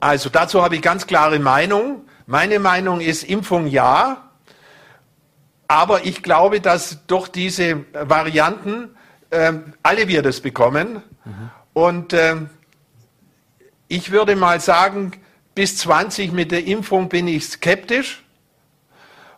Also 0.00 0.30
dazu 0.30 0.62
habe 0.62 0.76
ich 0.76 0.82
ganz 0.82 1.06
klare 1.06 1.38
Meinung. 1.38 2.02
Meine 2.26 2.58
Meinung 2.58 3.00
ist 3.00 3.24
Impfung 3.24 3.66
ja, 3.66 4.28
aber 5.68 6.04
ich 6.04 6.22
glaube, 6.22 6.60
dass 6.60 7.06
durch 7.06 7.28
diese 7.28 7.84
Varianten 7.92 8.90
äh, 9.30 9.52
alle 9.82 10.08
wir 10.08 10.22
das 10.22 10.40
bekommen. 10.40 11.02
Mhm. 11.24 11.50
Und 11.72 12.12
äh, 12.12 12.36
ich 13.88 14.10
würde 14.10 14.36
mal 14.36 14.60
sagen, 14.60 15.12
bis 15.54 15.76
20 15.78 16.32
mit 16.32 16.50
der 16.50 16.66
Impfung 16.66 17.08
bin 17.08 17.28
ich 17.28 17.46
skeptisch. 17.46 18.21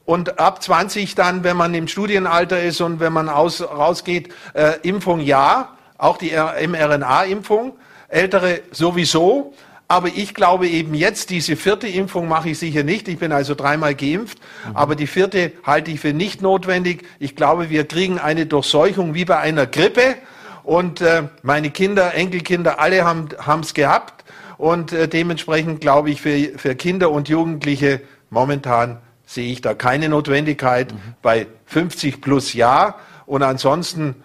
Und 0.05 0.39
ab 0.39 0.63
20 0.63 1.15
dann, 1.15 1.45
wenn 1.45 1.57
man 1.57 1.73
im 1.75 1.89
Studienalter 1.89 2.63
ist 2.63 2.81
und 2.81 3.01
wenn 3.01 3.13
man 3.13 3.29
aus, 3.29 3.63
rausgeht, 3.63 4.33
äh, 4.53 4.75
Impfung 4.83 5.21
ja, 5.21 5.77
auch 5.97 6.19
die 6.19 6.33
mRNA-Impfung, 6.33 7.73
ältere 8.09 8.61
sowieso. 8.71 9.55
Aber 9.89 10.09
ich 10.09 10.35
glaube 10.35 10.67
eben 10.67 10.95
jetzt, 10.95 11.31
diese 11.31 11.57
vierte 11.57 11.87
Impfung 11.87 12.27
mache 12.29 12.51
ich 12.51 12.59
sicher 12.59 12.83
nicht. 12.83 13.07
Ich 13.09 13.19
bin 13.19 13.33
also 13.33 13.55
dreimal 13.55 13.95
geimpft. 13.95 14.39
Mhm. 14.69 14.77
Aber 14.77 14.97
die 14.97 15.07
vierte 15.07 15.53
halte 15.63 15.91
ich 15.91 16.01
für 16.01 16.13
nicht 16.13 16.43
notwendig. 16.43 17.07
Ich 17.19 17.37
glaube, 17.37 17.71
wir 17.71 17.87
kriegen 17.87 18.19
eine 18.19 18.47
Durchseuchung 18.47 19.15
wie 19.15 19.25
bei 19.25 19.39
einer 19.39 19.67
Grippe. 19.67 20.17
Und 20.63 21.01
äh, 21.01 21.25
meine 21.43 21.71
Kinder, 21.71 22.15
Enkelkinder, 22.15 22.81
alle 22.81 23.05
haben 23.05 23.61
es 23.61 23.75
gehabt. 23.75 24.25
Und 24.57 24.93
äh, 24.93 25.09
dementsprechend 25.09 25.81
glaube 25.81 26.11
ich, 26.11 26.23
für, 26.23 26.59
für 26.59 26.75
Kinder 26.75 27.11
und 27.11 27.29
Jugendliche 27.29 28.01
momentan 28.31 28.99
sehe 29.27 29.53
ich 29.53 29.61
da 29.61 29.75
keine 29.75 30.09
Notwendigkeit. 30.09 30.93
Mhm. 30.93 30.99
Bei 31.23 31.47
50 31.67 32.21
plus 32.21 32.53
ja. 32.55 32.97
Und 33.27 33.43
ansonsten 33.43 34.17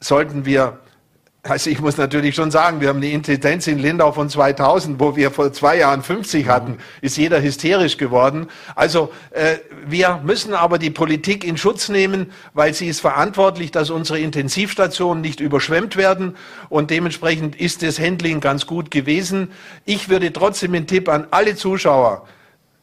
sollten 0.00 0.44
wir 0.44 0.78
also 1.46 1.68
ich 1.68 1.78
muss 1.78 1.98
natürlich 1.98 2.34
schon 2.34 2.50
sagen, 2.50 2.80
wir 2.80 2.88
haben 2.88 2.96
eine 2.96 3.10
Inzidenz 3.10 3.66
in 3.66 3.78
Lindau 3.78 4.12
von 4.12 4.30
2000, 4.30 4.98
wo 4.98 5.14
wir 5.14 5.30
vor 5.30 5.52
zwei 5.52 5.76
Jahren 5.76 6.02
50 6.02 6.48
hatten, 6.48 6.78
ist 7.02 7.18
jeder 7.18 7.42
hysterisch 7.42 7.98
geworden. 7.98 8.46
Also 8.74 9.12
äh, 9.30 9.58
wir 9.86 10.22
müssen 10.24 10.54
aber 10.54 10.78
die 10.78 10.88
Politik 10.88 11.44
in 11.44 11.58
Schutz 11.58 11.90
nehmen, 11.90 12.32
weil 12.54 12.72
sie 12.72 12.86
ist 12.86 13.00
verantwortlich, 13.00 13.70
dass 13.70 13.90
unsere 13.90 14.20
Intensivstationen 14.20 15.20
nicht 15.20 15.40
überschwemmt 15.40 15.96
werden 15.96 16.34
und 16.70 16.90
dementsprechend 16.90 17.56
ist 17.56 17.82
das 17.82 18.00
Handling 18.00 18.40
ganz 18.40 18.66
gut 18.66 18.90
gewesen. 18.90 19.52
Ich 19.84 20.08
würde 20.08 20.32
trotzdem 20.32 20.72
den 20.72 20.86
Tipp 20.86 21.10
an 21.10 21.26
alle 21.30 21.56
Zuschauer, 21.56 22.26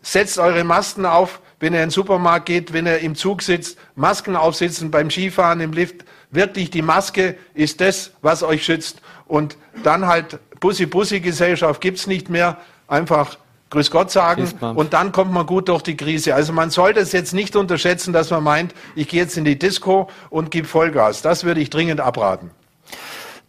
setzt 0.04 0.38
eure 0.38 0.64
Masken 0.64 1.08
auf, 1.08 1.41
wenn 1.62 1.74
ihr 1.74 1.80
in 1.80 1.88
den 1.88 1.92
Supermarkt 1.92 2.48
geht, 2.48 2.74
wenn 2.74 2.86
ihr 2.86 3.00
im 3.00 3.16
Zug 3.16 3.42
sitzt, 3.42 3.78
Masken 3.96 4.36
aufsitzen 4.36 4.92
beim 4.92 5.10
Skifahren 5.10 5.62
im 5.62 5.72
Lift, 5.72 6.04
wirklich 6.32 6.70
die 6.72 6.82
Maske 6.82 7.38
ist 7.54 7.80
das, 7.80 8.12
was 8.22 8.44
euch 8.44 8.66
schützt. 8.66 9.02
Und 9.28 9.56
dann 9.84 10.08
halt 10.08 10.40
Bussi-Bussi-Gesellschaft 10.60 11.80
gibt's 11.80 12.08
nicht 12.08 12.30
mehr. 12.30 12.58
Einfach 12.88 13.38
Grüß 13.70 13.90
Gott 13.90 14.12
sagen 14.12 14.52
und 14.76 14.92
dann 14.92 15.14
kommt 15.14 15.32
man 15.32 15.46
gut 15.46 15.70
durch 15.70 15.82
die 15.82 15.96
Krise. 15.96 16.36
Also 16.36 16.52
man 16.52 16.72
sollte 16.72 17.00
es 17.00 17.14
jetzt 17.14 17.34
nicht 17.34 17.56
unterschätzen, 17.56 18.12
dass 18.12 18.30
man 18.30 18.44
meint, 18.44 18.76
ich 18.96 19.08
gehe 19.08 19.22
jetzt 19.22 19.38
in 19.38 19.46
die 19.46 19.58
Disco 19.58 20.10
und 20.30 20.52
gebe 20.52 20.68
Vollgas. 20.68 21.22
Das 21.22 21.46
würde 21.46 21.62
ich 21.62 21.70
dringend 21.70 22.02
abraten. 22.02 22.52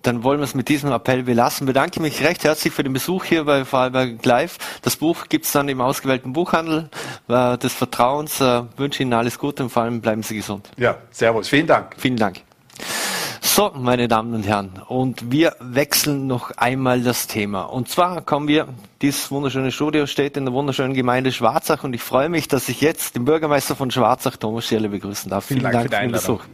Dann 0.03 0.23
wollen 0.23 0.41
wir 0.41 0.45
es 0.45 0.55
mit 0.55 0.69
diesem 0.69 0.93
Appell 0.93 1.23
belassen. 1.23 1.67
Bedanke 1.67 2.01
mich 2.01 2.23
recht 2.23 2.45
herzlich 2.45 2.73
für 2.73 2.83
den 2.83 2.93
Besuch 2.93 3.25
hier 3.25 3.45
bei 3.45 3.65
Vorarlberg 3.65 4.25
Live. 4.25 4.59
Das 4.83 4.97
Buch 4.97 5.29
gibt 5.29 5.47
es 5.47 5.53
dann 5.53 5.69
im 5.69 5.81
ausgewählten 5.81 6.33
Buchhandel 6.33 6.91
äh, 7.29 7.57
des 7.59 7.73
Vertrauens. 7.73 8.41
Äh, 8.41 8.63
wünsche 8.77 9.03
Ihnen 9.03 9.13
alles 9.13 9.39
Gute 9.39 9.65
und 9.65 9.71
vor 9.71 9.83
allem 9.83 10.01
bleiben 10.01 10.23
Sie 10.23 10.37
gesund. 10.37 10.71
Ja, 10.77 10.97
Servus. 11.11 11.49
Vielen 11.49 11.67
Dank. 11.67 11.95
Vielen 11.97 12.17
Dank. 12.17 12.41
So, 13.55 13.71
meine 13.75 14.09
Damen 14.09 14.33
und 14.33 14.47
Herren, 14.47 14.81
und 14.89 15.31
wir 15.31 15.57
wechseln 15.61 16.27
noch 16.27 16.53
einmal 16.53 17.03
das 17.03 17.27
Thema. 17.27 17.65
Und 17.65 17.87
zwar 17.87 18.23
kommen 18.23 18.49
wir, 18.49 18.67
dieses 19.03 19.31
wunderschöne 19.31 19.73
Studio 19.73 20.07
steht 20.07 20.39
in 20.39 20.47
der 20.47 20.55
wunderschönen 20.55 20.95
Gemeinde 20.95 21.33
Schwarzach 21.33 21.85
und 21.85 21.93
ich 21.93 22.03
freue 22.03 22.31
mich, 22.31 22.49
dass 22.49 22.71
ich 22.71 22.81
jetzt 22.81 23.15
den 23.15 23.27
Bürgermeister 23.27 23.77
von 23.77 23.91
Schwarzach, 23.91 24.39
Thomas 24.39 24.67
Schirle, 24.67 24.89
begrüßen 24.89 25.29
darf. 25.29 25.45
Vielen, 25.45 25.61
Vielen 25.61 25.73
Dank, 25.73 25.91
Dank, 25.91 26.03
für 26.03 26.09
den 26.09 26.13
Besuch. 26.13 26.45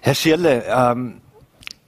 Herr 0.00 0.14
Schirle, 0.14 0.64
ähm, 0.66 1.20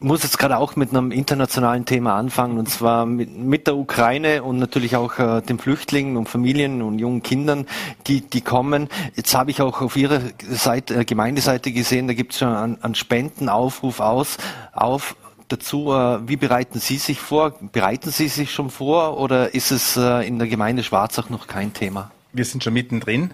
muss 0.04 0.22
jetzt 0.22 0.38
gerade 0.38 0.58
auch 0.58 0.76
mit 0.76 0.90
einem 0.90 1.10
internationalen 1.10 1.84
Thema 1.84 2.16
anfangen, 2.16 2.58
und 2.58 2.68
zwar 2.68 3.06
mit, 3.06 3.36
mit 3.36 3.66
der 3.66 3.76
Ukraine 3.76 4.42
und 4.42 4.58
natürlich 4.58 4.96
auch 4.96 5.18
äh, 5.18 5.40
den 5.40 5.58
Flüchtlingen 5.58 6.16
und 6.16 6.28
Familien 6.28 6.82
und 6.82 6.98
jungen 6.98 7.22
Kindern, 7.22 7.66
die, 8.06 8.20
die 8.20 8.42
kommen. 8.42 8.88
Jetzt 9.16 9.34
habe 9.34 9.50
ich 9.50 9.62
auch 9.62 9.80
auf 9.80 9.96
Ihrer 9.96 10.20
Seite, 10.48 10.94
äh, 10.94 11.04
Gemeindeseite 11.04 11.72
gesehen, 11.72 12.06
da 12.06 12.14
gibt 12.14 12.32
es 12.32 12.38
schon 12.38 12.48
einen, 12.48 12.82
einen 12.82 12.94
Spendenaufruf 12.94 14.00
aus, 14.00 14.36
auf, 14.72 15.16
dazu, 15.48 15.92
äh, 15.92 16.28
wie 16.28 16.36
bereiten 16.36 16.78
Sie 16.78 16.98
sich 16.98 17.18
vor? 17.18 17.54
Bereiten 17.72 18.10
Sie 18.10 18.28
sich 18.28 18.52
schon 18.52 18.70
vor 18.70 19.18
oder 19.18 19.54
ist 19.54 19.70
es 19.70 19.96
äh, 19.96 20.26
in 20.26 20.38
der 20.38 20.48
Gemeinde 20.48 20.82
Schwarzach 20.82 21.30
noch 21.30 21.46
kein 21.46 21.72
Thema? 21.72 22.10
Wir 22.32 22.44
sind 22.44 22.62
schon 22.62 22.74
mittendrin. 22.74 23.32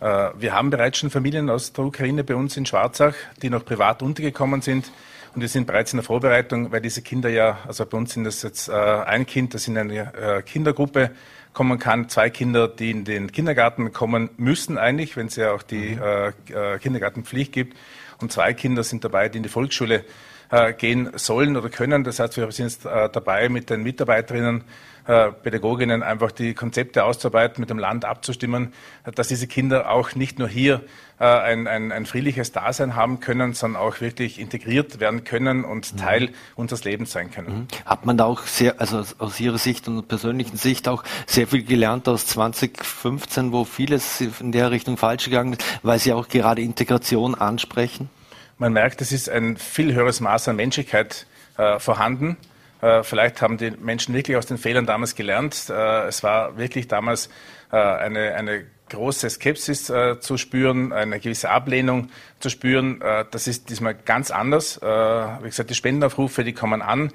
Äh, 0.00 0.30
wir 0.38 0.54
haben 0.54 0.70
bereits 0.70 0.98
schon 0.98 1.10
Familien 1.10 1.50
aus 1.50 1.72
der 1.72 1.84
Ukraine 1.84 2.24
bei 2.24 2.34
uns 2.34 2.56
in 2.56 2.64
Schwarzach, 2.64 3.14
die 3.42 3.50
noch 3.50 3.64
privat 3.64 4.02
untergekommen 4.02 4.62
sind. 4.62 4.90
Und 5.36 5.42
wir 5.42 5.50
sind 5.50 5.66
bereits 5.66 5.92
in 5.92 5.98
der 5.98 6.04
Vorbereitung, 6.04 6.72
weil 6.72 6.80
diese 6.80 7.02
Kinder 7.02 7.28
ja, 7.28 7.58
also 7.68 7.84
bei 7.84 7.98
uns 7.98 8.14
sind 8.14 8.24
das 8.24 8.42
jetzt 8.42 8.70
äh, 8.70 8.72
ein 8.72 9.26
Kind, 9.26 9.52
das 9.52 9.68
in 9.68 9.76
eine 9.76 10.14
äh, 10.14 10.40
Kindergruppe 10.40 11.10
kommen 11.52 11.78
kann, 11.78 12.08
zwei 12.08 12.30
Kinder, 12.30 12.68
die 12.68 12.90
in 12.90 13.04
den 13.04 13.30
Kindergarten 13.30 13.92
kommen 13.92 14.30
müssen 14.38 14.78
eigentlich, 14.78 15.14
wenn 15.14 15.26
es 15.26 15.36
ja 15.36 15.52
auch 15.52 15.62
die 15.62 15.96
mhm. 15.96 16.02
äh, 16.02 16.74
äh, 16.74 16.78
Kindergartenpflicht 16.78 17.52
gibt. 17.52 17.76
Und 18.18 18.32
zwei 18.32 18.54
Kinder 18.54 18.82
sind 18.82 19.04
dabei, 19.04 19.28
die 19.28 19.36
in 19.36 19.42
die 19.42 19.50
Volksschule 19.50 20.06
äh, 20.50 20.72
gehen 20.72 21.10
sollen 21.16 21.54
oder 21.58 21.68
können. 21.68 22.02
Das 22.02 22.18
heißt, 22.18 22.38
wir 22.38 22.50
sind 22.50 22.68
jetzt 22.68 22.86
äh, 22.86 23.10
dabei, 23.10 23.50
mit 23.50 23.68
den 23.68 23.82
Mitarbeiterinnen 23.82 24.64
äh, 25.06 25.30
Pädagoginnen 25.30 26.02
einfach 26.02 26.32
die 26.32 26.54
Konzepte 26.54 27.04
auszuarbeiten, 27.04 27.60
mit 27.60 27.70
dem 27.70 27.78
Land 27.78 28.04
abzustimmen, 28.04 28.72
dass 29.14 29.28
diese 29.28 29.46
Kinder 29.46 29.90
auch 29.90 30.14
nicht 30.14 30.38
nur 30.38 30.48
hier 30.48 30.82
äh, 31.18 31.24
ein, 31.24 31.66
ein, 31.66 31.92
ein 31.92 32.06
friedliches 32.06 32.52
Dasein 32.52 32.96
haben 32.96 33.20
können, 33.20 33.54
sondern 33.54 33.80
auch 33.80 34.00
wirklich 34.00 34.40
integriert 34.40 35.00
werden 35.00 35.24
können 35.24 35.64
und 35.64 35.92
mhm. 35.92 35.98
Teil 35.98 36.28
unseres 36.56 36.84
Lebens 36.84 37.12
sein 37.12 37.30
können. 37.30 37.60
Mhm. 37.60 37.66
Hat 37.84 38.04
man 38.04 38.16
da 38.16 38.24
auch 38.24 38.42
sehr, 38.42 38.80
also 38.80 39.04
aus 39.18 39.40
Ihrer 39.40 39.58
Sicht 39.58 39.88
und 39.88 40.08
persönlichen 40.08 40.56
Sicht 40.56 40.88
auch 40.88 41.04
sehr 41.26 41.46
viel 41.46 41.62
gelernt 41.62 42.08
aus 42.08 42.26
2015, 42.26 43.52
wo 43.52 43.64
vieles 43.64 44.20
in 44.20 44.52
der 44.52 44.70
Richtung 44.70 44.96
falsch 44.96 45.26
gegangen 45.26 45.54
ist, 45.54 45.64
weil 45.82 45.98
Sie 45.98 46.12
auch 46.12 46.28
gerade 46.28 46.62
Integration 46.62 47.34
ansprechen? 47.34 48.10
Man 48.58 48.72
merkt, 48.72 49.00
es 49.02 49.12
ist 49.12 49.28
ein 49.28 49.56
viel 49.56 49.94
höheres 49.94 50.20
Maß 50.20 50.48
an 50.48 50.56
Menschlichkeit 50.56 51.26
äh, 51.58 51.78
vorhanden. 51.78 52.36
Äh, 52.80 53.02
vielleicht 53.02 53.42
haben 53.42 53.56
die 53.56 53.70
Menschen 53.70 54.14
wirklich 54.14 54.36
aus 54.36 54.46
den 54.46 54.58
Fehlern 54.58 54.86
damals 54.86 55.14
gelernt. 55.14 55.70
Äh, 55.70 56.06
es 56.06 56.22
war 56.22 56.56
wirklich 56.58 56.88
damals 56.88 57.28
äh, 57.72 57.76
eine, 57.76 58.34
eine 58.34 58.64
große 58.88 59.28
Skepsis 59.28 59.92
zu 60.20 60.36
spüren, 60.36 60.92
eine 60.92 61.18
gewisse 61.18 61.50
Ablehnung 61.50 62.08
zu 62.38 62.50
spüren. 62.50 63.02
Das 63.32 63.48
ist 63.48 63.68
diesmal 63.68 63.96
ganz 63.96 64.30
anders. 64.30 64.80
Wie 64.80 65.48
gesagt, 65.48 65.70
die 65.70 65.74
Spendenaufrufe, 65.74 66.44
die 66.44 66.52
kommen 66.52 66.82
an, 66.82 67.10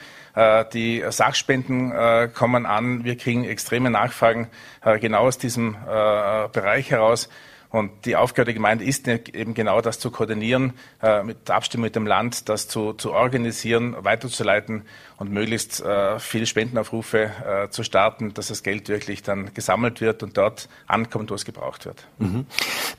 die 0.74 1.02
Sachspenden 1.08 2.34
kommen 2.34 2.66
an. 2.66 3.06
Wir 3.06 3.16
kriegen 3.16 3.46
extreme 3.46 3.90
Nachfragen 3.90 4.50
genau 5.00 5.22
aus 5.22 5.38
diesem 5.38 5.78
Bereich 5.86 6.92
heraus. 6.92 7.30
Und 7.70 8.06
die 8.06 8.18
Aufgabe 8.18 8.48
der 8.48 8.54
Gemeinde 8.54 8.84
ist 8.84 9.08
eben 9.08 9.54
genau 9.54 9.80
das 9.80 9.98
zu 9.98 10.12
koordinieren, 10.12 10.74
mit 11.24 11.50
Abstimmung 11.50 11.86
mit 11.86 11.96
dem 11.96 12.06
Land, 12.06 12.50
das 12.50 12.68
zu, 12.68 12.92
zu 12.92 13.14
organisieren, 13.14 13.96
weiterzuleiten 13.98 14.84
und 15.22 15.32
möglichst 15.32 15.82
äh, 15.82 16.20
viele 16.20 16.46
Spendenaufrufe 16.46 17.24
äh, 17.24 17.70
zu 17.70 17.84
starten, 17.84 18.34
dass 18.34 18.48
das 18.48 18.64
Geld 18.64 18.90
wirklich 18.90 19.24
dann 19.24 19.54
gesammelt 19.54 20.02
wird 20.02 20.24
und 20.24 20.36
dort 20.36 20.68
ankommt, 20.88 21.32
wo 21.32 21.36
es 21.36 21.46
gebraucht 21.46 21.86
wird. 21.86 22.04
Mhm. 22.18 22.46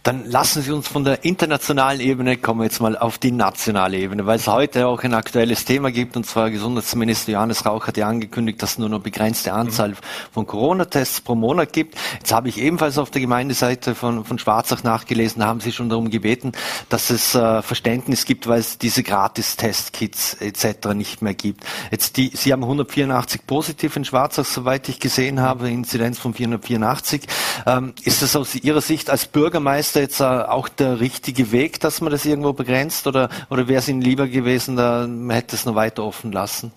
Dann 0.02 0.24
lassen 0.24 0.62
Sie 0.62 0.72
uns 0.72 0.88
von 0.88 1.04
der 1.04 1.24
internationalen 1.24 2.00
Ebene 2.00 2.36
kommen 2.36 2.62
jetzt 2.62 2.80
mal 2.80 2.96
auf 2.96 3.18
die 3.18 3.32
nationale 3.32 3.98
Ebene, 3.98 4.24
weil 4.24 4.36
es 4.36 4.46
heute 4.46 4.86
auch 4.86 5.02
ein 5.02 5.14
aktuelles 5.14 5.64
Thema 5.64 5.90
gibt 5.90 6.16
und 6.16 6.24
zwar 6.24 6.50
Gesundheitsminister 6.50 7.32
Johannes 7.32 7.66
Rauch 7.66 7.86
hat 7.86 7.96
ja 7.96 8.08
angekündigt, 8.08 8.62
dass 8.62 8.72
es 8.72 8.78
nur 8.78 8.88
noch 8.88 9.00
begrenzte 9.00 9.52
Anzahl 9.52 9.90
mhm. 9.90 9.96
von 10.32 10.46
Corona-Tests 10.46 11.20
pro 11.20 11.34
Monat 11.34 11.72
gibt. 11.72 11.96
Jetzt 12.14 12.32
habe 12.32 12.48
ich 12.48 12.58
ebenfalls 12.58 12.98
auf 12.98 13.10
der 13.10 13.20
Gemeindeseite 13.20 13.94
von, 13.94 14.24
von 14.24 14.38
Schwarz 14.38 14.62
Schwarzach 14.62 14.84
nachgelesen, 14.84 15.44
haben 15.44 15.60
Sie 15.60 15.72
schon 15.72 15.88
darum 15.88 16.10
gebeten, 16.10 16.52
dass 16.88 17.10
es 17.10 17.34
äh, 17.34 17.62
Verständnis 17.62 18.26
gibt, 18.26 18.46
weil 18.46 18.60
es 18.60 18.78
diese 18.78 19.02
Gratis-Testkits 19.02 20.34
etc. 20.34 20.94
nicht 20.94 21.20
mehr 21.20 21.34
gibt. 21.34 21.64
Jetzt 21.90 22.11
die, 22.12 22.30
Sie 22.34 22.52
haben 22.52 22.62
184 22.62 23.46
positiv 23.46 23.96
in 23.96 24.04
Schwarzach, 24.04 24.44
soweit 24.44 24.88
ich 24.88 25.00
gesehen 25.00 25.40
habe, 25.40 25.70
Inzidenz 25.70 26.18
von 26.18 26.34
484. 26.34 27.22
Ähm, 27.66 27.94
ist 28.02 28.22
das 28.22 28.36
aus 28.36 28.54
Ihrer 28.54 28.80
Sicht 28.80 29.10
als 29.10 29.26
Bürgermeister 29.26 30.00
jetzt 30.00 30.20
äh, 30.20 30.24
auch 30.24 30.68
der 30.68 31.00
richtige 31.00 31.52
Weg, 31.52 31.80
dass 31.80 32.00
man 32.00 32.10
das 32.10 32.24
irgendwo 32.24 32.52
begrenzt 32.52 33.06
oder, 33.06 33.28
oder 33.50 33.68
wäre 33.68 33.78
es 33.78 33.88
Ihnen 33.88 34.00
lieber 34.00 34.28
gewesen, 34.28 34.76
da 34.76 35.06
man 35.06 35.36
hätte 35.36 35.56
es 35.56 35.64
noch 35.64 35.74
weiter 35.74 36.04
offen 36.04 36.32
lassen? 36.32 36.72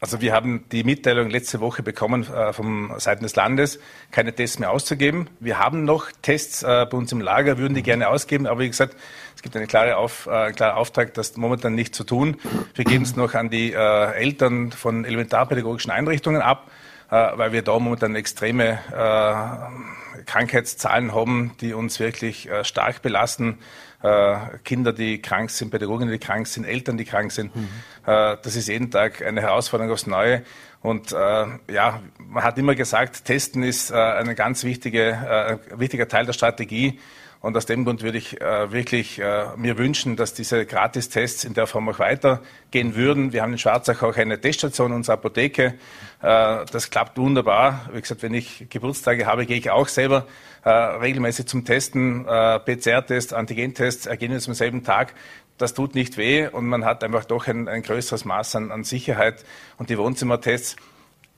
Also 0.00 0.20
wir 0.20 0.32
haben 0.32 0.64
die 0.70 0.84
Mitteilung 0.84 1.28
letzte 1.28 1.58
Woche 1.58 1.82
bekommen 1.82 2.22
äh, 2.32 2.52
vom 2.52 2.92
Seiten 2.98 3.24
des 3.24 3.34
Landes, 3.34 3.80
keine 4.12 4.32
Tests 4.32 4.60
mehr 4.60 4.70
auszugeben. 4.70 5.28
Wir 5.40 5.58
haben 5.58 5.84
noch 5.84 6.12
Tests 6.22 6.62
äh, 6.62 6.86
bei 6.88 6.96
uns 6.96 7.10
im 7.10 7.20
Lager, 7.20 7.58
würden 7.58 7.74
die 7.74 7.82
gerne 7.82 8.08
ausgeben, 8.08 8.46
aber 8.46 8.60
wie 8.60 8.68
gesagt, 8.68 8.96
es 9.34 9.42
gibt 9.42 9.56
eine 9.56 9.66
klare 9.66 9.96
Auf, 9.96 10.26
äh, 10.26 10.30
einen 10.30 10.54
klaren 10.54 10.76
Auftrag, 10.76 11.14
das 11.14 11.36
momentan 11.36 11.74
nicht 11.74 11.96
zu 11.96 12.04
tun. 12.04 12.36
Wir 12.74 12.84
geben 12.84 13.02
es 13.02 13.16
noch 13.16 13.34
an 13.34 13.50
die 13.50 13.72
äh, 13.72 14.12
Eltern 14.12 14.70
von 14.70 15.04
elementarpädagogischen 15.04 15.90
Einrichtungen 15.90 16.42
ab, 16.42 16.70
äh, 17.10 17.14
weil 17.34 17.50
wir 17.50 17.62
da 17.62 17.76
momentan 17.76 18.14
extreme 18.14 18.78
äh, 18.92 20.22
Krankheitszahlen 20.26 21.12
haben, 21.12 21.56
die 21.60 21.74
uns 21.74 21.98
wirklich 21.98 22.48
äh, 22.48 22.62
stark 22.62 23.02
belasten. 23.02 23.58
Äh, 24.00 24.58
Kinder, 24.64 24.92
die 24.92 25.20
krank 25.20 25.50
sind, 25.50 25.70
Pädagoginnen, 25.70 26.12
die 26.12 26.18
krank 26.18 26.46
sind, 26.46 26.64
Eltern, 26.64 26.96
die 26.96 27.04
krank 27.04 27.32
sind. 27.32 27.54
Mhm. 27.54 27.68
Äh, 28.06 28.36
das 28.42 28.54
ist 28.54 28.68
jeden 28.68 28.90
Tag 28.90 29.24
eine 29.24 29.40
Herausforderung 29.40 29.92
aufs 29.92 30.06
Neue. 30.06 30.44
Und 30.80 31.10
äh, 31.12 31.16
ja, 31.16 32.00
man 32.18 32.44
hat 32.44 32.56
immer 32.58 32.76
gesagt, 32.76 33.24
Testen 33.24 33.64
ist 33.64 33.90
äh, 33.90 33.94
ein 33.94 34.34
ganz 34.36 34.62
wichtige, 34.62 35.10
äh, 35.10 35.78
wichtiger 35.80 36.06
Teil 36.06 36.26
der 36.26 36.32
Strategie. 36.32 37.00
Und 37.40 37.56
aus 37.56 37.66
dem 37.66 37.84
Grund 37.84 38.02
würde 38.02 38.18
ich 38.18 38.40
äh, 38.40 38.72
wirklich 38.72 39.20
äh, 39.20 39.56
mir 39.56 39.78
wünschen, 39.78 40.16
dass 40.16 40.34
diese 40.34 40.66
Gratistests 40.66 41.44
in 41.44 41.54
der 41.54 41.68
Form 41.68 41.88
auch 41.88 42.00
weitergehen 42.00 42.96
würden. 42.96 43.32
Wir 43.32 43.42
haben 43.42 43.52
in 43.52 43.58
Schwarzach 43.58 44.02
auch 44.02 44.16
eine 44.16 44.40
Teststation, 44.40 44.92
unsere 44.92 45.14
Apotheke. 45.14 45.74
Äh, 46.20 46.64
das 46.72 46.90
klappt 46.90 47.16
wunderbar. 47.16 47.88
Wie 47.92 48.00
gesagt, 48.00 48.24
wenn 48.24 48.34
ich 48.34 48.66
Geburtstage 48.70 49.26
habe, 49.26 49.46
gehe 49.46 49.56
ich 49.56 49.70
auch 49.70 49.86
selber 49.86 50.26
äh, 50.64 50.70
regelmäßig 50.70 51.46
zum 51.46 51.64
Testen. 51.64 52.26
Äh, 52.26 52.58
PCR-Test, 52.58 53.32
Antigentest, 53.34 54.08
Ergebnis 54.08 54.48
am 54.48 54.54
selben 54.54 54.82
Tag. 54.82 55.14
Das 55.58 55.74
tut 55.74 55.94
nicht 55.94 56.16
weh 56.16 56.48
und 56.48 56.66
man 56.66 56.84
hat 56.84 57.04
einfach 57.04 57.24
doch 57.24 57.46
ein, 57.46 57.68
ein 57.68 57.82
größeres 57.82 58.24
Maß 58.24 58.56
an, 58.56 58.72
an 58.72 58.82
Sicherheit. 58.82 59.44
Und 59.76 59.90
die 59.90 59.98
Wohnzimmertests 59.98 60.74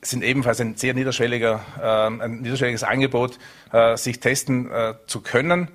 sind 0.02 0.24
ebenfalls 0.24 0.60
ein 0.60 0.76
sehr 0.76 0.94
niederschwelliger, 0.94 1.60
äh, 1.78 2.22
ein 2.22 2.40
niederschwelliges 2.40 2.84
Angebot, 2.84 3.38
äh, 3.72 3.96
sich 3.96 4.20
testen 4.20 4.70
äh, 4.70 4.94
zu 5.06 5.20
können. 5.20 5.68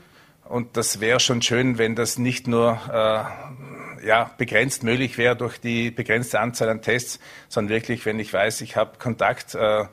Und 0.47 0.77
das 0.77 0.99
wäre 0.99 1.19
schon 1.19 1.41
schön, 1.41 1.77
wenn 1.77 1.95
das 1.95 2.17
nicht 2.17 2.47
nur 2.47 2.79
äh, 2.91 4.05
ja, 4.05 4.29
begrenzt 4.37 4.83
möglich 4.83 5.17
wäre 5.17 5.35
durch 5.35 5.59
die 5.59 5.91
begrenzte 5.91 6.39
Anzahl 6.39 6.69
an 6.69 6.81
Tests, 6.81 7.19
sondern 7.49 7.73
wirklich, 7.73 8.05
wenn 8.05 8.19
ich 8.19 8.31
weiß, 8.31 8.61
ich 8.61 8.75
habe 8.75 8.99
Kontakt, 8.99 9.55
äh, 9.55 9.85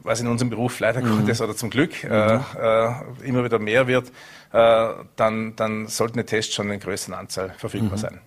was 0.00 0.20
in 0.20 0.26
unserem 0.26 0.50
Beruf 0.50 0.80
leider 0.80 1.00
mhm. 1.00 1.20
Gottes 1.20 1.40
oder 1.40 1.56
zum 1.56 1.70
Glück 1.70 2.04
äh, 2.04 2.36
mhm. 2.36 2.42
äh, 2.60 3.26
immer 3.26 3.44
wieder 3.44 3.58
mehr 3.58 3.86
wird, 3.86 4.08
äh, 4.52 4.88
dann, 5.16 5.56
dann 5.56 5.86
sollten 5.86 6.18
die 6.18 6.24
Tests 6.24 6.54
schon 6.54 6.70
in 6.70 6.80
größeren 6.80 7.14
Anzahl 7.14 7.54
verfügbar 7.56 7.96
mhm. 7.96 8.00
sein. 8.00 8.20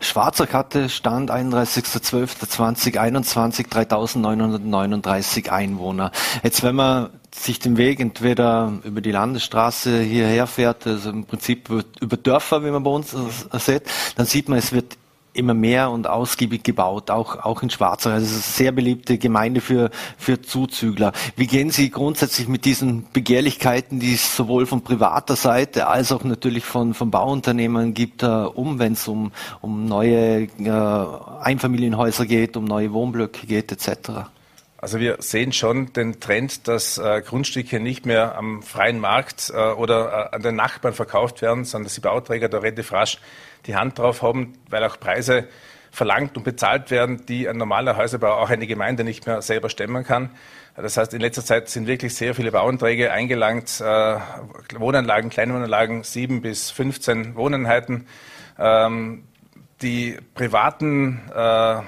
Schwarzer 0.00 0.46
Karte 0.46 0.88
Stand 0.88 1.30
31.12.2021 1.30 3.68
3.939 3.68 5.50
Einwohner. 5.50 6.10
Jetzt 6.42 6.62
wenn 6.62 6.74
man 6.74 7.10
sich 7.34 7.58
den 7.58 7.76
Weg 7.76 8.00
entweder 8.00 8.72
über 8.84 9.00
die 9.00 9.10
Landesstraße 9.10 10.00
hierher 10.00 10.46
fährt, 10.46 10.86
also 10.86 11.10
im 11.10 11.24
Prinzip 11.24 11.68
über 12.00 12.16
Dörfer, 12.16 12.64
wie 12.64 12.70
man 12.70 12.84
bei 12.84 12.90
uns 12.90 13.14
sieht, 13.58 13.82
dann 14.16 14.26
sieht 14.26 14.48
man, 14.48 14.58
es 14.58 14.72
wird 14.72 14.96
immer 15.34 15.52
mehr 15.52 15.90
und 15.90 16.06
ausgiebig 16.06 16.62
gebaut, 16.62 17.10
auch, 17.10 17.44
auch 17.44 17.62
in 17.62 17.70
Schwarzach. 17.70 18.12
Also 18.12 18.26
es 18.26 18.32
ist 18.32 18.36
eine 18.36 18.56
sehr 18.56 18.72
beliebte 18.72 19.18
Gemeinde 19.18 19.60
für, 19.60 19.90
für 20.16 20.40
Zuzügler. 20.40 21.12
Wie 21.34 21.48
gehen 21.48 21.70
Sie 21.70 21.90
grundsätzlich 21.90 22.46
mit 22.46 22.64
diesen 22.64 23.06
Begehrlichkeiten, 23.12 23.98
die 23.98 24.14
es 24.14 24.36
sowohl 24.36 24.64
von 24.66 24.82
privater 24.82 25.34
Seite 25.34 25.88
als 25.88 26.12
auch 26.12 26.22
natürlich 26.22 26.64
von, 26.64 26.94
von 26.94 27.10
Bauunternehmern 27.10 27.94
gibt, 27.94 28.22
äh, 28.22 28.26
um, 28.26 28.78
wenn 28.78 28.92
es 28.92 29.08
um, 29.08 29.32
um 29.60 29.86
neue 29.86 30.44
äh, 30.44 31.40
Einfamilienhäuser 31.42 32.26
geht, 32.26 32.56
um 32.56 32.64
neue 32.64 32.92
Wohnblöcke 32.92 33.46
geht, 33.46 33.72
etc.? 33.72 34.30
Also 34.84 35.00
wir 35.00 35.16
sehen 35.20 35.54
schon 35.54 35.94
den 35.94 36.20
Trend, 36.20 36.68
dass 36.68 36.98
äh, 36.98 37.22
Grundstücke 37.22 37.80
nicht 37.80 38.04
mehr 38.04 38.36
am 38.36 38.62
freien 38.62 39.00
Markt 39.00 39.50
äh, 39.50 39.56
oder 39.56 40.28
äh, 40.30 40.36
an 40.36 40.42
den 40.42 40.56
Nachbarn 40.56 40.92
verkauft 40.92 41.40
werden, 41.40 41.64
sondern 41.64 41.84
dass 41.84 41.94
die 41.94 42.02
Bauträger 42.02 42.50
da 42.50 42.58
relativ 42.58 42.92
rasch 42.92 43.18
die 43.64 43.76
Hand 43.76 43.98
drauf 43.98 44.20
haben, 44.20 44.58
weil 44.68 44.84
auch 44.84 45.00
Preise 45.00 45.48
verlangt 45.90 46.36
und 46.36 46.42
bezahlt 46.42 46.90
werden, 46.90 47.24
die 47.24 47.48
ein 47.48 47.56
normaler 47.56 47.96
Häuserbau, 47.96 48.34
auch 48.34 48.50
eine 48.50 48.66
Gemeinde 48.66 49.04
nicht 49.04 49.24
mehr 49.24 49.40
selber 49.40 49.70
stemmen 49.70 50.04
kann. 50.04 50.28
Das 50.76 50.98
heißt, 50.98 51.14
in 51.14 51.22
letzter 51.22 51.46
Zeit 51.46 51.70
sind 51.70 51.86
wirklich 51.86 52.14
sehr 52.14 52.34
viele 52.34 52.52
Bauanträge 52.52 53.10
eingelangt, 53.10 53.80
äh, 53.80 54.18
Wohnanlagen, 54.76 55.30
Kleinwohnanlagen, 55.30 56.02
sieben 56.02 56.42
bis 56.42 56.70
15 56.70 57.36
Wohneinheiten. 57.36 58.06
Ähm, 58.58 59.24
die 59.80 60.18
privaten 60.34 61.22
äh, 61.34 61.80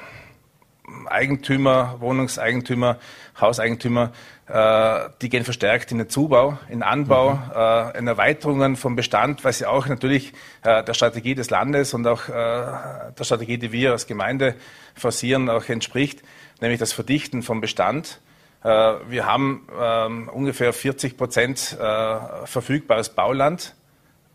Eigentümer, 1.07 1.97
Wohnungseigentümer, 2.01 2.99
Hauseigentümer, 3.41 4.13
äh, 4.49 5.09
die 5.21 5.29
gehen 5.29 5.45
verstärkt 5.45 5.91
in 5.91 5.99
den 5.99 6.09
Zubau, 6.09 6.59
in 6.69 6.83
Anbau, 6.83 7.35
mhm. 7.35 7.41
äh, 7.55 7.99
in 7.99 8.07
Erweiterungen 8.07 8.77
vom 8.77 8.97
Bestand, 8.97 9.45
was 9.45 9.61
ja 9.61 9.69
auch 9.69 9.87
natürlich 9.87 10.33
äh, 10.63 10.85
der 10.85 10.95
Strategie 10.95 11.35
des 11.35 11.51
Landes 11.51 11.95
und 11.95 12.07
auch 12.07 12.29
äh, 12.29 12.33
der 12.33 13.25
Strategie, 13.25 13.59
die 13.59 13.73
wir 13.73 13.93
als 13.93 14.07
Gemeinde 14.07 14.55
forcieren, 14.95 15.51
auch 15.51 15.69
entspricht, 15.69 16.23
nämlich 16.61 16.79
das 16.79 16.93
Verdichten 16.93 17.43
vom 17.43 17.61
Bestand. 17.61 18.21
Äh, 18.63 18.69
wir 19.09 19.27
haben 19.27 19.67
ähm, 19.81 20.29
ungefähr 20.29 20.73
40 20.73 21.17
Prozent 21.17 21.77
äh, 21.79 22.47
verfügbares 22.47 23.11
Bauland, 23.11 23.75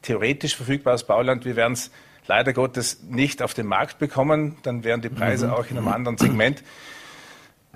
theoretisch 0.02 0.56
verfügbares 0.56 1.06
Bauland. 1.06 1.46
Wir 1.46 1.56
werden 1.56 1.74
es 1.74 1.92
leider 2.28 2.54
Gottes 2.54 3.04
nicht 3.04 3.42
auf 3.42 3.54
den 3.54 3.68
Markt 3.68 4.00
bekommen, 4.00 4.58
dann 4.64 4.84
wären 4.84 5.02
die 5.02 5.10
Preise 5.10 5.48
mhm. 5.48 5.54
auch 5.54 5.66
in 5.70 5.78
einem 5.78 5.88
anderen 5.88 6.18
Segment. 6.18 6.64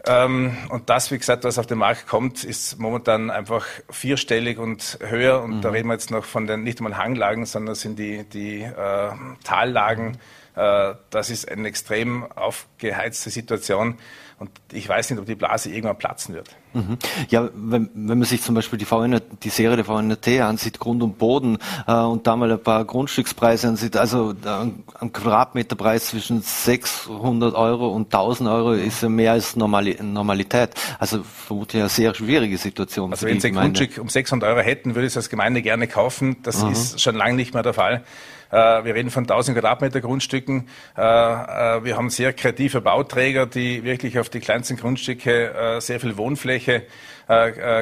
Ähm, 0.08 0.56
und 0.70 0.90
das, 0.90 1.12
wie 1.12 1.18
gesagt, 1.18 1.44
was 1.44 1.58
auf 1.58 1.66
den 1.66 1.80
Markt 1.80 2.08
kommt, 2.08 2.44
ist 2.44 2.80
momentan 2.80 3.32
einfach 3.32 3.66
vierstellig 3.90 4.60
und 4.60 5.00
höher. 5.02 5.42
Und 5.42 5.58
mhm. 5.58 5.62
da 5.62 5.70
reden 5.70 5.88
wir 5.88 5.94
jetzt 5.94 6.12
noch 6.12 6.26
von 6.26 6.46
den 6.46 6.64
nicht 6.64 6.80
einmal 6.80 6.98
Hanglagen, 6.98 7.46
sondern 7.46 7.74
das 7.74 7.82
sind 7.82 7.98
die, 7.98 8.24
die 8.24 8.62
äh, 8.62 9.12
Tallagen. 9.44 10.18
Äh, 10.56 10.96
das 11.10 11.30
ist 11.30 11.50
eine 11.50 11.68
extrem 11.68 12.32
aufgeheizte 12.32 13.30
Situation. 13.30 13.98
Und 14.38 14.50
ich 14.74 14.90
weiß 14.90 15.12
nicht, 15.12 15.20
ob 15.20 15.26
die 15.26 15.36
Blase 15.36 15.70
irgendwann 15.70 15.98
platzen 15.98 16.36
wird. 16.36 16.50
Mhm. 16.74 16.98
Ja, 17.30 17.50
wenn, 17.56 17.90
wenn 17.94 18.18
man 18.18 18.24
sich 18.24 18.42
zum 18.42 18.54
Beispiel 18.54 18.78
die, 18.78 18.84
VN, 18.84 19.22
die 19.44 19.50
Serie 19.50 19.78
der 19.78 19.86
VNT 19.86 20.42
ansieht, 20.42 20.78
Grund 20.78 21.02
und 21.04 21.18
Boden, 21.18 21.58
äh, 21.88 21.94
und 21.94 22.28
da 22.28 22.36
mal 22.36 22.52
ein 22.52 22.62
paar 22.62 22.84
Grundstückspreise 22.84 23.70
ansieht, 23.70 23.96
also 23.96 24.34
ein, 24.44 24.84
ein 25.00 25.14
Quadratmeterpreis 25.14 26.08
zwischen 26.08 26.42
600 26.42 27.56
Euro 27.56 27.88
und 27.88 28.14
1000 28.14 28.50
Euro 28.50 28.74
ist 28.74 29.02
ja 29.02 29.08
mehr 29.08 29.32
als 29.32 29.56
Normali 29.56 29.98
Normalität. 30.02 30.72
Also 31.00 31.24
vermutlich 31.24 31.82
eine 31.82 31.90
sehr 31.90 32.14
schwierige 32.14 32.58
Situation. 32.58 33.12
Also 33.12 33.28
wenn 33.28 33.40
Sie 33.40 33.48
ein 33.48 33.56
Grundstück 33.56 34.00
um 34.00 34.10
600 34.10 34.50
Euro 34.50 34.60
hätten, 34.60 34.96
würde 34.96 35.08
ich 35.08 35.14
es 35.14 35.18
als 35.18 35.30
Gemeinde 35.30 35.62
gerne 35.62 35.88
kaufen. 35.88 36.36
Das 36.44 36.62
mhm. 36.62 36.74
ist 36.74 37.00
schon 37.00 37.16
lange 37.16 37.36
nicht 37.36 37.54
mehr 37.54 37.64
der 37.64 37.74
Fall. 37.74 38.04
Äh, 38.52 38.84
wir 38.84 38.96
reden 38.96 39.10
von 39.10 39.24
1000 39.24 39.58
Quadratmeter 39.58 40.02
Grundstücken. 40.02 40.68
Äh, 40.98 41.02
äh, 41.02 41.84
wir 41.84 41.98
haben 41.98 42.10
sehr 42.10 42.34
kreative 42.34 42.82
Bauträger, 42.82 43.46
die 43.46 43.84
wirklich 43.84 44.20
auf 44.20 44.30
die 44.30 44.40
kleinsten 44.40 44.78
Grundstücke 44.78 45.78
sehr 45.80 46.00
viel 46.00 46.18
Wohnfläche 46.18 46.84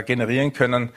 generieren 0.06 0.54
können. 0.54 0.90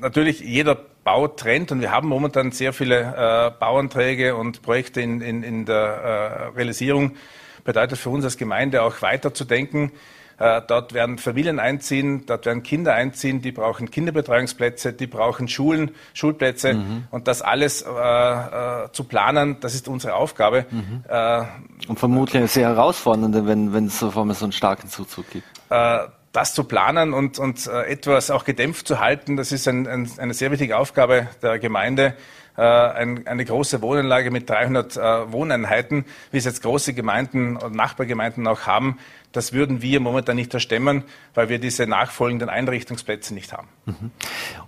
Natürlich 0.00 0.40
jeder 0.40 0.76
Bautrend 1.04 1.72
und 1.72 1.80
wir 1.80 1.90
haben 1.90 2.08
momentan 2.08 2.52
sehr 2.52 2.72
viele 2.72 3.54
Bauanträge 3.58 4.36
und 4.36 4.62
Projekte 4.62 5.00
in, 5.00 5.20
in, 5.20 5.42
in 5.42 5.64
der 5.64 6.52
Realisierung. 6.56 7.16
Bedeutet 7.64 7.98
für 7.98 8.10
uns 8.10 8.24
als 8.24 8.36
Gemeinde 8.36 8.82
auch 8.82 9.00
weiterzudenken. 9.02 9.92
Äh, 10.38 10.62
dort 10.66 10.94
werden 10.94 11.18
Familien 11.18 11.60
einziehen, 11.60 12.24
dort 12.26 12.46
werden 12.46 12.62
Kinder 12.62 12.94
einziehen, 12.94 13.40
die 13.40 13.52
brauchen 13.52 13.90
Kinderbetreuungsplätze, 13.90 14.92
die 14.92 15.06
brauchen 15.06 15.48
Schulen, 15.48 15.92
Schulplätze 16.12 16.74
mhm. 16.74 17.04
und 17.10 17.28
das 17.28 17.42
alles 17.42 17.82
äh, 17.82 17.88
äh, 17.88 18.92
zu 18.92 19.04
planen, 19.04 19.58
das 19.60 19.74
ist 19.74 19.88
unsere 19.88 20.14
Aufgabe. 20.14 20.66
Mhm. 20.70 21.04
Äh, 21.08 21.42
und 21.88 21.98
vermutlich 21.98 22.36
eine 22.38 22.48
sehr 22.48 22.68
herausfordernde, 22.68 23.46
wenn, 23.46 23.72
wenn 23.72 23.86
es 23.86 23.98
so 24.00 24.12
einen 24.20 24.52
starken 24.52 24.88
Zuzug 24.88 25.30
gibt. 25.30 25.46
Äh, 25.70 25.98
das 26.32 26.52
zu 26.52 26.64
planen 26.64 27.14
und, 27.14 27.38
und 27.38 27.66
äh, 27.68 27.82
etwas 27.82 28.30
auch 28.30 28.44
gedämpft 28.44 28.88
zu 28.88 28.98
halten, 28.98 29.36
das 29.36 29.52
ist 29.52 29.68
ein, 29.68 29.86
ein, 29.86 30.10
eine 30.18 30.34
sehr 30.34 30.50
wichtige 30.50 30.76
Aufgabe 30.76 31.28
der 31.42 31.60
Gemeinde. 31.60 32.14
Äh, 32.56 32.62
ein, 32.62 33.26
eine 33.26 33.44
große 33.44 33.82
Wohnanlage 33.82 34.30
mit 34.30 34.48
300 34.48 34.96
äh, 34.96 35.32
Wohneinheiten, 35.32 36.04
wie 36.30 36.38
es 36.38 36.44
jetzt 36.44 36.62
große 36.62 36.94
Gemeinden 36.94 37.56
und 37.56 37.74
Nachbargemeinden 37.74 38.46
auch 38.46 38.62
haben, 38.62 38.98
das 39.32 39.52
würden 39.52 39.82
wir 39.82 39.98
momentan 39.98 40.36
nicht 40.36 40.54
erstemmen, 40.54 41.02
weil 41.34 41.48
wir 41.48 41.58
diese 41.58 41.88
nachfolgenden 41.88 42.48
Einrichtungsplätze 42.48 43.34
nicht 43.34 43.52
haben. 43.52 43.66
Mhm. 43.86 44.10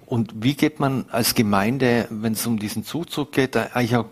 Und 0.04 0.32
wie 0.34 0.54
geht 0.54 0.80
man 0.80 1.04
als 1.12 1.36
Gemeinde, 1.36 2.08
wenn 2.10 2.32
es 2.32 2.44
um 2.46 2.58
diesen 2.58 2.84
Zuzug 2.84 3.30
geht, 3.30 3.56
eigentlich 3.56 3.96
auch 3.96 4.06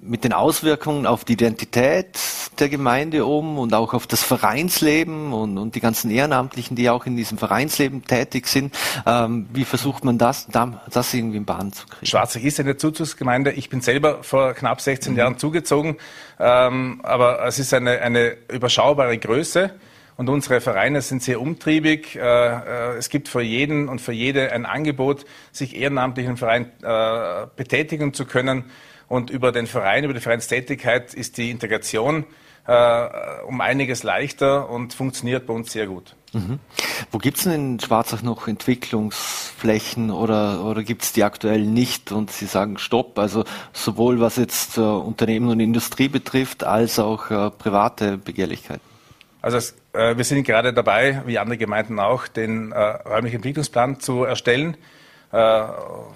mit 0.00 0.24
den 0.24 0.32
Auswirkungen 0.32 1.06
auf 1.06 1.24
die 1.24 1.34
Identität 1.34 2.18
der 2.58 2.68
Gemeinde 2.68 3.24
um 3.24 3.58
und 3.58 3.74
auch 3.74 3.94
auf 3.94 4.06
das 4.06 4.22
Vereinsleben 4.22 5.32
und, 5.32 5.58
und 5.58 5.74
die 5.74 5.80
ganzen 5.80 6.10
Ehrenamtlichen, 6.10 6.76
die 6.76 6.90
auch 6.90 7.06
in 7.06 7.16
diesem 7.16 7.38
Vereinsleben 7.38 8.04
tätig 8.04 8.46
sind. 8.46 8.74
Ähm, 9.06 9.46
wie 9.52 9.64
versucht 9.64 10.04
man 10.04 10.18
das, 10.18 10.46
das 10.48 11.14
irgendwie 11.14 11.38
in 11.38 11.44
Bahn 11.44 11.72
zu 11.72 11.86
kriegen? 11.86 12.06
Schwarzach 12.06 12.40
ist 12.40 12.60
eine 12.60 12.76
Zuzugsgemeinde. 12.76 13.52
Ich 13.52 13.68
bin 13.68 13.80
selber 13.80 14.22
vor 14.22 14.54
knapp 14.54 14.80
16 14.80 15.12
mhm. 15.12 15.18
Jahren 15.18 15.38
zugezogen, 15.38 15.96
ähm, 16.38 17.00
aber 17.02 17.44
es 17.44 17.58
ist 17.58 17.74
eine, 17.74 18.00
eine 18.00 18.36
überschaubare 18.52 19.16
Größe. 19.18 19.70
Und 20.16 20.28
unsere 20.28 20.60
Vereine 20.60 21.02
sind 21.02 21.22
sehr 21.22 21.40
umtriebig. 21.40 22.14
Äh, 22.14 22.20
äh, 22.20 22.96
es 22.96 23.08
gibt 23.08 23.28
für 23.28 23.42
jeden 23.42 23.88
und 23.88 24.00
für 24.00 24.12
jede 24.12 24.52
ein 24.52 24.64
Angebot, 24.64 25.24
sich 25.50 25.76
ehrenamtlich 25.76 26.26
im 26.26 26.36
Verein 26.36 26.70
äh, 26.82 27.46
betätigen 27.56 28.14
zu 28.14 28.24
können. 28.24 28.64
Und 29.14 29.30
über 29.30 29.52
den 29.52 29.68
Verein, 29.68 30.02
über 30.02 30.12
die 30.12 30.18
Vereinstätigkeit 30.18 31.14
ist 31.14 31.38
die 31.38 31.52
Integration 31.52 32.24
äh, 32.66 33.06
um 33.46 33.60
einiges 33.60 34.02
leichter 34.02 34.68
und 34.68 34.92
funktioniert 34.92 35.46
bei 35.46 35.54
uns 35.54 35.70
sehr 35.70 35.86
gut. 35.86 36.16
Mhm. 36.32 36.58
Wo 37.12 37.18
gibt 37.18 37.36
es 37.36 37.44
denn 37.44 37.52
in 37.52 37.78
Schwarzach 37.78 38.22
noch 38.22 38.48
Entwicklungsflächen 38.48 40.10
oder, 40.10 40.64
oder 40.64 40.82
gibt 40.82 41.04
es 41.04 41.12
die 41.12 41.22
aktuell 41.22 41.60
nicht 41.60 42.10
und 42.10 42.32
Sie 42.32 42.46
sagen 42.46 42.76
Stopp? 42.76 43.16
Also 43.16 43.44
sowohl 43.72 44.18
was 44.18 44.34
jetzt 44.34 44.78
äh, 44.78 44.80
Unternehmen 44.80 45.48
und 45.48 45.60
Industrie 45.60 46.08
betrifft, 46.08 46.64
als 46.64 46.98
auch 46.98 47.30
äh, 47.30 47.52
private 47.52 48.18
Begehrlichkeiten. 48.18 48.82
Also 49.42 49.58
es, 49.58 49.76
äh, 49.92 50.16
wir 50.16 50.24
sind 50.24 50.42
gerade 50.42 50.72
dabei, 50.72 51.22
wie 51.24 51.38
andere 51.38 51.56
Gemeinden 51.56 52.00
auch, 52.00 52.26
den 52.26 52.72
äh, 52.72 52.80
räumlichen 52.80 53.36
Entwicklungsplan 53.36 54.00
zu 54.00 54.24
erstellen. 54.24 54.76
Äh, 55.30 55.62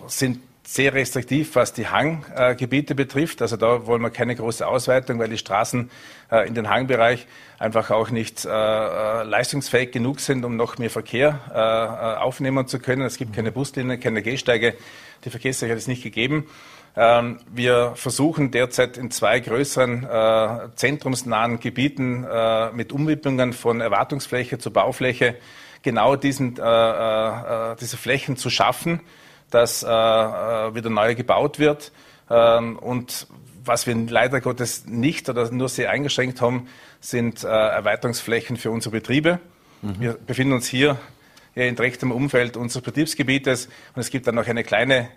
sind 0.09 0.41
sehr 0.69 0.93
restriktiv, 0.93 1.57
was 1.57 1.73
die 1.73 1.89
Hanggebiete 1.89 2.95
betrifft. 2.95 3.41
Also 3.41 3.57
da 3.57 3.87
wollen 3.87 4.03
wir 4.03 4.11
keine 4.11 4.37
große 4.37 4.67
Ausweitung, 4.67 5.19
weil 5.19 5.31
die 5.31 5.39
Straßen 5.39 5.91
äh, 6.31 6.47
in 6.47 6.55
den 6.55 6.69
Hangbereich 6.69 7.27
einfach 7.59 7.91
auch 7.91 8.11
nicht 8.11 8.45
äh, 8.45 8.51
äh, 8.51 9.23
leistungsfähig 9.23 9.93
genug 9.93 10.21
sind, 10.21 10.45
um 10.45 10.57
noch 10.57 10.77
mehr 10.77 10.91
Verkehr 10.91 12.19
aufnehmen 12.21 12.69
zu 12.69 12.81
können. 12.81 13.01
Es 13.03 13.17
gibt 13.17 13.35
keine 13.35 13.51
Buslinien, 13.51 13.99
keine 13.99 14.21
Gehsteige. 14.21 14.75
Die 15.25 15.31
Verkehrssicherheit 15.31 15.79
ist 15.79 15.89
nicht 15.89 16.03
gegeben. 16.03 16.47
Ähm, 16.97 17.39
wir 17.51 17.93
versuchen 17.95 18.51
derzeit 18.51 18.99
in 18.99 19.11
zwei 19.11 19.41
größeren 19.41 20.07
zentrumsnahen 20.77 21.61
Gebieten 21.61 22.27
mit 22.75 22.93
Umwidmungen 22.93 23.55
von 23.55 23.81
Erwartungsfläche 23.81 24.59
zu 24.59 24.71
Baufläche 24.71 25.37
genau 25.83 26.17
diesen, 26.17 26.57
diese 26.57 27.97
Flächen 27.97 28.37
zu 28.37 28.51
schaffen 28.51 29.01
dass 29.51 29.83
äh, 29.83 29.87
äh, 29.87 30.75
wieder 30.75 30.91
neu 30.91 31.15
gebaut 31.15 31.59
wird. 31.59 31.93
Ähm, 32.31 32.79
und 32.79 33.27
was 33.65 33.87
wir 33.87 33.95
leider 33.95 34.41
Gottes 34.41 34.87
nicht 34.87 35.29
oder 35.29 35.51
nur 35.51 35.69
sehr 35.69 35.91
eingeschränkt 35.91 36.41
haben, 36.41 36.69
sind 37.01 37.45
äh, 37.45 37.49
Erweiterungsflächen 37.49 38.57
für 38.57 38.71
unsere 38.71 38.93
Betriebe. 38.93 39.41
Mhm. 39.83 40.01
Wir 40.01 40.13
befinden 40.15 40.55
uns 40.55 40.67
hier 40.67 40.99
in 41.55 41.75
direktem 41.75 42.13
Umfeld 42.13 42.57
unseres 42.57 42.85
Betriebsgebietes 42.85 43.67
und 43.95 44.01
es 44.01 44.11
gibt 44.11 44.27
dann 44.27 44.37
noch 44.37 44.47
eine 44.47 44.63
kleine, 44.63 45.09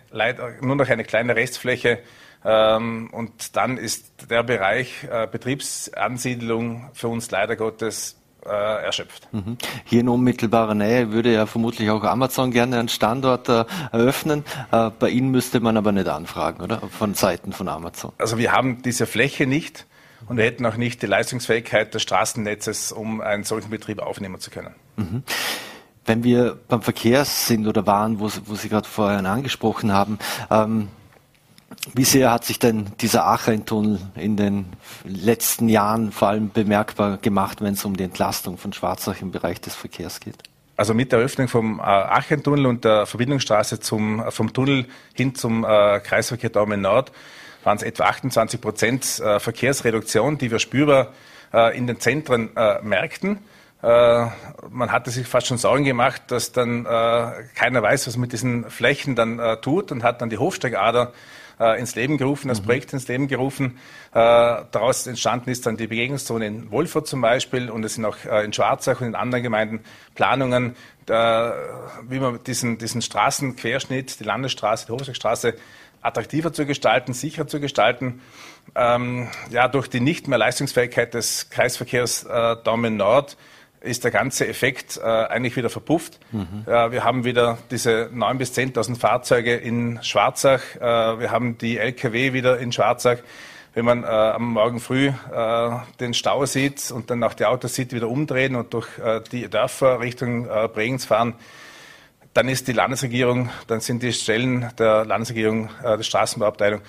nur 0.62 0.76
noch 0.76 0.90
eine 0.90 1.04
kleine 1.04 1.36
Restfläche 1.36 2.00
ähm, 2.44 3.10
und 3.12 3.56
dann 3.56 3.78
ist 3.78 4.32
der 4.32 4.42
Bereich 4.42 5.08
Betriebsansiedlung 5.32 6.90
für 6.94 7.10
uns 7.10 7.30
leider 7.30 7.56
Gottes 7.56 8.21
äh, 8.46 8.86
erschöpft. 8.86 9.28
Mhm. 9.32 9.58
Hier 9.86 10.02
in 10.02 10.10
unmittelbarer 10.10 10.76
Nähe 10.76 11.12
würde 11.12 11.34
ja 11.34 11.46
vermutlich 11.46 11.90
auch 11.90 12.04
Amazon 12.04 12.52
gerne 12.52 12.80
einen 12.80 12.90
Standort 12.90 13.50
äh, 13.50 13.66
eröffnen. 13.92 14.44
Äh, 14.72 14.90
bei 14.98 15.10
Ihnen 15.10 15.32
müsste 15.32 15.60
man 15.60 15.78
aber 15.78 15.92
nicht 15.92 16.08
anfragen, 16.08 16.62
oder? 16.62 16.82
Von 16.98 17.14
Seiten 17.14 17.54
von 17.54 17.68
Amazon. 17.68 18.12
Also 18.18 18.38
wir 18.38 18.52
haben 18.52 18.82
diese 18.82 19.06
Fläche 19.06 19.46
nicht 19.46 19.86
und 20.28 20.38
wir 20.38 20.46
hätten 20.46 20.66
auch 20.66 20.78
nicht 20.78 21.02
die 21.02 21.08
Leistungsfähigkeit 21.08 21.94
des 21.94 22.02
Straßennetzes, 22.02 22.92
um 22.92 23.22
einen 23.22 23.44
solchen 23.44 23.70
Betrieb 23.70 24.00
aufnehmen 24.00 24.40
zu 24.40 24.52
können. 24.52 24.76
Mhm. 24.98 25.24
Wenn 26.06 26.24
wir 26.24 26.58
beim 26.68 26.82
Verkehr 26.82 27.26
sind 27.26 27.68
oder 27.68 27.86
waren, 27.86 28.20
wo, 28.20 28.30
wo 28.46 28.56
Sie 28.56 28.70
gerade 28.70 28.88
vorhin 28.88 29.26
angesprochen 29.26 29.92
haben, 29.94 30.18
ähm, 30.50 30.88
wie 31.94 32.04
sehr 32.04 32.32
hat 32.32 32.46
sich 32.46 32.60
denn 32.60 32.88
dieser 33.00 33.26
Acheintunnel 33.26 34.00
in 34.16 34.38
den 34.38 34.66
letzten 35.04 35.70
Jahren 35.70 36.12
vor 36.12 36.30
allem 36.30 36.52
bemerkbar 36.52 37.18
gemacht, 37.18 37.62
wenn 37.62 37.74
es 37.74 37.86
um 37.86 37.98
die 37.98 38.04
Entlastung 38.04 38.58
von 38.58 38.74
Schwarzach 38.74 39.22
im 39.22 39.32
Bereich 39.32 39.62
des 39.62 39.76
Verkehrs 39.76 40.20
geht? 40.20 40.38
Also 40.78 40.94
mit 40.94 41.12
der 41.12 41.20
Eröffnung 41.20 41.48
vom 41.48 41.80
äh, 41.80 41.84
Achentunnel 41.84 42.66
und 42.66 42.86
der 42.86 43.06
Verbindungsstraße 43.06 43.80
zum, 43.80 44.24
vom 44.32 44.54
Tunnel 44.54 44.86
hin 45.14 45.36
zum 45.36 45.64
äh, 45.64 46.00
Kreisverkehr 46.00 46.50
Daumen 46.50 46.82
Nord 46.82 47.12
waren 47.64 47.78
es 47.78 47.84
etwa 47.84 48.06
28 48.06 48.60
Prozent 48.60 49.20
äh, 49.20 49.40
Verkehrsreduktion, 49.40 50.38
die 50.38 50.50
wir 50.50 50.60
spürbar 50.60 51.14
äh, 51.54 51.78
in 51.78 51.88
den 51.88 52.00
Zentren 52.00 52.56
äh, 52.56 52.82
merkten. 52.82 53.40
Äh, 53.84 54.26
man 54.70 54.92
hatte 54.92 55.12
sich 55.12 55.28
fast 55.28 55.48
schon 55.48 55.58
Sorgen 55.58 55.84
gemacht, 55.84 56.24
dass 56.28 56.52
dann 56.52 56.86
keiner 57.56 57.82
weiß, 57.82 58.08
was 58.08 58.18
mit 58.18 58.32
diesen 58.32 58.70
Flächen 58.70 59.16
dann 59.16 59.58
tut 59.62 59.92
und 59.92 60.04
hat 60.04 60.22
dann 60.22 60.30
die 60.30 60.38
Hofsteigader 60.38 61.14
äh, 61.62 61.80
ins 61.80 61.96
Leben 61.96 62.18
gerufen, 62.18 62.48
das 62.48 62.62
mhm. 62.62 62.66
Projekt 62.66 62.94
ins 62.94 63.08
Leben 63.08 63.28
gerufen. 63.28 63.78
Äh, 64.12 64.16
daraus 64.72 65.06
entstanden 65.08 65.50
ist 65.50 65.66
dann 65.66 65.78
die 65.78 65.88
Begegnungszone 65.88 66.48
in 66.48 66.72
Wolfurt 66.72 67.08
zum 67.08 67.22
Beispiel 67.22 67.70
und 67.70 67.84
es 67.84 67.96
sind 67.96 68.06
auch 68.06 68.18
äh, 68.26 68.44
in 68.44 68.52
Schwarzach 68.52 69.02
und 69.02 69.08
in 69.08 69.16
anderen 69.16 69.44
Gemeinden 69.44 69.82
Planungen, 70.16 70.76
wie 71.08 72.20
man 72.20 72.42
diesen, 72.46 72.78
diesen 72.78 73.02
Straßenquerschnitt, 73.02 74.20
die 74.20 74.24
Landesstraße, 74.24 74.86
die 74.86 74.92
Hofsbergstraße, 74.94 75.56
attraktiver 76.02 76.54
zu 76.54 76.66
gestalten, 76.66 77.14
sicherer 77.14 77.48
zu 77.48 77.60
gestalten. 77.60 78.22
Ähm, 78.76 79.28
ja, 79.50 79.68
durch 79.68 79.88
die 79.88 80.00
nicht 80.00 80.28
mehr 80.28 80.38
Leistungsfähigkeit 80.38 81.14
des 81.14 81.50
Kreisverkehrs 81.50 82.24
äh, 82.24 82.56
Daumen 82.64 82.98
Nord 82.98 83.36
ist 83.82 84.04
der 84.04 84.12
ganze 84.12 84.48
Effekt 84.48 84.98
äh, 84.98 85.06
eigentlich 85.06 85.56
wieder 85.56 85.70
verpufft. 85.70 86.20
Mhm. 86.32 86.66
Äh, 86.68 86.92
wir 86.92 87.04
haben 87.04 87.26
wieder 87.26 87.58
diese 87.72 88.10
9.000 88.14 88.34
bis 88.36 88.58
10.000 88.58 88.96
Fahrzeuge 88.98 89.56
in 89.56 90.00
Schwarzach. 90.04 90.62
Äh, 90.76 91.20
wir 91.20 91.32
haben 91.32 91.58
die 91.58 91.78
Lkw 91.78 92.34
wieder 92.34 92.60
in 92.60 92.72
Schwarzach. 92.72 93.18
Wenn 93.74 93.86
man 93.86 94.04
äh, 94.04 94.08
am 94.08 94.54
Morgen 94.54 94.80
früh 94.80 95.08
äh, 95.08 95.70
den 96.00 96.14
Stau 96.14 96.46
sieht 96.46 96.92
und 96.92 97.10
dann 97.10 97.24
auch 97.24 97.34
die 97.34 97.46
Autos 97.46 97.74
sieht, 97.74 97.94
wieder 97.94 98.10
umdrehen 98.10 98.56
und 98.56 98.74
durch 98.74 99.00
äh, 99.00 99.22
die 99.32 99.50
Dörfer 99.50 100.00
Richtung 100.00 100.48
Bregenz 100.74 101.06
fahren, 101.06 101.36
dann 102.34 102.50
ist 102.50 102.68
die 102.68 102.74
Landesregierung, 102.74 103.50
dann 103.68 103.80
sind 103.80 104.04
die 104.04 104.14
Stellen 104.14 104.70
der 104.78 105.06
Landesregierung, 105.06 105.70
der 105.84 106.02
Straßenbauabteilung 106.02 106.82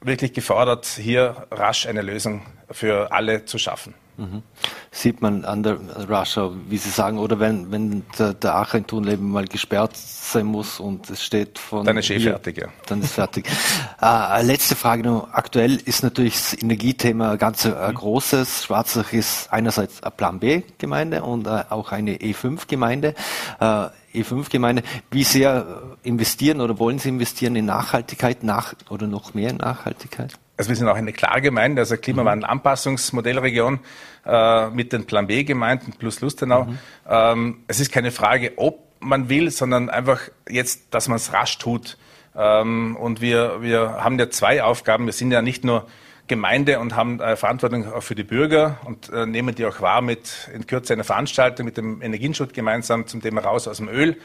wirklich 0.00 0.32
gefordert, 0.32 0.86
hier 0.86 1.46
rasch 1.50 1.86
eine 1.86 2.00
Lösung 2.00 2.42
für 2.70 3.12
alle 3.12 3.44
zu 3.44 3.58
schaffen. 3.58 3.94
Mhm. 4.16 4.42
Sieht 4.90 5.22
man 5.22 5.44
an 5.44 5.62
der 5.62 5.78
Russia, 6.08 6.50
wie 6.68 6.76
Sie 6.76 6.90
sagen, 6.90 7.18
oder 7.18 7.40
wenn, 7.40 7.72
wenn 7.72 8.04
der, 8.18 8.34
der 8.34 8.56
Aachen-Tunnel 8.56 9.14
eben 9.14 9.30
mal 9.30 9.46
gesperrt 9.46 9.96
sein 9.96 10.46
muss 10.46 10.80
und 10.80 11.08
es 11.08 11.22
steht 11.22 11.58
von. 11.58 11.86
Dann 11.86 11.96
ist 11.96 12.10
eh 12.10 12.20
fertig, 12.20 12.58
ja. 12.58 12.68
Dann 12.86 13.00
ist 13.00 13.14
fertig. 13.14 13.46
äh, 14.02 14.42
letzte 14.42 14.76
Frage 14.76 15.02
noch. 15.02 15.32
Aktuell 15.32 15.76
ist 15.76 16.02
natürlich 16.02 16.34
das 16.34 16.62
Energiethema 16.62 17.36
ganz 17.36 17.64
äh, 17.64 17.70
mhm. 17.70 17.94
großes. 17.94 18.64
Schwarzach 18.64 19.12
ist 19.12 19.50
einerseits 19.52 20.02
eine 20.02 20.10
Plan 20.10 20.38
B-Gemeinde 20.38 21.22
und 21.22 21.46
äh, 21.46 21.64
auch 21.70 21.92
eine 21.92 22.16
E5-Gemeinde. 22.16 23.14
Äh, 23.60 23.86
E5-Gemeinde. 24.14 24.82
Wie 25.10 25.24
sehr 25.24 25.96
investieren 26.02 26.60
oder 26.60 26.78
wollen 26.78 26.98
Sie 26.98 27.08
investieren 27.08 27.56
in 27.56 27.64
Nachhaltigkeit 27.64 28.42
nach, 28.42 28.74
oder 28.90 29.06
noch 29.06 29.32
mehr 29.32 29.50
in 29.50 29.56
Nachhaltigkeit? 29.56 30.38
Also 30.56 30.68
wir 30.68 30.76
sind 30.76 30.88
auch 30.88 30.96
eine 30.96 31.12
Klargemeinde, 31.12 31.82
also 31.82 31.96
Klimawandel-Anpassungsmodellregion 31.96 33.80
äh, 34.26 34.70
mit 34.70 34.92
den 34.92 35.06
Plan 35.06 35.26
B-Gemeinden 35.26 35.94
plus 35.98 36.20
Lustenau. 36.20 36.64
Mhm. 36.64 36.78
Ähm, 37.08 37.64
es 37.68 37.80
ist 37.80 37.90
keine 37.90 38.10
Frage, 38.10 38.52
ob 38.56 38.80
man 39.00 39.28
will, 39.28 39.50
sondern 39.50 39.90
einfach 39.90 40.20
jetzt, 40.48 40.94
dass 40.94 41.08
man 41.08 41.16
es 41.16 41.32
rasch 41.32 41.58
tut. 41.58 41.96
Ähm, 42.36 42.96
und 42.96 43.20
wir, 43.20 43.62
wir 43.62 44.04
haben 44.04 44.18
ja 44.18 44.30
zwei 44.30 44.62
Aufgaben. 44.62 45.06
Wir 45.06 45.12
sind 45.12 45.32
ja 45.32 45.42
nicht 45.42 45.64
nur 45.64 45.86
Gemeinde 46.28 46.78
und 46.78 46.94
haben 46.94 47.20
äh, 47.20 47.36
Verantwortung 47.36 47.92
auch 47.92 48.02
für 48.02 48.14
die 48.14 48.24
Bürger 48.24 48.78
und 48.84 49.10
äh, 49.10 49.26
nehmen 49.26 49.54
die 49.54 49.66
auch 49.66 49.80
wahr 49.80 50.02
mit 50.02 50.48
in 50.54 50.66
Kürze 50.66 50.92
einer 50.92 51.04
Veranstaltung 51.04 51.66
mit 51.66 51.76
dem 51.76 52.00
Energienschutz 52.00 52.52
gemeinsam 52.52 53.06
zum 53.06 53.20
Thema 53.20 53.40
Raus 53.40 53.66
aus 53.66 53.78
dem 53.78 53.88
Öl. 53.88 54.16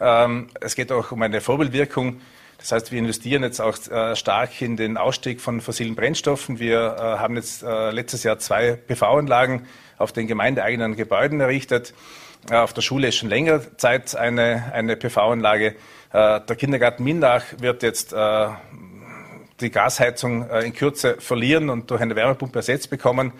Ähm, 0.00 0.48
es 0.60 0.74
geht 0.74 0.90
auch 0.90 1.12
um 1.12 1.22
eine 1.22 1.40
Vorbildwirkung 1.40 2.20
das 2.62 2.70
heißt, 2.70 2.92
wir 2.92 3.00
investieren 3.00 3.42
jetzt 3.42 3.60
auch 3.60 3.76
äh, 3.90 4.14
stark 4.14 4.62
in 4.62 4.76
den 4.76 4.96
Ausstieg 4.96 5.40
von 5.40 5.60
fossilen 5.60 5.96
Brennstoffen. 5.96 6.60
Wir 6.60 6.96
äh, 6.96 7.00
haben 7.18 7.34
jetzt 7.34 7.64
äh, 7.64 7.90
letztes 7.90 8.22
Jahr 8.22 8.38
zwei 8.38 8.76
PV-Anlagen 8.76 9.66
auf 9.98 10.12
den 10.12 10.28
gemeindeeigenen 10.28 10.94
Gebäuden 10.94 11.40
errichtet. 11.40 11.92
Auf 12.52 12.72
der 12.72 12.82
Schule 12.82 13.08
ist 13.08 13.16
schon 13.16 13.28
längere 13.28 13.76
Zeit 13.76 14.16
eine, 14.16 14.72
eine 14.72 14.96
PV-Anlage. 14.96 15.76
Der 16.12 16.40
Kindergarten 16.40 17.04
Mindach 17.04 17.44
wird 17.58 17.84
jetzt 17.84 18.12
die 18.12 19.70
Gasheizung 19.70 20.50
in 20.50 20.72
Kürze 20.72 21.20
verlieren 21.20 21.70
und 21.70 21.88
durch 21.88 22.00
eine 22.00 22.16
Wärmepumpe 22.16 22.58
ersetzt 22.58 22.90
bekommen. 22.90 23.32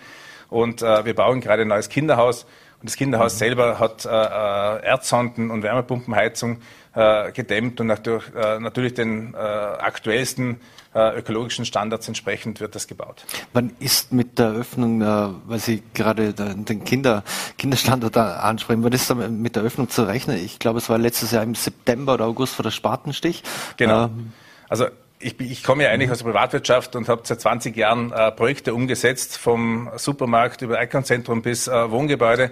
Und 0.49 0.79
wir 0.81 1.13
bauen 1.13 1.41
gerade 1.41 1.63
ein 1.63 1.67
neues 1.67 1.89
Kinderhaus. 1.89 2.45
Und 2.79 2.89
das 2.89 2.95
Kinderhaus 2.95 3.33
mhm. 3.33 3.39
selber 3.39 3.79
hat 3.79 4.05
Erdsonden 4.05 5.51
und 5.51 5.63
Wärmepumpenheizung 5.63 6.61
äh, 6.95 7.31
gedämmt 7.31 7.79
und 7.81 7.87
natürlich, 7.87 8.23
äh, 8.35 8.59
natürlich 8.59 8.93
den 8.93 9.33
äh, 9.33 9.37
aktuellsten 9.37 10.59
äh, 10.93 11.17
ökologischen 11.17 11.65
Standards 11.65 12.07
entsprechend 12.07 12.59
wird 12.59 12.75
das 12.75 12.87
gebaut. 12.87 13.25
Wann 13.53 13.71
ist 13.79 14.13
mit 14.13 14.37
der 14.37 14.51
Öffnung, 14.51 15.01
äh, 15.01 15.05
weil 15.45 15.59
Sie 15.59 15.81
gerade 15.93 16.33
den 16.33 16.83
Kinder, 16.83 17.23
Kinderstandard 17.57 18.15
ansprechen, 18.17 18.83
wann 18.83 18.93
ist 18.93 19.09
da 19.09 19.15
mit 19.15 19.55
der 19.55 19.63
Öffnung 19.63 19.89
zu 19.89 20.03
rechnen? 20.03 20.37
Ich 20.37 20.59
glaube, 20.59 20.79
es 20.79 20.89
war 20.89 20.97
letztes 20.97 21.31
Jahr 21.31 21.43
im 21.43 21.55
September 21.55 22.13
oder 22.13 22.25
August 22.25 22.55
vor 22.55 22.63
der 22.63 22.71
Spatenstich. 22.71 23.43
Genau. 23.77 24.05
Ähm, 24.05 24.33
also 24.69 24.87
ich, 25.19 25.39
ich, 25.39 25.63
komme 25.63 25.83
ja 25.83 25.89
eigentlich 25.89 26.11
aus 26.11 26.19
der 26.19 26.25
Privatwirtschaft 26.25 26.95
und 26.95 27.07
habe 27.07 27.21
seit 27.23 27.41
20 27.41 27.75
Jahren 27.75 28.11
äh, 28.11 28.31
Projekte 28.31 28.73
umgesetzt, 28.73 29.37
vom 29.37 29.89
Supermarkt 29.95 30.61
über 30.61 30.77
Einkaufszentrum 30.77 31.41
bis 31.41 31.67
äh, 31.67 31.91
Wohngebäude. 31.91 32.51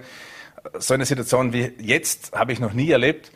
So 0.78 0.94
eine 0.94 1.06
Situation 1.06 1.54
wie 1.54 1.74
jetzt 1.80 2.34
habe 2.34 2.54
ich 2.54 2.60
noch 2.60 2.74
nie 2.74 2.89
erlebt. 2.89 3.32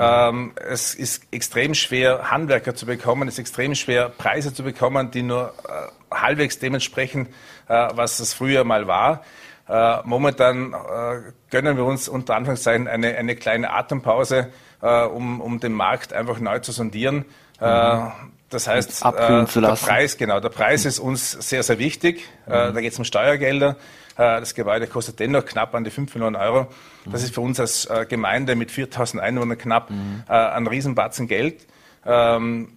Ähm, 0.00 0.52
es 0.68 0.94
ist 0.94 1.24
extrem 1.32 1.74
schwer, 1.74 2.30
Handwerker 2.30 2.76
zu 2.76 2.86
bekommen. 2.86 3.26
Es 3.26 3.34
ist 3.34 3.40
extrem 3.40 3.74
schwer, 3.74 4.08
Preise 4.08 4.54
zu 4.54 4.62
bekommen, 4.62 5.10
die 5.10 5.22
nur 5.22 5.52
äh, 5.68 6.14
halbwegs 6.14 6.60
dementsprechend, 6.60 7.28
äh, 7.66 7.88
was 7.94 8.20
es 8.20 8.32
früher 8.32 8.62
mal 8.62 8.86
war. 8.86 9.24
Äh, 9.68 9.98
momentan 10.04 10.72
äh, 10.72 11.32
gönnen 11.50 11.76
wir 11.76 11.84
uns 11.84 12.08
unter 12.08 12.36
Anführungszeichen 12.36 12.86
eine, 12.86 13.16
eine 13.16 13.34
kleine 13.34 13.72
Atempause, 13.72 14.50
äh, 14.82 15.02
um, 15.02 15.40
um 15.40 15.58
den 15.58 15.72
Markt 15.72 16.12
einfach 16.12 16.38
neu 16.38 16.60
zu 16.60 16.70
sondieren. 16.70 17.24
Äh, 17.60 17.96
mhm. 17.96 18.12
Das 18.50 18.68
heißt, 18.68 19.04
äh, 19.04 19.44
der 19.44 19.74
Preis, 19.74 20.16
genau, 20.16 20.38
der 20.38 20.48
Preis 20.48 20.84
ist 20.84 21.00
uns 21.00 21.32
sehr, 21.32 21.64
sehr 21.64 21.80
wichtig. 21.80 22.24
Mhm. 22.46 22.52
da 22.52 22.80
geht 22.80 22.92
es 22.92 22.98
um 22.98 23.04
Steuergelder. 23.04 23.76
Das 24.16 24.54
Gebäude 24.54 24.88
kostet 24.88 25.20
dennoch 25.20 25.44
knapp 25.44 25.76
an 25.76 25.84
die 25.84 25.90
5 25.90 26.12
Millionen 26.14 26.34
Euro. 26.34 26.66
Das 27.10 27.22
ist 27.22 27.34
für 27.34 27.40
uns 27.40 27.58
als 27.60 27.86
äh, 27.86 28.06
Gemeinde 28.08 28.54
mit 28.56 28.70
4000 28.70 29.22
Einwohnern 29.22 29.58
knapp 29.58 29.90
mhm. 29.90 30.24
Äh, 30.28 30.32
ein 30.32 30.66
Riesenbatzen 30.66 31.28
Geld. 31.28 31.66
Ähm, 32.04 32.72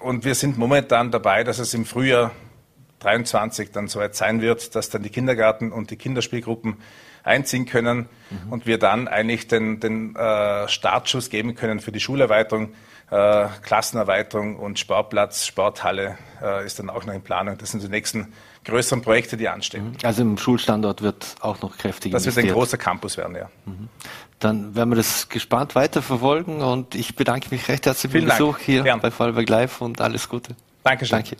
und 0.00 0.24
wir 0.24 0.34
sind 0.34 0.58
momentan 0.58 1.10
dabei, 1.10 1.44
dass 1.44 1.58
es 1.58 1.74
im 1.74 1.84
Frühjahr 1.84 2.32
23 3.00 3.72
dann 3.72 3.88
soweit 3.88 4.14
sein 4.14 4.40
wird, 4.40 4.74
dass 4.74 4.90
dann 4.90 5.02
die 5.02 5.10
Kindergarten 5.10 5.72
und 5.72 5.90
die 5.90 5.96
Kinderspielgruppen 5.96 6.76
einziehen 7.22 7.66
können 7.66 8.08
mhm. 8.30 8.52
und 8.52 8.66
wir 8.66 8.78
dann 8.78 9.08
eigentlich 9.08 9.48
den, 9.48 9.80
den 9.80 10.14
äh, 10.16 10.68
Startschuss 10.68 11.28
geben 11.28 11.54
können 11.54 11.80
für 11.80 11.92
die 11.92 12.00
Schulerweiterung, 12.00 12.72
äh, 13.10 13.46
Klassenerweiterung 13.62 14.56
und 14.56 14.78
Sportplatz, 14.78 15.44
Sporthalle 15.44 16.18
äh, 16.42 16.64
ist 16.64 16.78
dann 16.78 16.88
auch 16.88 17.04
noch 17.04 17.14
in 17.14 17.22
Planung. 17.22 17.58
Das 17.58 17.72
sind 17.72 17.82
die 17.82 17.88
nächsten 17.88 18.32
größeren 18.66 19.02
Projekte, 19.02 19.36
die 19.36 19.48
anstehen. 19.48 19.90
Mhm. 19.90 19.96
Also 20.02 20.22
im 20.22 20.36
Schulstandort 20.38 21.02
wird 21.02 21.36
auch 21.40 21.60
noch 21.62 21.76
kräftig 21.78 22.12
Das 22.12 22.22
investiert. 22.24 22.46
wird 22.46 22.54
ein 22.54 22.58
großer 22.58 22.76
Campus 22.78 23.16
werden, 23.16 23.36
ja. 23.36 23.48
Mhm. 23.64 23.88
Dann 24.38 24.74
werden 24.74 24.90
wir 24.90 24.96
das 24.96 25.28
gespannt 25.30 25.74
weiterverfolgen 25.74 26.60
und 26.60 26.94
ich 26.94 27.16
bedanke 27.16 27.48
mich 27.50 27.68
recht 27.68 27.86
herzlich 27.86 28.12
für 28.12 28.20
den 28.20 28.28
Besuch 28.28 28.58
hier 28.58 28.82
Gern. 28.82 29.00
bei 29.00 29.10
Fallberg 29.10 29.48
Live 29.48 29.80
und 29.80 30.00
alles 30.00 30.28
Gute. 30.28 30.54
Dankeschön. 30.84 31.18
Danke. 31.18 31.36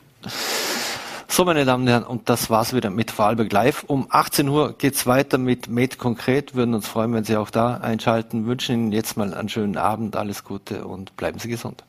So, 1.29 1.45
meine 1.45 1.65
Damen 1.67 1.83
und 1.83 1.89
Herren, 1.91 2.05
und 2.05 2.31
das 2.31 2.49
war's 2.49 2.73
wieder 2.73 2.89
mit 2.89 3.11
Vorarlberg 3.11 3.53
Live. 3.53 3.85
Um 3.87 4.07
18 4.09 4.49
Uhr 4.49 4.73
geht's 4.79 5.07
weiter 5.07 5.37
mit 5.37 5.69
Med 5.69 5.99
Konkret. 5.99 6.55
Würden 6.55 6.75
uns 6.75 6.89
freuen, 6.89 7.13
wenn 7.13 7.25
Sie 7.25 7.37
auch 7.37 7.51
da 7.51 7.77
einschalten. 7.77 8.47
Wünschen 8.47 8.75
Ihnen 8.75 8.93
jetzt 8.93 9.17
mal 9.19 9.35
einen 9.35 9.49
schönen 9.51 9.77
Abend, 9.77 10.17
alles 10.17 10.45
Gute 10.45 10.87
und 10.87 11.15
bleiben 11.17 11.39
Sie 11.39 11.49
gesund. 11.49 11.85